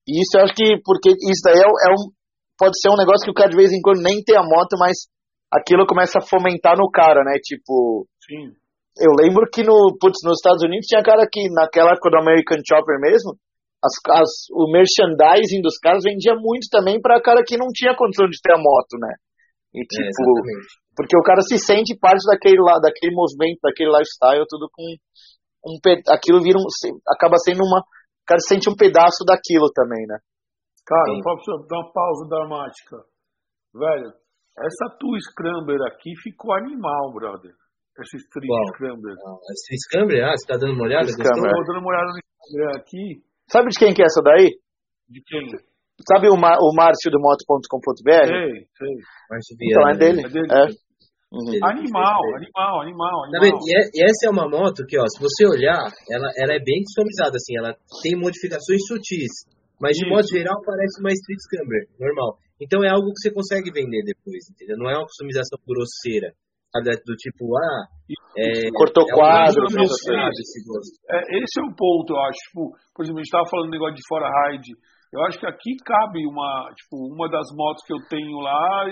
[0.09, 2.09] E isso eu acho que, porque isso daí é, é um,
[2.57, 4.81] pode ser um negócio que o cara de vez em quando nem tem a moto,
[4.81, 4.97] mas
[5.53, 7.35] aquilo começa a fomentar no cara, né?
[7.43, 8.07] Tipo.
[8.25, 8.55] Sim.
[8.99, 12.59] Eu lembro que no, putz, nos Estados Unidos tinha cara que, naquela época do American
[12.59, 13.33] Chopper mesmo,
[13.81, 18.29] as, as, o merchandising dos caras vendia muito também para cara que não tinha condição
[18.29, 19.15] de ter a moto, né?
[19.73, 20.53] E é, tipo, é,
[20.97, 24.85] porque o cara se sente parte daquele, daquele movimento, daquele lifestyle, tudo com
[25.65, 25.79] um,
[26.13, 26.67] aquilo vira um,
[27.09, 30.19] acaba sendo uma, o cara sente um pedaço daquilo também, né?
[30.85, 31.23] Cara, Sim.
[31.23, 32.97] eu dar uma pausa dramática.
[33.73, 34.13] Velho,
[34.59, 37.53] essa tua Scrambler aqui ficou animal, brother.
[37.99, 39.15] Essa Street Bom, Scrambler.
[39.15, 41.07] Essa Scrambler, ah, você tá dando uma olhada?
[41.07, 43.23] Estou dando uma olhada no Scrambler aqui.
[43.51, 44.57] Sabe de quem que é essa daí?
[45.09, 45.51] De quem?
[46.09, 48.27] Sabe o, Mar, o Márcio do moto.com.br?
[48.27, 48.95] Sei, sei.
[49.29, 50.21] Márcio Então é dele.
[50.25, 50.49] É dele.
[50.49, 50.91] É.
[51.31, 51.47] Uhum.
[51.63, 53.61] Animal, animal, animal, animal.
[53.63, 56.59] E, é, e, essa é uma moto que, ó, se você olhar, ela, ela é
[56.59, 59.31] bem customizada, assim, ela tem modificações sutis,
[59.81, 60.13] mas de Isso.
[60.13, 62.37] modo geral parece uma Street Scrambler, normal.
[62.61, 64.77] Então é algo que você consegue vender depois, entendeu?
[64.77, 66.37] Não é uma customização grosseira.
[66.71, 67.83] Do tipo, ah,
[68.39, 72.39] é, cortou é quadro, um é, esse é o ponto, eu acho.
[72.47, 74.71] Tipo, por exemplo, a gente estava falando do negócio de fora ride.
[75.11, 78.87] Eu acho que aqui cabe uma, tipo, uma das motos que eu tenho lá,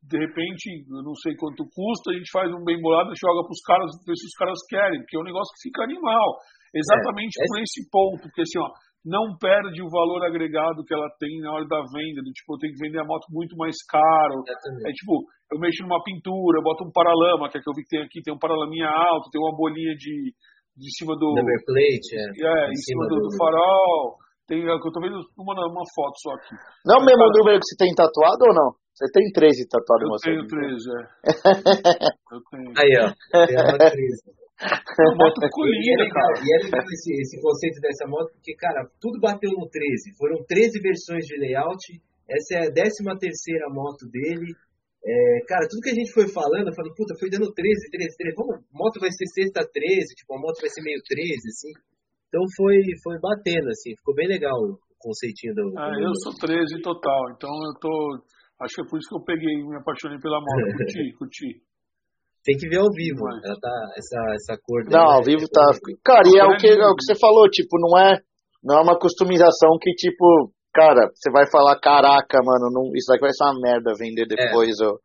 [0.00, 3.42] de repente, eu não sei quanto custa, a gente faz um bem bolado e joga
[3.42, 6.38] para os caras, ver se os caras querem, porque é um negócio que fica animal.
[6.72, 8.68] Exatamente é, por esse ponto, porque assim, ó,
[9.04, 12.22] não perde o valor agregado que ela tem na hora da venda.
[12.22, 14.42] Do, tipo, eu tenho que vender a moto muito mais caro.
[14.86, 17.82] É tipo, eu mexo numa pintura, eu boto um paralama, que é que eu vi
[17.82, 20.34] que tem aqui, tem um paralaminha alto, tem uma bolinha de,
[20.76, 21.34] de cima do.
[21.34, 22.26] Number plate, é.
[22.42, 24.18] É, em, em cima, cima do, do, farol.
[24.48, 26.56] Tem, é eu tô vendo uma, uma foto só aqui.
[26.84, 27.36] Não é o mesmo cara...
[27.36, 28.70] número que você tem tatuado ou não?
[28.98, 31.02] Você tem 13 tatuados Eu tenho 13, é.
[32.34, 32.72] eu tenho.
[32.74, 33.46] Aí, ó.
[33.46, 34.37] Tem uma 13.
[34.58, 35.48] A moto é
[36.10, 36.34] cara.
[36.42, 40.18] E é legal esse, esse conceito dessa moto, porque, cara, tudo bateu no 13.
[40.18, 41.78] Foram 13 versões de layout.
[42.28, 44.50] Essa é a 13 terceira moto dele.
[44.98, 45.14] É,
[45.46, 48.34] cara, tudo que a gente foi falando, eu falei, puta, foi dando 13, 13, 13.
[48.34, 51.72] Vamos, a moto vai ser sexta 13, tipo, a moto vai ser meio 13, assim.
[52.28, 55.72] Então foi, foi batendo, assim, ficou bem legal o conceitinho do.
[55.78, 57.94] Ah, eu sou 13 total, então eu tô.
[58.60, 60.66] Acho que é por isso que eu peguei, me apaixonei pela moto.
[60.76, 61.67] Curti, curti.
[62.44, 63.28] Tem que ver ao vivo.
[63.44, 64.84] Ela tá, essa, essa cor.
[64.88, 65.66] Não, ao vivo é tá.
[66.04, 68.20] Cara, e é o, que, é o que você falou, tipo, não é,
[68.62, 73.20] não é uma customização que, tipo, cara, você vai falar, caraca, mano, não, isso aqui
[73.20, 74.46] vai ser uma merda vender é.
[74.46, 74.80] depois.
[74.80, 74.86] É.
[74.86, 74.98] Ou,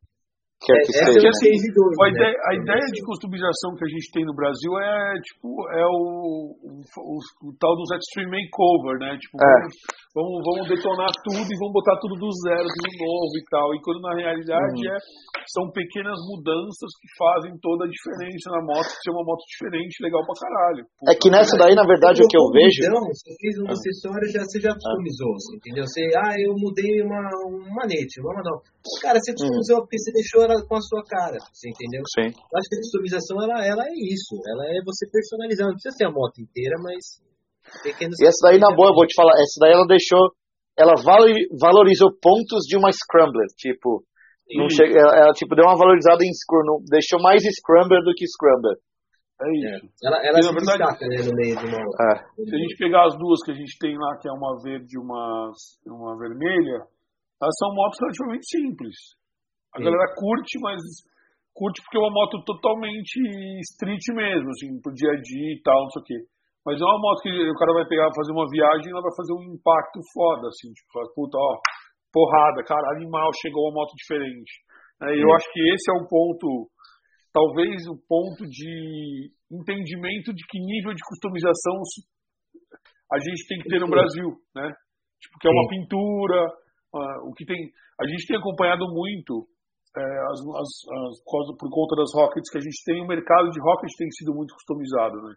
[0.63, 1.27] quer que é, seja.
[1.27, 5.47] Assim, a, ideia, a ideia de customização que a gente tem no Brasil é, tipo,
[5.71, 9.17] é o, o, o, o tal dos extreme makeover, né?
[9.19, 9.75] Tipo, vamos,
[10.13, 13.67] vamos, vamos, detonar tudo e vamos botar tudo do zero, tudo novo e tal.
[13.75, 14.93] E quando na realidade uhum.
[14.93, 14.97] é
[15.49, 20.03] são pequenas mudanças que fazem toda a diferença na moto, que é uma moto diferente,
[20.03, 20.85] legal pra caralho.
[20.87, 22.79] Puta é que nessa daí, na verdade, o que eu vejo.
[22.79, 25.83] Então, você fez um acessório, já, você já customizou, você entendeu?
[25.83, 28.57] Você, ah, eu mudei uma, um manete, vamos não.
[29.01, 32.03] Cara, você customizou porque você deixou ela com a sua cara, você entendeu?
[32.15, 32.29] Sim.
[32.31, 34.35] Eu acho que a customização, ela, ela é isso.
[34.47, 35.67] Ela é você personalizar.
[35.67, 37.32] Não precisa ser a moto inteira, mas.
[37.81, 40.29] Pequenos e essa daí, na boa, eu vou te falar, essa daí ela deixou.
[40.77, 43.45] Ela valorizou pontos de uma Scrambler.
[43.57, 44.01] Tipo,
[44.57, 48.25] não chega, ela, ela, tipo, deu uma valorizada em Scrum, deixou mais Scrambler do que
[48.25, 48.77] Scrambler.
[49.41, 49.85] É isso.
[49.85, 50.07] É.
[50.07, 51.79] Ela, ela se verdade, destaca né, no meio de uma.
[51.79, 52.13] É.
[52.43, 54.93] Se a gente pegar as duas que a gente tem lá, que é uma verde
[54.93, 55.51] e uma,
[55.87, 56.85] uma vermelha,
[57.41, 58.95] elas são motos relativamente simples.
[59.73, 59.85] A Sim.
[59.85, 60.81] galera curte, mas
[61.53, 63.19] curte porque é uma moto totalmente
[63.73, 66.19] street mesmo, assim, pro dia a dia e tal, não sei o quê.
[66.65, 69.15] Mas é uma moto que o cara vai pegar, fazer uma viagem e ela vai
[69.15, 71.59] fazer um impacto foda, assim, tipo, puta, ó,
[72.11, 74.63] porrada, cara, animal, chegou uma moto diferente.
[75.03, 76.69] É, eu acho que esse é o ponto,
[77.33, 81.75] talvez o ponto de entendimento de que nível de customização
[83.11, 84.71] a gente tem que ter no Brasil, né?
[85.19, 86.47] Tipo, que é uma pintura,
[86.95, 87.59] uh, o que tem,
[87.99, 89.47] a gente tem acompanhado muito
[89.95, 91.15] é, as, as, as,
[91.59, 94.53] por conta das rockets que a gente tem, o mercado de rockets tem sido muito
[94.55, 95.35] customizado, né?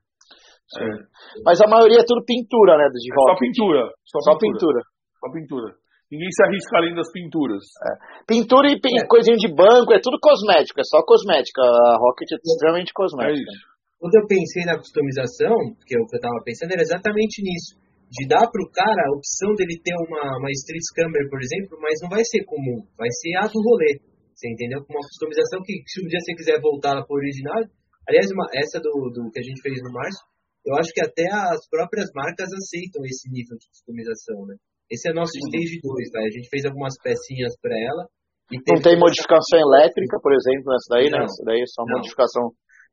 [0.74, 1.42] É.
[1.44, 2.90] Mas a maioria é tudo pintura, né?
[2.90, 3.30] De rocket.
[3.30, 3.82] Só pintura.
[4.02, 4.58] Só, só pintura.
[4.58, 4.80] pintura.
[5.20, 5.68] Só pintura.
[6.10, 7.62] Ninguém se arrisca além das pinturas.
[7.82, 7.90] É.
[8.26, 9.06] Pintura e é.
[9.06, 11.62] coisinha de banco, é tudo cosmético, é só cosmética.
[11.62, 13.34] A Rocket é extremamente cosmética.
[13.34, 13.76] É isso.
[13.98, 17.74] Quando eu pensei na customização, que é o que eu estava pensando, era exatamente nisso.
[18.06, 21.74] De dar para o cara a opção dele ter uma, uma Street Scammer, por exemplo,
[21.82, 23.98] mas não vai ser comum, vai ser a do rolê.
[24.30, 24.84] Você entendeu?
[24.84, 27.66] Com uma customização que, se um dia você quiser voltar para o original.
[28.06, 30.22] Aliás, uma, essa do, do que a gente fez no março,
[30.66, 34.56] eu acho que até as próprias marcas aceitam esse nível de customização, né?
[34.90, 35.46] Esse é nosso Sim.
[35.46, 36.20] stage 2, tá?
[36.20, 38.02] A gente fez algumas pecinhas para ela.
[38.50, 41.18] não tem modificação elétrica, por exemplo, nessa daí, né?
[41.18, 41.24] não, né?
[41.24, 41.98] Essa daí é só não.
[41.98, 42.44] modificação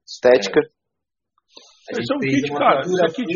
[0.05, 0.61] estética.
[0.61, 1.99] É.
[1.99, 2.81] Esse é um kit, cara.
[2.81, 3.33] Esse é kit,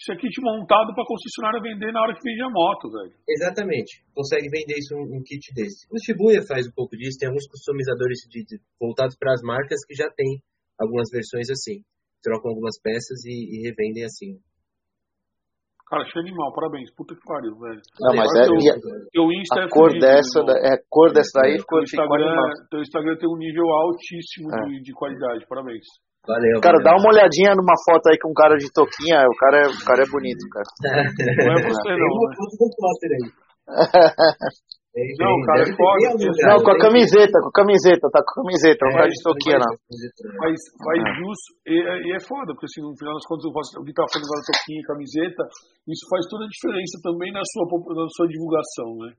[0.00, 3.12] isso é kit montado para concessionária vender na hora que vende a moto, velho.
[3.28, 4.00] Exatamente.
[4.14, 5.86] Consegue vender isso um, um kit desse.
[5.92, 7.18] O Shibuya faz um pouco disso.
[7.18, 10.40] Tem alguns customizadores de, de, voltados para as marcas que já tem
[10.80, 11.84] algumas versões assim.
[12.22, 14.38] Trocam algumas peças e, e revendem assim.
[15.90, 16.86] Cara, achei animal, parabéns.
[16.94, 17.82] Puta que pariu, velho.
[17.98, 21.58] Não, mas é, teu, Insta a é cor fudido, dessa, é, a cor dessa daí
[21.58, 24.70] ficou, teu Instagram, ficou Teu Instagram tem um nível altíssimo é.
[24.70, 25.82] de, de qualidade, parabéns.
[26.22, 26.60] Valeu.
[26.62, 26.86] Cara, valeu.
[26.86, 29.82] dá uma olhadinha numa foto aí com um cara de toquinha, o cara é, o
[29.82, 30.68] cara é bonito, cara.
[31.42, 32.38] Não é você não, né?
[33.18, 33.26] aí.
[34.90, 36.18] Não, cara, é foda.
[36.18, 39.58] Não, com a camiseta, com a camiseta, tá com a camiseta, não tá de toquinha,
[39.62, 39.72] não.
[40.42, 43.94] Mas, mas justo, e, e, é foda, porque assim, no final das contas, o que
[43.94, 45.42] tá falando agora, toquinha, camiseta,
[45.86, 49.14] isso faz toda a diferença também na sua, na sua divulgação, né?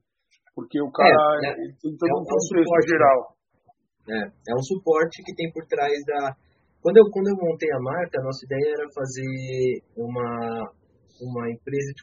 [0.51, 3.19] Porque o cara é, é, tem todo é um, contexto suporte, geral.
[4.11, 6.35] É, é um suporte que tem por trás da.
[6.83, 9.31] Quando eu, quando eu montei a marca, a nossa ideia era fazer
[9.95, 10.67] uma,
[11.21, 11.93] uma empresa,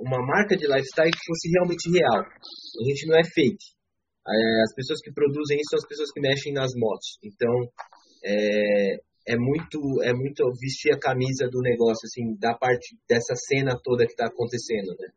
[0.00, 2.22] uma marca de lifestyle que fosse realmente real.
[2.22, 3.76] A gente não é fake.
[4.26, 7.16] As pessoas que produzem isso são as pessoas que mexem nas motos.
[7.22, 7.54] Então,
[8.24, 8.98] é,
[9.28, 14.04] é muito é muito vestir a camisa do negócio, assim, da parte dessa cena toda
[14.04, 15.08] que está acontecendo, né?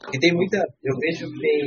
[0.00, 1.58] Porque tem muita, eu vejo que tem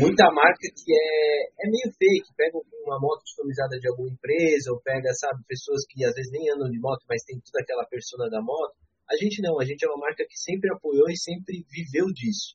[0.00, 4.80] muita marca que é, é meio fake, pega uma moto customizada de alguma empresa, ou
[4.80, 8.30] pega, sabe, pessoas que às vezes nem andam de moto, mas tem toda aquela persona
[8.30, 8.74] da moto,
[9.10, 12.54] a gente não, a gente é uma marca que sempre apoiou e sempre viveu disso.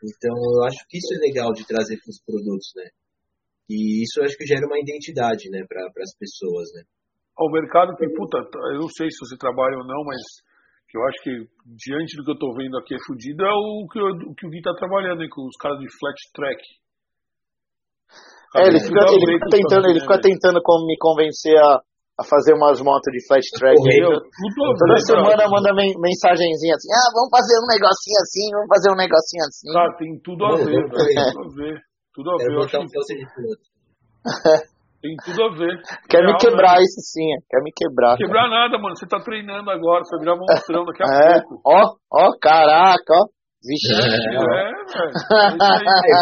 [0.00, 2.88] Então eu acho que isso é legal de trazer para os produtos, né?
[3.68, 6.82] E isso eu acho que gera uma identidade, né, para as pessoas, né?
[7.38, 8.38] O mercado que, puta,
[8.74, 10.20] eu não sei se você trabalha ou não, mas
[10.90, 11.30] que eu acho que
[11.78, 14.50] diante do que eu estou vendo aqui é fudido é o que, o que o
[14.50, 16.60] Gui está trabalhando, hein, com os caras de flat track.
[18.56, 21.80] é, ele fica, ele fica tentando, ele fica tentando me convencer a,
[22.20, 23.80] a fazer umas motos de flash track.
[23.80, 29.44] Toda semana manda mensagenzinha assim, ah, vamos fazer um negocinho assim, vamos fazer um negocinho
[29.48, 29.72] assim.
[29.72, 31.80] Cara, tem tudo a ver, velho, tudo a ver.
[32.12, 32.60] Tudo a ver.
[35.00, 35.80] Tem tudo a ver.
[36.10, 36.82] Quer Real, me quebrar né?
[36.82, 38.18] isso sim, quer me quebrar.
[38.18, 38.68] Quebrar cara.
[38.68, 38.94] nada, mano.
[38.94, 41.06] Você tá treinando agora, você vai virar monstrão daqui a
[41.40, 41.40] é.
[41.40, 41.62] pouco.
[41.64, 43.24] Ó, ó, caraca, ó.
[43.64, 43.96] Vixe.
[43.96, 44.44] É, é velho.
[44.60, 44.76] É,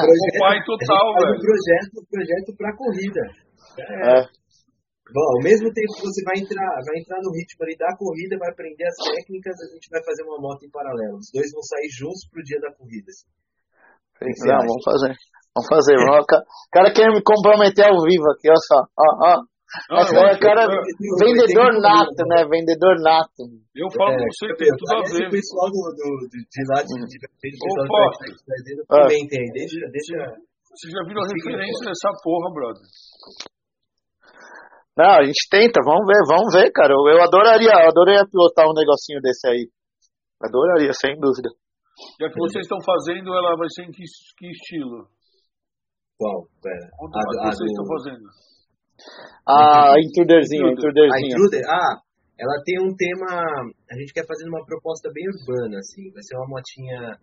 [0.07, 1.43] o pai total, velho.
[1.43, 3.21] Projeto, projeto pra corrida.
[3.79, 4.21] É.
[4.21, 4.39] é.
[5.09, 8.37] Bom, ao mesmo tempo que você vai entrar, vai entrar no ritmo ali da corrida,
[8.37, 11.17] vai aprender as técnicas, a gente vai fazer uma moto em paralelo.
[11.17, 13.09] Os dois vão sair juntos pro dia da corrida.
[14.21, 15.13] Não, vamos fazer.
[15.57, 15.97] Vamos fazer.
[15.97, 18.81] o cara quer me comprometer ao vivo aqui, olha só.
[18.85, 19.35] Ó, ó.
[19.93, 20.81] Ah, Esse cara, cara eu,
[21.21, 22.41] vendedor nato, né?
[22.49, 23.45] Vendedor nato.
[23.77, 25.29] Eu falo é, com você, tem tudo a ver.
[25.29, 30.41] O pessoal do, do, de lá de, de, de, de comentem aí, deixa, deixa.
[30.73, 32.81] Você já virou referência nessa porra, brother.
[34.99, 36.91] Não, a gente tenta, vamos ver, vamos ver, cara.
[36.91, 39.71] Eu, eu adoraria, eu adoraria pilotar um negocinho desse aí.
[40.43, 41.47] Adoraria, sem dúvida.
[42.19, 45.07] E a que vocês estão fazendo, ela vai ser em que, que estilo?
[46.19, 46.51] Qual?
[46.59, 46.91] Pera.
[46.99, 47.79] Onde a, a vocês do...
[47.79, 48.27] estão fazendo?
[49.47, 51.15] A intruderzinha, a intruderzinha.
[51.15, 51.95] A intruder, ah,
[52.35, 53.39] ela tem um tema.
[53.87, 56.11] A gente quer fazer uma proposta bem urbana, assim.
[56.11, 57.15] Vai ser uma motinha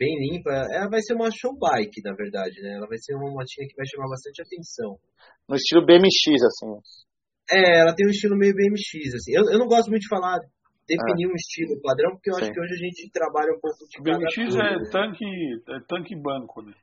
[0.00, 0.52] bem limpa.
[0.72, 2.80] Ela vai ser uma show bike, na verdade, né?
[2.80, 4.96] Ela vai ser uma motinha que vai chamar bastante atenção.
[5.44, 7.09] No estilo BMX, assim.
[7.50, 9.34] É, ela tem um estilo meio BMX, assim.
[9.34, 10.38] Eu, eu não gosto muito de falar,
[10.86, 11.32] definir ah.
[11.32, 12.42] um estilo padrão, porque eu Sim.
[12.42, 16.62] acho que hoje a gente trabalha um pouco de BMX é tanque, é tanque banco,
[16.62, 16.74] né?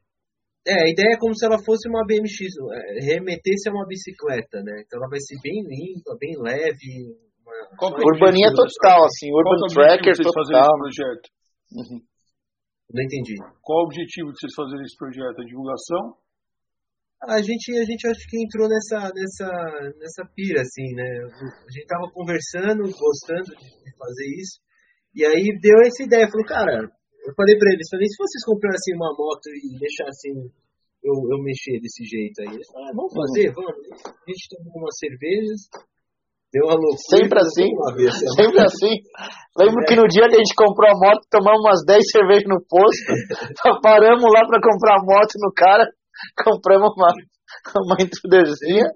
[0.67, 4.59] É, a ideia é como se ela fosse uma BMX, é, remetesse a uma bicicleta,
[4.63, 4.83] né?
[4.83, 7.15] Então ela vai ser bem limpa, bem leve.
[7.79, 7.95] Uma...
[8.11, 10.77] Urbaninha total, assim, Urban Tracker total.
[10.77, 11.27] projeto?
[11.71, 11.99] Uhum.
[12.91, 13.35] Não entendi.
[13.61, 15.41] Qual o objetivo de vocês fazerem esse projeto?
[15.41, 16.15] A divulgação?
[17.23, 19.49] A gente, a gente acho que entrou nessa, nessa,
[19.97, 21.09] nessa pira, assim, né?
[21.33, 24.61] A gente tava conversando, gostando de fazer isso,
[25.17, 26.85] e aí deu essa ideia, falou, cara,
[27.25, 30.31] Eu falei pra eles, falei, se vocês comprassem uma moto e deixassem
[31.03, 32.53] eu, eu mexer desse jeito aí?
[32.53, 33.73] Eles falaram, ah, vamos fazer, vamos.
[34.05, 35.59] A gente tomou algumas cervejas,
[36.53, 37.17] deu uma loucura.
[37.17, 37.69] Sempre assim,
[38.35, 38.93] sempre assim.
[39.57, 39.85] Lembro é.
[39.89, 43.09] que no dia que a gente comprou a moto, tomamos umas 10 cervejas no posto,
[43.81, 45.83] paramos lá pra comprar a moto no cara,
[46.43, 47.11] compramos uma,
[47.85, 48.87] uma intruderzinha.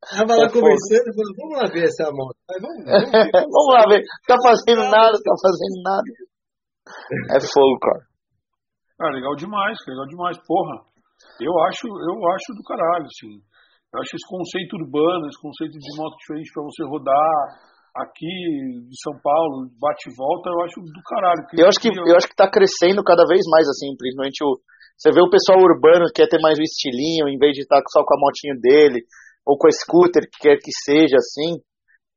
[0.00, 2.36] Tava lá é conversando, falando, vamos lá ver essa moto.
[2.48, 4.00] Vamos, vamos, vamos, lá ver.
[4.26, 6.10] Tá fazendo nada, tá fazendo nada.
[7.36, 8.02] É fogo, cara.
[9.00, 10.88] Ah, legal demais, legal demais, porra.
[11.40, 13.44] Eu acho, eu acho do caralho, assim.
[13.92, 17.36] Eu acho esse conceito urbano, esse conceito de moto diferente para você rodar
[17.96, 18.34] aqui
[18.86, 21.42] de São Paulo, bate e volta, eu acho do caralho.
[21.58, 24.56] Eu acho que eu acho que tá crescendo cada vez mais assim, principalmente o
[25.00, 27.80] você vê o pessoal urbano que quer ter mais o estilinho, em vez de estar
[27.88, 29.00] só com a motinha dele,
[29.48, 31.56] ou com a scooter, que quer que seja, assim.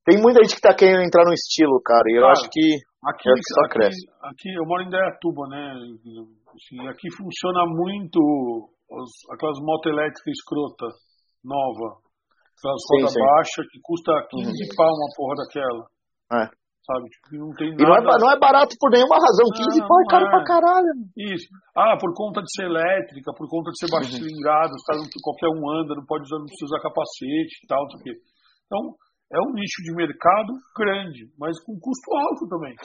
[0.03, 2.75] Tem muita gente que tá querendo entrar no estilo, cara, e eu cara, acho que,
[3.07, 4.03] aqui, eu acho que só aqui, cresce.
[4.27, 5.79] Aqui, eu moro em Dayatuba, né?
[6.51, 8.19] Assim, aqui funciona muito
[8.91, 10.91] os, aquelas motos elétricas escrota,
[11.39, 12.03] nova.
[12.59, 14.75] Aquelas rodas baixas que custa 15 uhum.
[14.75, 15.87] pau uma porra daquela.
[16.43, 17.07] É sabe?
[17.09, 17.83] Tipo, não tem nada...
[17.83, 20.29] E não é, não é barato por nenhuma razão, 15 ah, pau é caro é.
[20.29, 20.91] pra caralho.
[21.17, 21.47] Isso.
[21.75, 24.19] Ah, por conta de ser elétrica, por conta de ser baixo uhum.
[24.19, 24.75] cilindrado,
[25.23, 28.03] qualquer um anda, não pode usar, não precisa usar capacete e tal, não sei o
[28.03, 28.13] quê.
[28.67, 28.81] Então,
[29.33, 32.75] é um nicho de mercado grande, mas com custo alto também.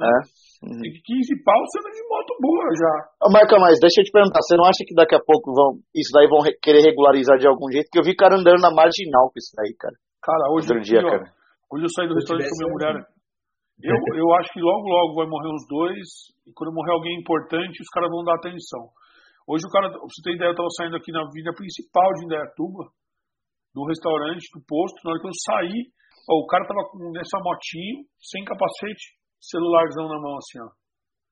[0.00, 0.08] Né?
[0.08, 0.18] É.
[0.64, 0.80] Uhum.
[0.80, 2.94] E 15 pau você anda de moto boa já.
[3.26, 5.82] Ô, Marca, mas deixa eu te perguntar, você não acha que daqui a pouco vão,
[5.94, 7.86] isso daí vão querer regularizar de algum jeito?
[7.90, 9.94] Porque eu vi cara andando na marginal com isso daí, cara.
[10.22, 11.28] Cara, hoje, Outro dia, cara.
[11.72, 13.17] hoje eu saí do restaurante com minha mulher.
[13.78, 16.06] Eu, eu acho que logo, logo vai morrer os dois,
[16.46, 18.90] e quando morrer alguém importante, os caras vão dar atenção.
[19.46, 22.24] Hoje o cara, pra você ter ideia, eu tava saindo aqui na avenida principal de
[22.26, 22.90] Indaiatuba,
[23.72, 25.78] do restaurante, do posto, na hora que eu saí,
[26.26, 30.68] ó, o cara tava com nessa motinho, sem capacete, celularzão na mão, assim, ó.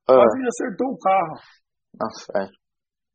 [0.07, 0.23] Ah.
[0.23, 1.37] Quase acertou o carro.
[1.99, 2.66] Nossa, é.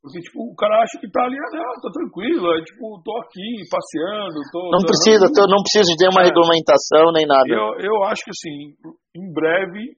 [0.02, 3.14] Porque, tipo, o cara acha que tá ali, ah, não, tá tranquilo, é tipo, tô
[3.22, 4.74] aqui passeando, tô.
[4.74, 6.26] Não precisa, tô, não precisa de ter uma é.
[6.26, 7.46] regulamentação nem nada.
[7.46, 8.74] Eu, eu acho que assim,
[9.14, 9.94] em breve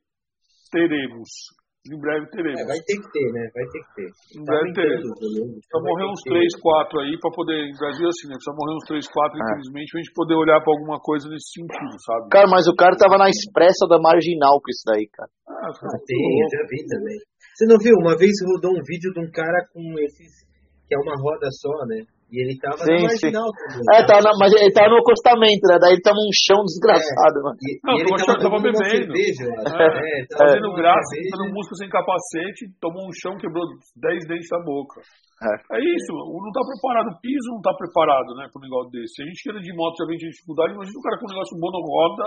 [0.68, 1.56] teremos.
[1.88, 2.60] Em breve teremos.
[2.60, 3.44] É, vai ter que ter, né?
[3.48, 4.08] Vai ter que ter.
[4.36, 5.08] Em tá breve teremos.
[5.20, 7.58] Precisa morrer uns 3, 4 aí pra poder.
[7.64, 8.36] Em Brasil, assim, né?
[8.36, 9.40] Precisa morrer uns 3, 4, ah.
[9.40, 12.28] infelizmente, pra gente poder olhar pra alguma coisa nesse sentido, sabe?
[12.28, 15.32] Cara, mas o cara tava na expressa da marginal com isso daí, cara.
[15.48, 17.16] Ah, ah tem, eu já vi também.
[17.54, 17.94] Você não viu?
[18.02, 20.42] Uma vez rodou um vídeo de um cara com esses.
[20.86, 22.02] que é uma roda só, né?
[22.34, 23.78] E ele tava sim, na marginal sim.
[23.78, 23.94] também.
[23.94, 25.78] É, tá na, mas ele tava no acostamento, né?
[25.78, 27.58] Daí ele tava um chão desgraçado, é, mano.
[27.62, 28.90] E, não, e ele tava, tava bebendo.
[28.90, 33.62] Cerveja, é, é, tava fazendo graça, fazendo música sem capacete, tomou um chão, quebrou
[34.02, 34.98] 10 dentes da boca.
[35.46, 35.78] É.
[35.78, 39.14] é isso, não tá preparado, o piso não tá preparado, né, pra um negócio desse.
[39.14, 41.34] Se a gente tira de moto já vem de dificuldade, imagina o cara com um
[41.38, 42.26] negócio monoroda,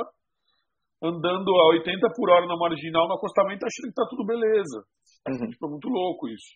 [1.03, 4.87] andando a 80 por hora na marginal, no acostamento, achando que tá tudo beleza.
[5.27, 5.49] Uhum.
[5.49, 6.55] Tipo, é muito louco isso.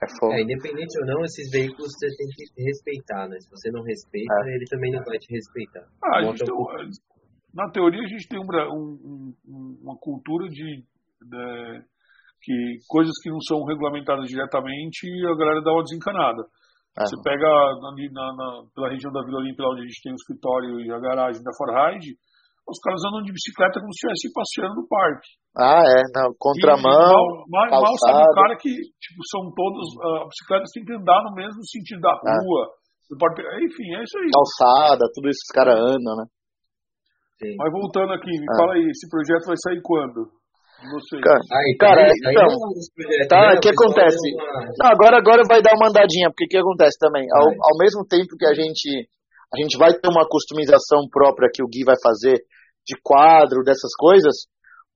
[0.00, 3.36] É, é, independente ou não, esses veículos você tem que respeitar, né?
[3.38, 4.54] Se você não respeita, é.
[4.56, 5.86] ele também não vai te respeitar.
[6.02, 6.90] Ah, tem.
[7.52, 11.84] Na teoria, a gente tem um, um, uma cultura de, de,
[12.40, 16.42] que coisas que não são regulamentadas diretamente, a galera dá uma desencanada.
[16.98, 17.04] É.
[17.04, 20.14] Você pega ali na, na, pela região da Vila Olímpia, onde a gente tem o
[20.14, 22.16] escritório e a garagem da Forride,
[22.70, 25.28] os caras andam de bicicleta como se estivessem passeando no parque.
[25.58, 27.18] Ah, é, na contramão.
[27.18, 29.84] E, mal, mal, mal sabe o cara que, tipo, são todos.
[29.98, 32.38] Uh, bicicletas têm que andar no mesmo sentido da ah.
[32.38, 32.62] rua.
[32.70, 33.18] É.
[33.18, 34.30] Pode, enfim, é isso aí.
[34.30, 36.24] Calçada, tudo isso que os caras andam, né?
[37.42, 37.58] Sim.
[37.58, 38.56] Mas voltando aqui, me ah.
[38.56, 40.30] fala aí, esse projeto vai sair quando?
[40.80, 41.20] Não sei.
[41.20, 44.26] Cara, aí, cara aí, então, aí tá, o que acontece?
[44.80, 47.26] Não, agora, agora vai dar uma andadinha, porque o que acontece também?
[47.34, 49.08] Ao, ao mesmo tempo que a gente,
[49.52, 52.40] a gente vai ter uma customização própria que o Gui vai fazer
[52.86, 54.46] de quadro, dessas coisas,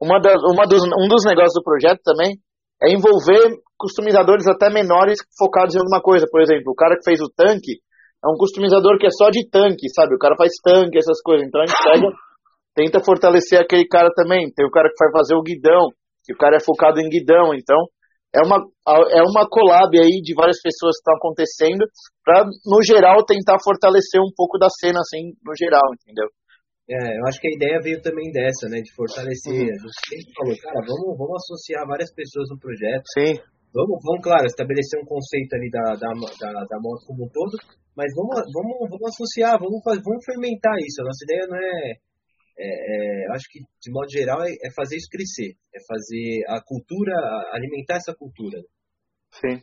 [0.01, 2.37] uma das, uma dos, um dos negócios do projeto também
[2.83, 6.27] é envolver customizadores até menores focados em alguma coisa.
[6.31, 7.81] Por exemplo, o cara que fez o tanque
[8.25, 10.15] é um customizador que é só de tanque, sabe?
[10.15, 11.47] O cara faz tanque, essas coisas.
[11.47, 12.09] Então a gente pega,
[12.75, 14.51] tenta fortalecer aquele cara também.
[14.53, 15.89] Tem o cara que vai fazer o guidão,
[16.25, 17.55] que o cara é focado em guidão.
[17.55, 17.79] Então
[18.35, 18.59] é uma,
[19.15, 21.87] é uma collab aí de várias pessoas que estão acontecendo
[22.25, 26.27] para, no geral, tentar fortalecer um pouco da cena, assim, no geral, entendeu?
[26.85, 28.81] É, eu acho que a ideia veio também dessa, né?
[28.81, 29.53] De fortalecer.
[29.53, 29.73] Uhum.
[29.73, 33.05] A gente sempre falou, cara, vamos, vamos associar várias pessoas no projeto.
[33.17, 33.41] Sim.
[33.73, 37.59] Vamos, vamos, claro, estabelecer um conceito ali da, da, da, da moto como um todo,
[37.97, 41.01] mas vamos, vamos, vamos associar, vamos, vamos fermentar isso.
[41.01, 41.97] A nossa ideia não é.
[42.59, 45.57] é, é acho que, de modo geral, é, é, fazer isso crescer.
[45.75, 47.15] É fazer a cultura,
[47.51, 48.61] alimentar essa cultura.
[49.41, 49.59] Sim.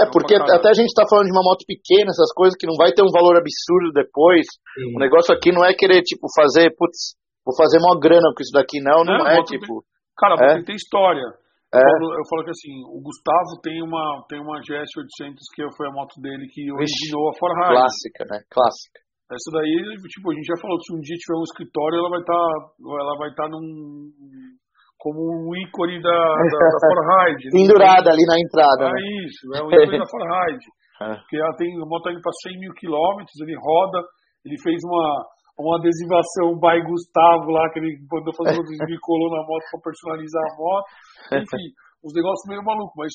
[0.00, 2.76] É, porque até a gente está falando de uma moto pequena, essas coisas que não
[2.76, 4.46] vai ter um valor absurdo depois.
[4.74, 4.96] Sim.
[4.96, 8.52] O negócio aqui não é querer, tipo, fazer, putz, vou fazer uma grana com isso
[8.52, 9.84] daqui, não, não é, é tipo.
[10.16, 10.62] Cara, é?
[10.64, 11.24] tem história.
[11.72, 11.80] É.
[11.80, 15.64] Eu, falo, eu, falo, que assim, o Gustavo tem uma, tem uma GS 800 que
[15.76, 17.72] foi a moto dele que originou a Forride.
[17.72, 18.38] Clássica, né?
[18.52, 19.00] Clássica.
[19.32, 19.72] Essa daí,
[20.12, 22.36] tipo, a gente já falou que se um dia tiver um escritório, ela vai estar,
[22.36, 24.12] tá, ela vai estar tá num
[25.02, 27.50] como um ícone da, da, da Forride.
[27.50, 27.58] Né?
[27.58, 28.86] Pendurada ali na entrada.
[28.86, 29.02] É né?
[29.26, 30.66] isso, é um ícone da Forride.
[31.02, 31.18] É.
[31.18, 33.98] Porque ela tem, a moto para 100 mil quilômetros, ele roda,
[34.46, 35.26] ele fez uma,
[35.58, 39.90] uma adesivação by Gustavo lá, que ele mandou fazer um e colou na moto para
[39.90, 40.88] personalizar a moto.
[41.34, 41.64] Enfim,
[42.06, 43.10] uns negócios meio malucos, mas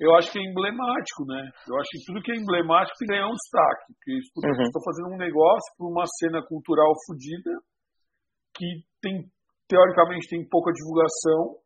[0.00, 1.44] eu acho que é emblemático, né?
[1.68, 3.84] Eu acho que tudo que é emblemático tem que ganhar um destaque.
[3.92, 4.14] Porque
[4.48, 4.64] uhum.
[4.64, 7.52] estou fazendo um negócio para uma cena cultural fodida
[8.56, 8.66] que
[9.02, 9.28] tem,
[9.68, 11.60] teoricamente, tem pouca divulgação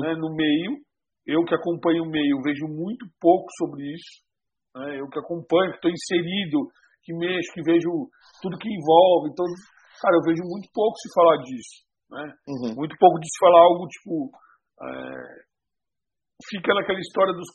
[0.00, 0.80] né, no meio.
[1.26, 4.22] Eu que acompanho o meio vejo muito pouco sobre isso.
[4.76, 5.00] Né?
[5.00, 6.70] Eu que acompanho, que estou inserido,
[7.02, 7.90] que mexo, que vejo
[8.40, 9.30] tudo que envolve.
[9.32, 9.44] Então,
[10.00, 11.84] cara, eu vejo muito pouco se falar disso.
[12.10, 12.24] Né?
[12.48, 12.74] Uhum.
[12.76, 14.30] Muito pouco de se falar algo tipo.
[14.74, 15.54] É,
[16.50, 17.48] fica naquela história dos,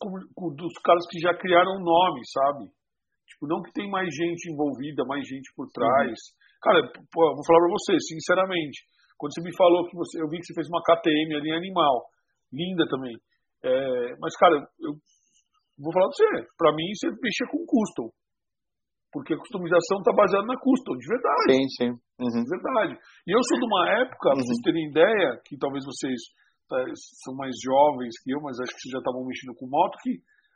[0.56, 2.72] dos caras que já criaram um nome, sabe?
[3.28, 6.10] Tipo, não que tem mais gente envolvida, mais gente por trás.
[6.10, 6.40] Uhum.
[6.62, 6.80] Cara,
[7.12, 8.84] pô, vou falar pra você, sinceramente.
[9.20, 10.24] Quando você me falou que você.
[10.24, 12.08] Eu vi que você fez uma KTM ali animal.
[12.56, 13.14] Linda também.
[13.60, 14.96] É, mas, cara, eu
[15.76, 18.08] vou falar pra você, pra mim você mexe com custom.
[19.12, 21.52] Porque a customização está baseada na custom, de verdade.
[21.52, 21.92] Sim, sim.
[22.22, 22.44] Uhum.
[22.46, 22.94] De verdade.
[23.28, 24.36] E eu sou de uma época, uhum.
[24.38, 26.16] pra vocês terem ideia, que talvez vocês
[26.70, 26.78] tá,
[27.26, 30.14] são mais jovens que eu, mas acho que vocês já estavam mexendo com moto, que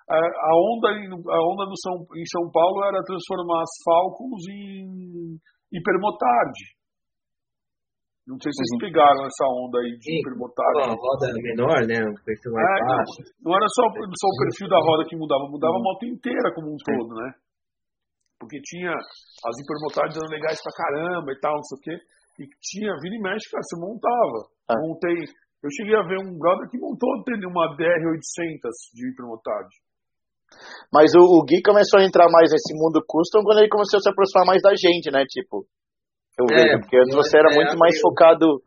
[0.08, 0.88] a, a onda,
[1.34, 5.36] a onda no São, em São Paulo era transformar as Falcons em
[5.74, 6.56] hipermotard.
[8.24, 8.84] Não sei se vocês uhum.
[8.88, 10.76] pegaram essa onda aí de Sim, hipermotard.
[10.80, 12.00] Uma roda menor, né?
[12.08, 13.20] Um perfil mais é, baixo.
[13.44, 15.84] Não, não, era só, só o perfil da roda que mudava, mudava uhum.
[15.84, 17.30] a moto inteira como um todo, né?
[18.40, 21.96] Porque tinha as hipermotards eram legais pra caramba e tal, não sei o quê.
[22.40, 24.40] E tinha, vira e mexe, cara, você montava.
[24.72, 24.80] Ah.
[24.80, 25.20] Montei.
[25.64, 29.72] Eu cheguei a ver um brother que montou uma DR800 de hipermotard.
[30.92, 34.02] Mas o, o Gui começou a entrar mais nesse mundo custom quando ele começou a
[34.02, 35.24] se aproximar mais da gente, né?
[35.28, 35.66] Tipo,
[36.40, 38.62] eu é, vejo, porque antes você era é, muito mais focado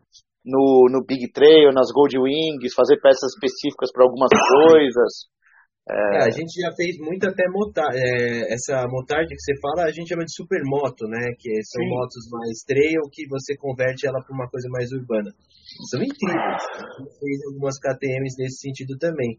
[0.44, 5.26] no, no Big Trail, nas Gold Wings, fazer peças específicas para algumas coisas.
[5.86, 6.18] É...
[6.18, 9.92] É, a gente já fez muito até motar, é, essa motard que você fala, a
[9.92, 11.30] gente chama de supermoto, né?
[11.38, 11.90] Que são Sim.
[11.90, 15.30] motos mais trail que você converte ela para uma coisa mais urbana.
[15.90, 16.62] São incríveis.
[16.74, 19.38] A gente fez algumas KTMs nesse sentido também.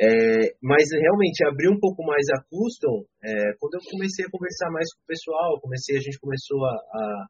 [0.00, 4.70] É, mas realmente abrir um pouco mais a custom, é, quando eu comecei a conversar
[4.72, 7.26] mais com o pessoal, comecei a gente começou a, a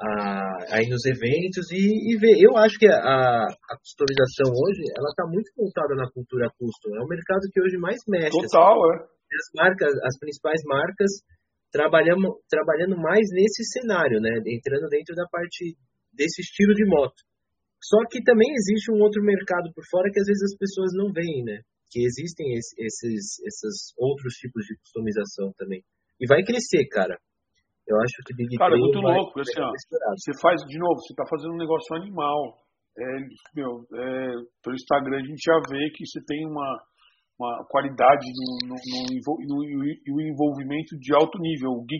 [0.00, 2.36] a, a ir nos eventos e, e ver.
[2.40, 6.96] Eu acho que a, a customização hoje ela está muito voltada na cultura custom.
[6.96, 8.30] É o mercado que hoje mais mexe.
[8.30, 9.02] Total, assim.
[9.02, 9.12] é.
[9.32, 11.10] As marcas, as principais marcas
[11.72, 14.30] trabalhando, trabalhando mais nesse cenário, né?
[14.46, 15.74] Entrando dentro da parte
[16.12, 17.16] desse estilo de moto.
[17.82, 21.10] Só que também existe um outro mercado por fora que às vezes as pessoas não
[21.10, 21.62] veem, né?
[21.90, 25.82] Que existem esses, esses outros tipos de customização também.
[26.20, 27.18] E vai crescer, cara.
[27.86, 29.40] Eu acho que Big Cara, é muito louco.
[29.40, 29.70] Assim, ó,
[30.14, 32.54] você faz, de novo, você está fazendo um negócio animal.
[32.96, 33.04] É,
[33.56, 34.26] meu, é,
[34.62, 36.78] pelo Instagram a gente já vê que você tem uma,
[37.40, 38.76] uma qualidade no, no,
[39.48, 41.70] no, no, envolvimento de alto nível.
[41.70, 41.98] O Gui,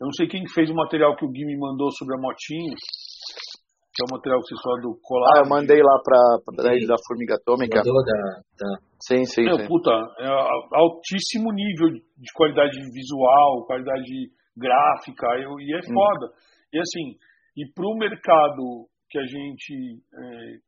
[0.00, 2.74] eu não sei quem fez o material que o Gui me mandou sobre a motinha,
[2.76, 5.30] que é o material que você falou do colar.
[5.34, 7.78] Ah, eu mandei lá para pra da Formiga Atômica.
[7.78, 8.18] Mandou da,
[8.60, 8.78] da...
[9.00, 9.66] Sim, sim, Meu, sim.
[9.66, 9.90] Puta,
[10.20, 10.28] é
[10.76, 15.94] altíssimo nível de qualidade visual, qualidade gráfica, eu, e é hum.
[15.94, 16.26] foda.
[16.26, 16.56] Hum.
[16.72, 17.18] E assim,
[17.56, 20.58] e para o mercado que a gente é,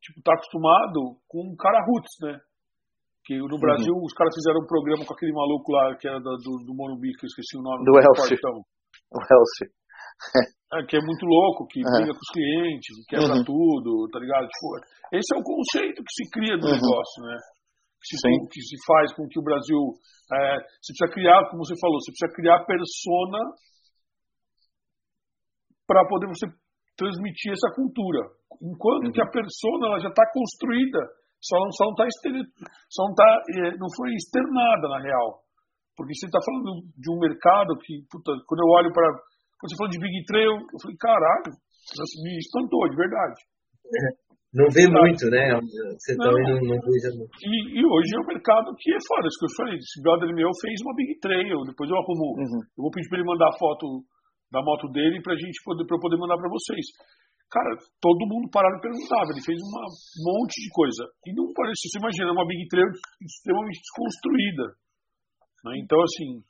[0.00, 2.40] tipo, tá acostumado com um cara roots, né?
[3.24, 3.60] Que no uhum.
[3.60, 7.12] Brasil os caras fizeram um programa com aquele maluco lá que era do, do Morumbi,
[7.12, 7.84] que eu esqueci o nome.
[7.84, 8.38] Do, do Elcio.
[9.12, 9.68] O Elcio.
[10.80, 11.92] é, que é muito louco, que uhum.
[11.92, 13.44] briga com os clientes, quebra uhum.
[13.44, 14.48] tudo, tá ligado?
[14.48, 14.66] Tipo,
[15.12, 16.72] esse é o conceito que se cria do uhum.
[16.72, 17.36] negócio, né?
[18.08, 19.78] Que se, faz com que o Brasil.
[20.32, 23.38] É, você precisa criar, como você falou, você precisa criar persona
[25.86, 26.46] para poder você
[26.96, 28.28] transmitir essa cultura.
[28.60, 29.12] Enquanto uhum.
[29.12, 31.00] que a persona ela já está construída,
[31.40, 32.04] só não só não está
[32.90, 35.40] só não tá é, não foi externada na real,
[35.96, 39.06] porque você está falando de um mercado que puta, quando eu olho para
[39.58, 41.50] quando você falou de Big Trail, eu falei caralho,
[42.22, 43.38] me espantou de verdade.
[43.86, 44.27] É.
[44.48, 45.60] Não vê muito, né?
[45.60, 47.36] Você não, também não, não veja muito.
[47.44, 49.76] E, e, hoje é um mercado que é fora, isso que eu falei.
[49.76, 52.32] Esse brother meu fez uma Big Trail, depois eu arrumo.
[52.40, 52.62] Uhum.
[52.64, 53.84] Eu vou pedir para ele mandar a foto
[54.48, 56.80] da moto dele pra gente poder, pra eu poder mandar para vocês.
[57.52, 59.28] Cara, todo mundo parava e perguntava.
[59.36, 61.04] Ele fez uma, um monte de coisa.
[61.28, 62.88] E não parece, você imagina, uma Big Trail
[63.20, 64.64] extremamente desconstruída.
[65.68, 65.72] Né?
[65.84, 66.40] Então, assim,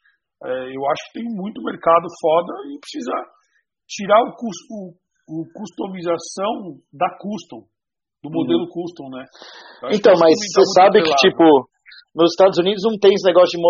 [0.46, 3.14] é, eu acho que tem muito mercado foda e precisa
[3.90, 7.66] tirar o, custo, o, o customização da custom
[8.22, 8.72] do modelo uhum.
[8.72, 9.24] custom, né?
[9.94, 11.44] Então, mas você sabe que, tipo,
[12.14, 13.62] nos Estados Unidos não tem esse negócio de.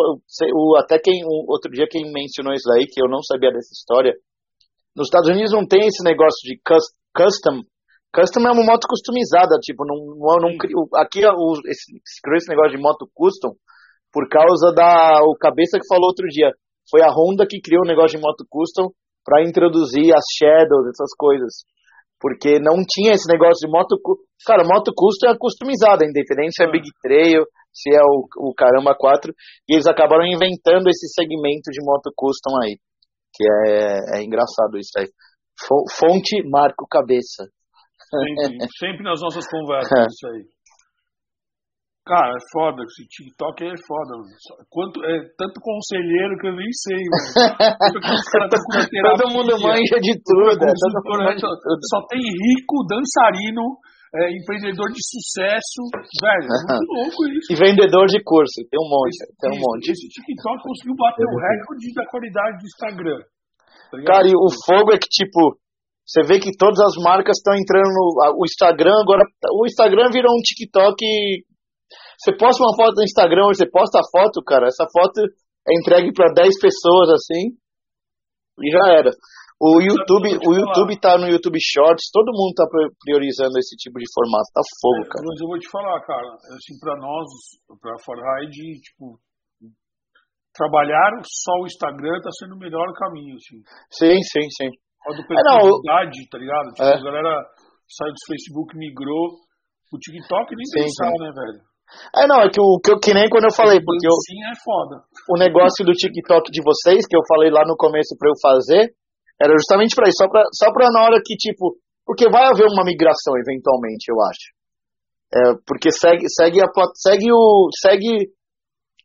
[0.54, 1.20] O, até quem.
[1.46, 4.14] Outro dia quem mencionou isso aí, que eu não sabia dessa história.
[4.96, 6.58] Nos Estados Unidos não tem esse negócio de
[7.14, 7.62] custom.
[8.08, 10.50] Custom é uma moto customizada, tipo, não, não, não
[10.96, 13.52] aqui o, esse, esse negócio de moto custom
[14.10, 16.50] por causa da o cabeça que falou outro dia.
[16.90, 18.88] Foi a Honda que criou o negócio de moto custom
[19.24, 21.68] para introduzir as shadows, essas coisas.
[22.18, 23.94] Porque não tinha esse negócio de moto.
[24.46, 28.94] Cara, moto custom é customizada, independente se é Big Trail, se é o, o Caramba
[28.96, 29.32] 4.
[29.68, 32.78] E eles acabaram inventando esse segmento de moto custom aí.
[33.34, 35.06] Que é, é engraçado isso aí.
[35.90, 37.50] Fonte Marco Cabeça.
[37.98, 40.46] Sempre, sempre nas nossas conversas, isso aí.
[42.08, 44.32] Cara, é foda, esse TikTok é foda, mano.
[44.72, 47.52] Quanto, é tanto conselheiro que eu nem sei, mano.
[49.20, 50.56] todo mundo manja de tudo.
[50.56, 51.80] É, todo mundo manja de tudo.
[51.84, 53.76] Só tem rico, dançarino,
[54.14, 55.80] é, empreendedor de sucesso,
[56.20, 57.52] velho, é muito louco isso.
[57.52, 59.84] E vendedor de curso, tem um monte, esse, tem um monte.
[59.92, 63.20] Esse TikTok conseguiu bater o recorde da qualidade do Instagram.
[63.90, 65.56] Tá Cara, e o fogo é que, tipo,
[66.04, 69.24] você vê que todas as marcas estão entrando no o Instagram agora.
[69.52, 70.96] O Instagram virou um TikTok
[72.18, 76.12] você posta uma foto no Instagram, você posta a foto, cara, essa foto é entregue
[76.12, 77.54] para 10 pessoas assim
[78.60, 79.10] e já era.
[79.60, 82.62] O YouTube, o YouTube tá no YouTube Shorts, todo mundo tá
[83.02, 85.26] priorizando esse tipo de formato, tá fogo, cara.
[85.26, 87.26] Mas eu vou te falar, cara, assim, para nós,
[87.82, 89.18] pra Forhide, tipo,
[90.54, 93.58] trabalhar só o Instagram tá sendo o melhor caminho, assim.
[93.90, 94.70] Sim, sim, sim.
[95.06, 95.82] A do é, não,
[96.30, 96.70] tá ligado?
[96.74, 96.94] Tipo, é.
[96.94, 97.34] a galera
[97.90, 99.42] saiu do Facebook, migrou.
[99.90, 101.18] O TikTok nem sim, pensar, sim.
[101.18, 101.62] né, velho?
[102.14, 104.44] É, não, é que, o, que, eu, que nem quando eu falei, porque eu, Sim,
[104.44, 105.02] é foda.
[105.30, 108.92] o negócio do TikTok de vocês, que eu falei lá no começo pra eu fazer,
[109.40, 112.66] era justamente pra isso, só pra, só pra na hora que, tipo, porque vai haver
[112.66, 114.46] uma migração eventualmente, eu acho.
[115.28, 118.32] É, porque segue, segue, a, segue o, segue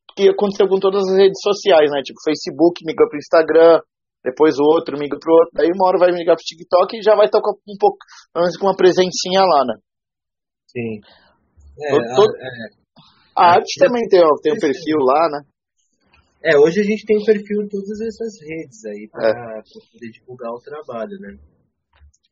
[0.10, 3.80] o que aconteceu com todas as redes sociais, né, tipo, Facebook migrou pro Instagram,
[4.24, 7.14] depois o outro migra pro outro, daí uma hora vai migrar pro TikTok e já
[7.14, 7.98] vai estar com um pouco,
[8.32, 9.76] pelo menos com uma presencinha lá, né.
[10.72, 11.02] Sim.
[11.78, 12.66] É, a, é,
[13.36, 15.42] a, arte também tem, tem um perfil lá, né?
[16.44, 19.64] É, hoje a gente tem um perfil em todas essas redes aí para é.
[19.64, 21.40] poder divulgar o trabalho, né?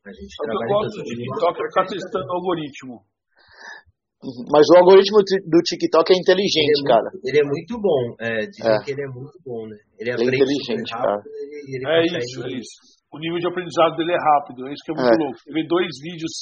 [0.04, 2.94] A gente eu trabalha gosto do TikTok ficar testando o algoritmo.
[4.22, 4.44] Uhum.
[4.52, 7.08] Mas o algoritmo do TikTok é inteligente, ele é cara.
[7.08, 8.02] Muito, ele é muito bom.
[8.20, 8.78] É, dizem é.
[8.84, 9.78] que ele é muito bom, né?
[9.98, 11.22] Ele, ele é inteligente, rápido, cara.
[11.24, 12.76] Ele, ele é isso, é isso.
[13.10, 15.18] O nível de aprendizado dele é rápido, é isso que é muito é.
[15.24, 15.38] louco.
[15.40, 16.34] Você vê dois vídeos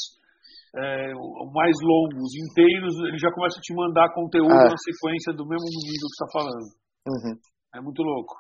[0.74, 1.14] é,
[1.54, 4.70] mais longos, inteiros, ele já começa a te mandar conteúdo ah.
[4.70, 6.68] na sequência do mesmo nível que você está falando.
[7.06, 7.34] Uhum.
[7.74, 8.34] É muito louco.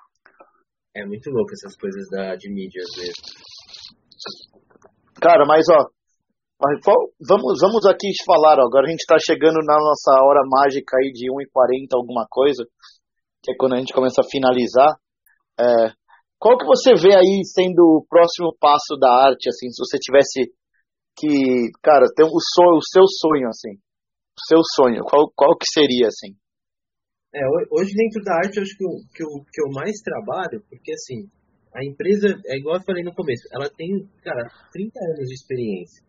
[0.94, 3.14] É muito louco essas coisas da, de mídia às vezes.
[5.20, 5.86] Cara, mas ó,
[7.28, 11.12] vamos, vamos aqui falar, ó, agora a gente está chegando na nossa hora mágica aí
[11.12, 12.64] de 1h40 alguma coisa,
[13.42, 14.96] que é quando a gente começa a finalizar.
[15.58, 15.92] É,
[16.38, 20.52] qual que você vê aí sendo o próximo passo da arte, assim, se você tivesse
[21.16, 23.76] que, cara, tem o, sonho, o seu sonho, assim.
[23.76, 26.34] O seu sonho, qual, qual que seria, assim?
[27.32, 27.40] É,
[27.70, 30.92] hoje dentro da arte, eu acho que o que eu, que eu mais trabalho, porque
[30.92, 31.30] assim,
[31.72, 33.88] a empresa, é igual eu falei no começo, ela tem,
[34.22, 36.02] cara, 30 anos de experiência.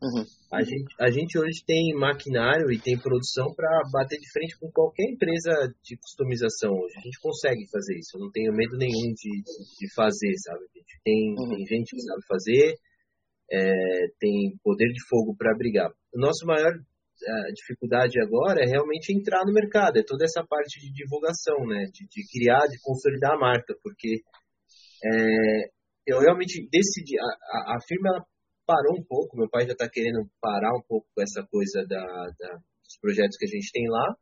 [0.00, 0.24] Uhum.
[0.52, 4.70] A, gente, a gente hoje tem maquinário e tem produção para bater de frente com
[4.70, 6.94] qualquer empresa de customização hoje.
[6.98, 10.64] A gente consegue fazer isso, eu não tenho medo nenhum de, de fazer, sabe?
[10.64, 11.48] A gente tem, uhum.
[11.48, 12.74] tem gente que sabe fazer,
[13.50, 15.90] é, tem poder de fogo para brigar.
[16.14, 16.72] O nosso maior
[17.26, 21.84] a dificuldade agora é realmente entrar no mercado, é toda essa parte de divulgação, né,
[21.92, 24.22] de, de criar, de consolidar a marca, porque
[25.04, 25.70] é,
[26.06, 28.24] eu realmente decidi, a, a, a, firma ela
[28.66, 32.04] parou um pouco, meu pai já está querendo parar um pouco com essa coisa da,
[32.38, 34.14] da, dos projetos que a gente tem lá,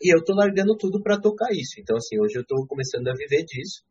[0.00, 1.80] e eu estou largando tudo para tocar isso.
[1.80, 3.84] Então, assim, hoje eu estou começando a viver disso.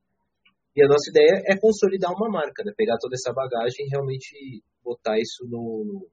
[0.75, 2.73] E a nossa ideia é consolidar uma marca, né?
[2.75, 6.07] pegar toda essa bagagem e realmente botar isso no, no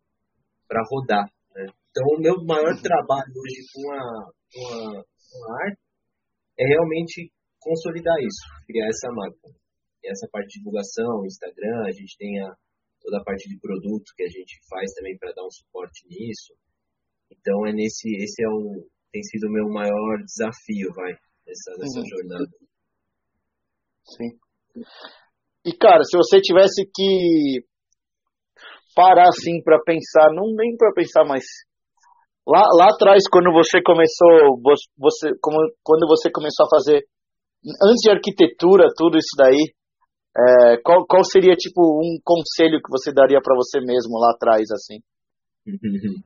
[0.68, 1.26] para rodar.
[1.54, 1.66] Né?
[1.90, 5.80] Então, o meu maior trabalho hoje com a, com a, com a arte
[6.58, 9.48] é realmente consolidar isso, criar essa marca.
[10.02, 12.54] E essa parte de divulgação, Instagram, a gente tem a,
[13.00, 16.54] toda a parte de produto que a gente faz também para dar um suporte nisso.
[17.30, 21.12] Então, é nesse, esse é o, tem sido o meu maior desafio, vai,
[21.46, 22.06] nessa, nessa uhum.
[22.06, 22.50] jornada.
[24.04, 24.38] Sim.
[25.64, 27.62] E cara, se você tivesse que
[28.94, 31.44] parar assim para pensar, não nem para pensar, mas
[32.46, 34.60] lá, lá atrás quando você começou,
[34.98, 37.04] você como, quando você começou a fazer
[37.82, 39.72] antes de arquitetura, tudo isso daí,
[40.36, 44.70] é, qual, qual seria tipo um conselho que você daria para você mesmo lá atrás
[44.70, 45.00] assim?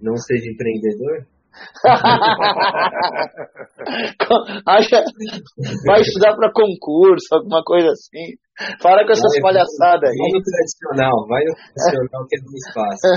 [0.00, 1.35] não seja empreendedor?
[5.86, 8.36] Vai estudar para concurso, alguma coisa assim.
[8.82, 10.16] Para com essas palhaçadas aí.
[10.16, 13.10] Vai no tradicional, vai no tradicional que é mais fácil.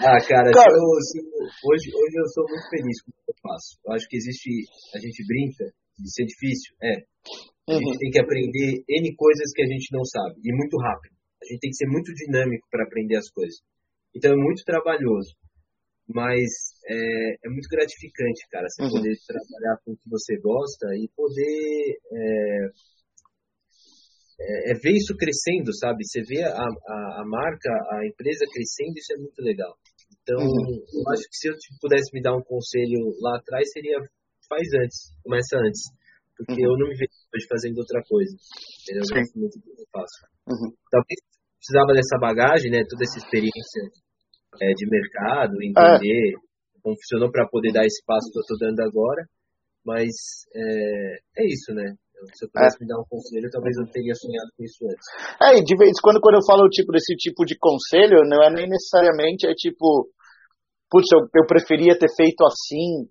[0.00, 0.82] ah, cara, cara eu,
[1.70, 3.76] hoje, hoje eu sou muito feliz com o que eu faço.
[3.86, 4.48] Eu acho que existe,
[4.94, 5.66] a gente brinca
[5.98, 7.04] de ser difícil, é.
[7.68, 7.80] A uhum.
[7.80, 11.16] gente tem que aprender N coisas que a gente não sabe, e muito rápido.
[11.42, 13.60] A gente tem que ser muito dinâmico para aprender as coisas.
[14.16, 15.36] Então é muito trabalhoso,
[16.08, 16.48] mas
[16.88, 18.90] é, é muito gratificante, cara, você uhum.
[18.90, 22.66] poder trabalhar com o que você gosta e poder é,
[24.40, 26.00] é, é, ver isso crescendo, sabe?
[26.02, 29.76] Você vê a, a, a, marca, a empresa crescendo, isso é muito legal.
[30.22, 30.80] Então, uhum.
[30.80, 34.00] eu acho que se eu pudesse me dar um conselho lá atrás, seria
[34.48, 35.82] faz antes, começa antes.
[36.36, 36.72] Porque uhum.
[36.72, 38.36] eu não me vejo hoje fazendo outra coisa.
[38.88, 40.24] Eu gosto muito do que eu faço.
[40.48, 40.72] Uhum.
[40.90, 41.20] Talvez
[41.66, 42.86] precisava dessa bagagem, né?
[42.86, 43.82] Toda essa experiência
[44.62, 46.80] é, de mercado, entender é.
[46.80, 49.26] como funcionou para poder dar esse passo que eu estou dando agora.
[49.84, 50.14] Mas
[50.54, 51.90] é, é isso, né?
[52.34, 52.80] Se eu pudesse é.
[52.80, 55.06] me dar um conselho, talvez eu teria sonhado com isso antes.
[55.42, 58.42] É, e de vez em quando, quando eu falo tipo desse tipo de conselho, não
[58.42, 60.08] é nem necessariamente é tipo,
[60.90, 63.10] putz, eu, eu preferia ter feito assim.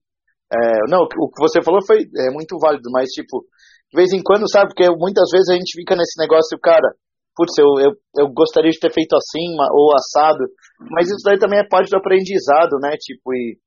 [0.52, 3.45] É, não, o que você falou foi é muito válido, mas tipo,
[3.91, 6.90] de vez em quando, sabe, porque muitas vezes a gente fica nesse negócio, cara,
[7.36, 10.48] putz, eu, eu, eu gostaria de ter feito assim ou assado,
[10.91, 12.95] mas isso daí também é parte do aprendizado, né?
[12.98, 13.60] Tipo, e,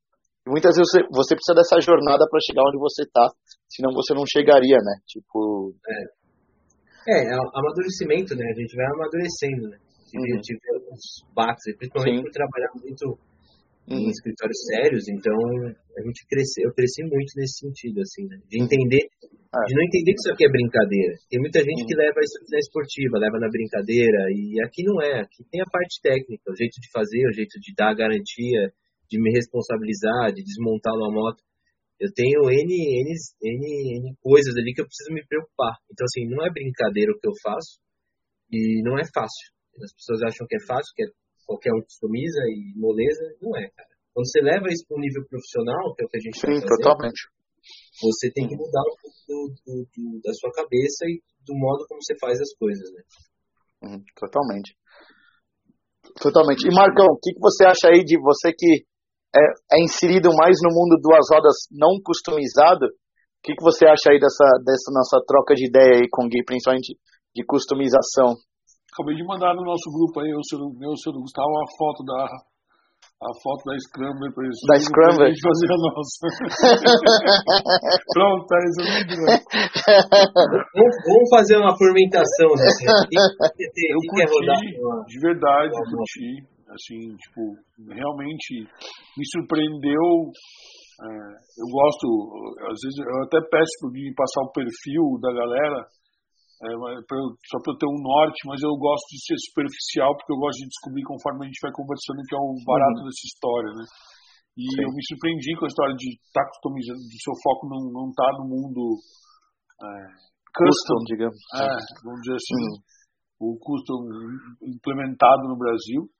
[0.47, 3.29] muitas vezes você, você, precisa dessa jornada para chegar onde você tá,
[3.69, 4.95] senão você não chegaria, né?
[5.07, 5.73] Tipo.
[5.87, 6.19] É,
[7.09, 8.45] é, é amadurecimento, né?
[8.45, 9.79] A gente vai amadurecendo, né?
[10.09, 10.41] Tive, uhum.
[10.41, 11.05] tive alguns
[11.35, 12.23] baques, principalmente Sim.
[12.23, 13.19] por trabalhar muito
[13.89, 14.11] em uhum.
[14.11, 18.37] escritórios sérios, então a gente cresceu, eu cresci muito nesse sentido, assim, né?
[18.49, 19.09] De entender,
[19.53, 19.65] ah.
[19.65, 21.15] de não entender que isso aqui é brincadeira.
[21.31, 25.21] Tem muita gente que leva isso na esportiva, leva na brincadeira, e aqui não é,
[25.21, 28.73] aqui tem a parte técnica, o jeito de fazer, o jeito de dar a garantia,
[29.09, 31.43] de me responsabilizar, de desmontar uma moto.
[31.99, 33.11] Eu tenho N, N,
[33.43, 33.65] N,
[33.99, 35.75] N coisas ali que eu preciso me preocupar.
[35.91, 37.81] Então, assim, não é brincadeira o que eu faço,
[38.53, 39.51] e não é fácil.
[39.83, 41.07] As pessoas acham que é fácil, que é
[41.47, 43.89] qualquer um customiza e moleza, não é, cara.
[44.13, 46.67] Quando você leva isso para um nível profissional, que é o que a gente Sim,
[46.67, 47.23] totalmente.
[48.03, 51.85] Você tem que mudar um pouco do, do, do, da sua cabeça e do modo
[51.89, 53.03] como você faz as coisas, né?
[53.83, 54.75] Uhum, totalmente.
[56.21, 56.67] Totalmente.
[56.67, 58.85] E Marcão, o que, que você acha aí de você que
[59.35, 62.87] é, é inserido mais no mundo duas rodas não customizado?
[62.87, 66.29] O que, que você acha aí dessa, dessa nossa troca de ideia aí com o
[66.29, 66.99] Gui, principalmente
[67.35, 68.35] de customização?
[68.93, 72.03] Acabei de mandar no nosso grupo aí, o senhor, meu, o senhor Gustavo, a foto
[72.03, 72.27] da,
[73.19, 74.63] a foto da Scrambler para isso.
[74.71, 75.35] Da Scrambler?
[75.35, 76.23] gente fazer a nossa.
[78.15, 79.27] Pronto, tá resolvido.
[80.71, 82.71] vamos, vamos fazer uma fermentação, né?
[83.91, 86.47] Eu curti, de verdade, eu curti.
[86.69, 87.57] Assim, tipo,
[87.91, 88.69] realmente
[89.17, 90.31] me surpreendeu.
[91.01, 91.07] É,
[91.59, 92.07] eu gosto,
[92.71, 95.87] às vezes, eu até peço para me passar o perfil da galera
[96.59, 96.71] é,
[97.07, 100.43] pra, só para eu ter um norte, mas eu gosto de ser superficial porque eu
[100.43, 103.07] gosto de descobrir conforme a gente vai conversando que é o barato uhum.
[103.07, 103.85] dessa história, né?
[104.59, 104.83] E Sim.
[104.83, 108.07] eu me surpreendi com a história de estar tá customizando, do seu foco não, não
[108.11, 108.83] tá no mundo
[109.79, 109.93] é,
[110.51, 111.39] custom, digamos.
[111.55, 111.71] É,
[112.03, 112.63] vamos dizer assim,
[113.39, 113.55] uhum.
[113.55, 114.03] o custom
[114.67, 116.11] implementado no Brasil.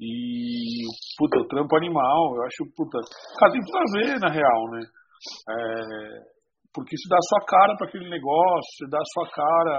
[0.00, 0.84] E,
[1.16, 3.00] puta, o trampo animal, eu acho, puta,
[3.38, 4.80] cara, tem tudo a ver, na real, né?
[5.48, 6.39] É,
[6.72, 9.76] porque isso dá a sua cara para aquele negócio, você dá a sua cara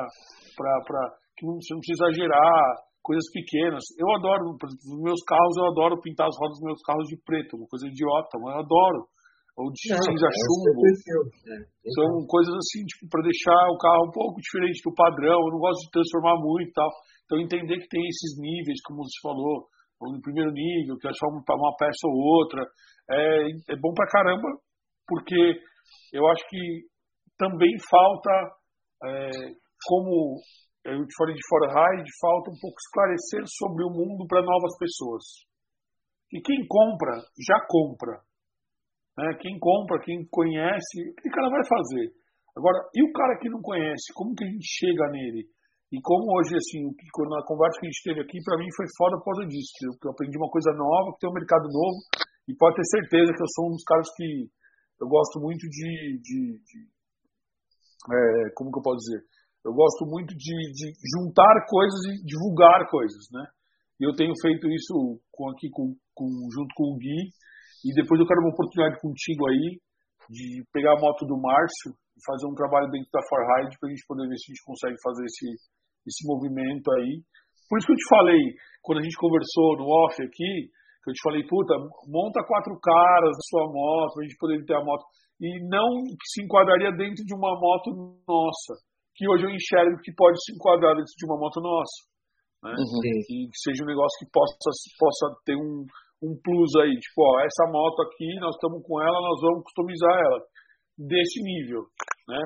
[0.56, 1.02] para
[1.38, 2.64] que você não precisa exagerar,
[3.02, 3.84] coisas pequenas.
[3.98, 7.08] Eu adoro, por exemplo, nos meus carros, eu adoro pintar as rodas dos meus carros
[7.10, 9.02] de preto, uma coisa idiota, mas eu adoro.
[9.58, 10.80] Ou de não, cinza é chumbo.
[10.88, 11.56] É,
[11.92, 15.44] São coisas assim, tipo, para deixar o carro um pouco diferente do padrão.
[15.44, 16.90] Eu não gosto de transformar muito e tal.
[17.26, 19.68] Então, entender que tem esses níveis, como você falou,
[20.00, 22.64] no primeiro nível, que é só uma peça ou outra,
[23.12, 24.48] é, é bom pra caramba,
[25.06, 25.60] porque
[26.14, 26.88] eu acho que
[27.38, 28.32] também falta,
[29.04, 29.30] é,
[29.88, 30.38] como
[30.86, 35.24] eu te falei de Forehide, falta um pouco esclarecer sobre o mundo para novas pessoas.
[36.34, 38.18] E quem compra, já compra.
[39.18, 39.38] Né?
[39.42, 42.08] Quem compra, quem conhece, o que o cara vai fazer?
[42.58, 45.48] Agora, e o cara que não conhece, como que a gente chega nele?
[45.92, 49.20] E como hoje, assim, na conversa que a gente teve aqui, para mim foi foda
[49.20, 49.76] por causa disso.
[49.84, 52.00] Eu aprendi uma coisa nova, que tem um mercado novo,
[52.48, 54.48] e pode ter certeza que eu sou um dos caras que
[55.02, 56.78] eu gosto muito de, de, de
[58.06, 59.26] é, como que eu posso dizer?
[59.66, 63.46] Eu gosto muito de, de, juntar coisas e divulgar coisas, né?
[64.00, 67.30] E eu tenho feito isso com, aqui com, com, junto com o Gui.
[67.86, 69.82] E depois eu quero uma oportunidade contigo aí
[70.30, 73.92] de pegar a moto do Márcio e fazer um trabalho dentro da Forhide para a
[73.94, 75.50] gente poder ver se a gente consegue fazer esse,
[76.06, 77.22] esse movimento aí
[77.70, 78.42] Por isso que eu te falei,
[78.82, 80.70] quando a gente conversou no off aqui,
[81.04, 81.74] que eu te falei, puta,
[82.08, 85.04] monta quatro caras na sua moto, pra gente poder ter a moto.
[85.42, 85.90] E não
[86.22, 88.78] se enquadraria dentro de uma moto nossa,
[89.16, 91.98] que hoje eu enxergo que pode se enquadrar dentro de uma moto nossa.
[92.62, 92.72] Né?
[92.78, 93.02] Uhum.
[93.02, 94.54] Que, que seja um negócio que possa,
[95.02, 95.82] possa ter um,
[96.22, 100.14] um plus aí, tipo, ó, essa moto aqui, nós estamos com ela, nós vamos customizar
[100.14, 100.40] ela
[100.98, 101.90] desse nível,
[102.30, 102.42] né?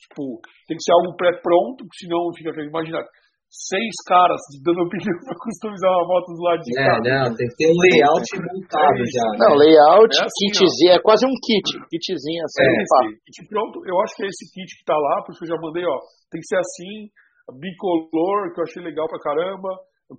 [0.00, 3.04] Tipo, tem que ser algo pré-pronto, senão fica, imagina,
[3.48, 6.84] seis caras dando opinião para customizar uma moto do lado de cá.
[6.84, 9.26] É, não, tem que ter um layout montado é já.
[9.32, 9.36] Né?
[9.40, 12.62] Não, layout, é assim, kitzinho, é quase um kit, kitzinho assim.
[12.62, 15.40] É, esse, kit pronto, eu acho que é esse kit que tá lá, por isso
[15.40, 15.96] que eu já mandei, ó,
[16.28, 17.08] tem que ser assim,
[17.56, 19.70] bicolor, que eu achei legal pra caramba,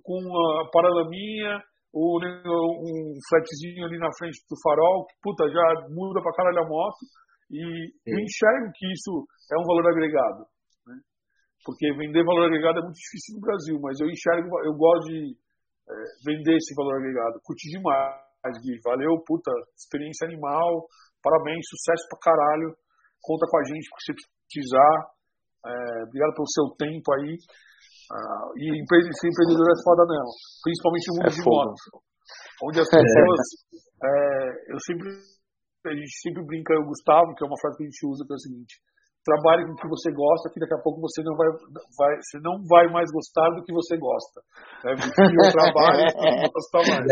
[0.02, 1.62] com a paralaminha,
[1.94, 6.68] um, um flatzinho ali na frente do farol, que puta, já muda pra caralho a
[6.68, 7.02] moto,
[7.50, 8.10] e Sim.
[8.10, 10.46] eu enxergo que isso é um valor agregado.
[11.64, 15.36] Porque vender valor agregado é muito difícil no Brasil, mas eu enxergo, eu gosto de
[15.88, 17.40] é, vender esse valor agregado.
[17.44, 18.80] Curti demais, Gui.
[18.84, 20.88] Valeu, puta, experiência animal.
[21.22, 22.72] Parabéns, sucesso pra caralho.
[23.20, 24.12] Conta com a gente se você
[24.48, 24.94] precisar.
[25.60, 27.36] É, obrigado pelo seu tempo aí.
[28.10, 30.34] Uh, e empre ser empreendedor é foda mesmo.
[30.66, 31.84] Principalmente no mundo é de moto.
[32.64, 33.40] Onde as pessoas.
[34.00, 34.72] É.
[34.72, 35.12] eu sempre.
[35.84, 38.32] A gente sempre brinca, o Gustavo, que é uma frase que a gente usa, que
[38.32, 38.80] é o seguinte:
[39.24, 41.48] trabalhe com o que você gosta, que daqui a pouco você não vai,
[41.98, 44.40] vai, você não vai mais gostar do que você gosta.
[44.84, 44.96] Né?
[44.96, 46.00] O trabalho,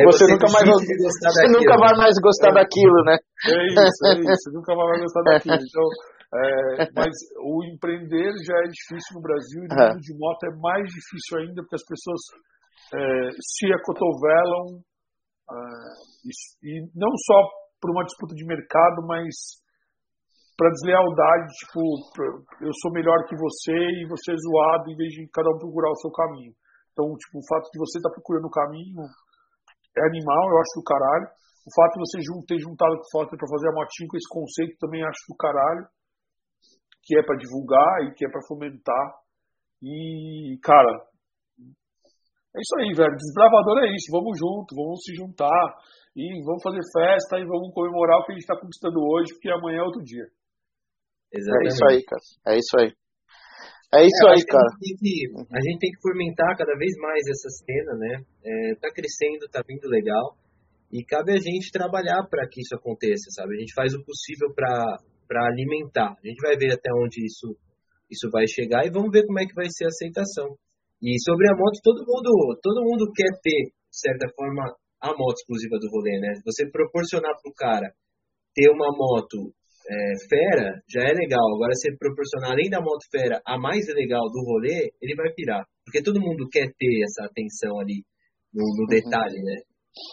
[0.08, 3.16] você, você nunca mais você nunca vai mais gostar é, daquilo, né?
[3.44, 4.44] É isso, é isso.
[4.44, 5.60] Você nunca vai mais gostar daquilo.
[5.60, 5.86] Então,
[6.28, 10.52] é, mas o empreender já é difícil no Brasil e no mundo de moto é
[10.60, 12.20] mais difícil ainda porque as pessoas
[12.92, 14.80] é, se acotovelam
[15.48, 15.56] é,
[16.24, 16.32] e,
[16.68, 17.36] e não só
[17.80, 19.60] por uma disputa de mercado, mas
[20.58, 21.78] para deslealdade, tipo,
[22.66, 25.94] eu sou melhor que você e você é zoado, em vez de cada um procurar
[25.94, 26.50] o seu caminho.
[26.90, 29.06] Então, tipo, o fato de você estar tá procurando o caminho
[29.94, 31.30] é animal, eu acho do caralho.
[31.62, 34.26] O fato de você ter juntado com o Foster para fazer a motinha com esse
[34.26, 35.86] conceito também acho do caralho.
[37.06, 39.06] Que é para divulgar e que é para fomentar.
[39.78, 40.90] E, cara,
[42.50, 43.14] é isso aí, velho.
[43.14, 44.10] Desbravador é isso.
[44.10, 45.70] Vamos junto, vamos se juntar
[46.18, 49.54] e vamos fazer festa e vamos comemorar o que a gente está conquistando hoje, porque
[49.54, 50.26] amanhã é outro dia.
[51.32, 51.64] Exatamente.
[51.64, 52.22] É isso aí, cara.
[52.46, 52.90] É isso aí.
[53.88, 54.68] É isso é, aí, cara.
[54.68, 55.14] A gente, que,
[55.48, 58.20] a gente, tem que fomentar cada vez mais essa cena, né?
[58.44, 60.36] É, tá crescendo, tá vindo legal.
[60.92, 63.56] E cabe a gente trabalhar para que isso aconteça, sabe?
[63.56, 66.16] A gente faz o possível para alimentar.
[66.16, 67.56] A gente vai ver até onde isso,
[68.10, 70.56] isso vai chegar e vamos ver como é que vai ser a aceitação.
[71.00, 74.64] E sobre a moto, todo mundo, todo mundo quer ter, de certa forma,
[75.00, 76.40] a moto exclusiva do rolê, né?
[76.44, 77.92] Você proporcionar para o cara
[78.54, 79.54] ter uma moto
[79.88, 81.48] é, fera já é legal.
[81.54, 85.64] Agora, se proporcionar além da moto fera a mais legal do rolê, ele vai pirar.
[85.84, 88.04] Porque todo mundo quer ter essa atenção ali
[88.52, 88.86] no, no uhum.
[88.86, 89.56] detalhe, né?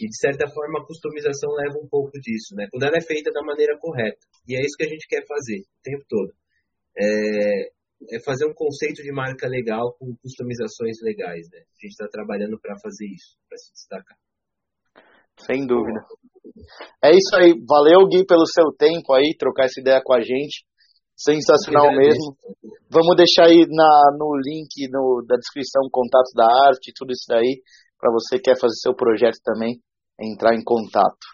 [0.02, 2.68] E de certa forma a customização leva um pouco disso, né?
[2.72, 4.20] Quando ela é feita da maneira correta.
[4.48, 6.34] E é isso que a gente quer fazer o tempo todo.
[6.98, 11.60] É, é fazer um conceito de marca legal com customizações legais, né?
[11.60, 14.18] A gente está trabalhando para fazer isso, para se destacar.
[15.46, 16.00] Sem dúvida.
[17.04, 17.54] É isso aí.
[17.68, 20.66] Valeu, Gui, pelo seu tempo aí, trocar essa ideia com a gente.
[21.16, 22.36] Sensacional mesmo.
[22.92, 27.62] Vamos deixar aí na, no link no, da descrição contato da arte, tudo isso daí,
[27.98, 29.80] para você que quer fazer seu projeto também,
[30.20, 31.26] entrar em contato.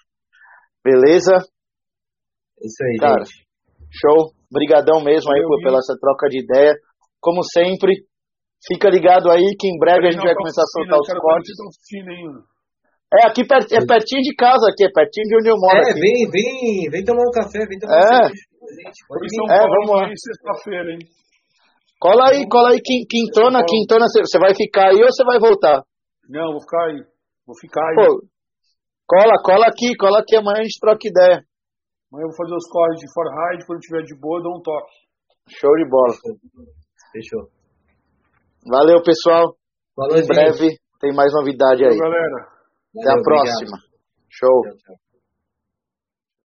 [0.83, 1.33] Beleza?
[1.35, 3.45] É isso aí, Cara, gente.
[3.89, 4.33] Show.
[4.51, 6.75] Obrigadão mesmo aí por, pela essa troca de ideia.
[7.19, 7.93] Como sempre,
[8.67, 11.55] fica ligado aí que em breve a gente vai começar a soltar os cortes.
[13.11, 15.75] É aqui per, é pertinho de casa, aqui, é pertinho de onde eu moro.
[15.83, 15.99] É, aqui.
[15.99, 18.07] vem, vem, vem tomar um café, vem tomar é.
[18.07, 18.51] um café.
[19.51, 20.07] É, vamos lá.
[20.15, 20.99] sexta-feira, hein?
[21.99, 25.83] Cola aí, cola aí, Quintona, Quintona, você vai ficar aí ou você vai voltar?
[26.29, 27.03] Não, vou ficar aí.
[27.45, 27.95] Vou ficar aí.
[27.95, 28.23] Pô,
[29.05, 31.43] cola, cola aqui, cola aqui, amanhã a gente troca ideia.
[32.09, 34.61] Amanhã eu vou fazer os corres de Forhide, quando tiver de boa, eu dou um
[34.63, 34.95] toque.
[35.51, 36.15] Show de bola.
[37.11, 37.51] Fechou.
[38.65, 39.55] Valeu, pessoal.
[39.95, 41.97] Falou, em breve tem mais novidade aí.
[41.97, 42.60] Valeu, galera.
[42.99, 43.77] Até a próxima.
[44.29, 44.63] Show.
[44.63, 45.10] Tchau, tchau.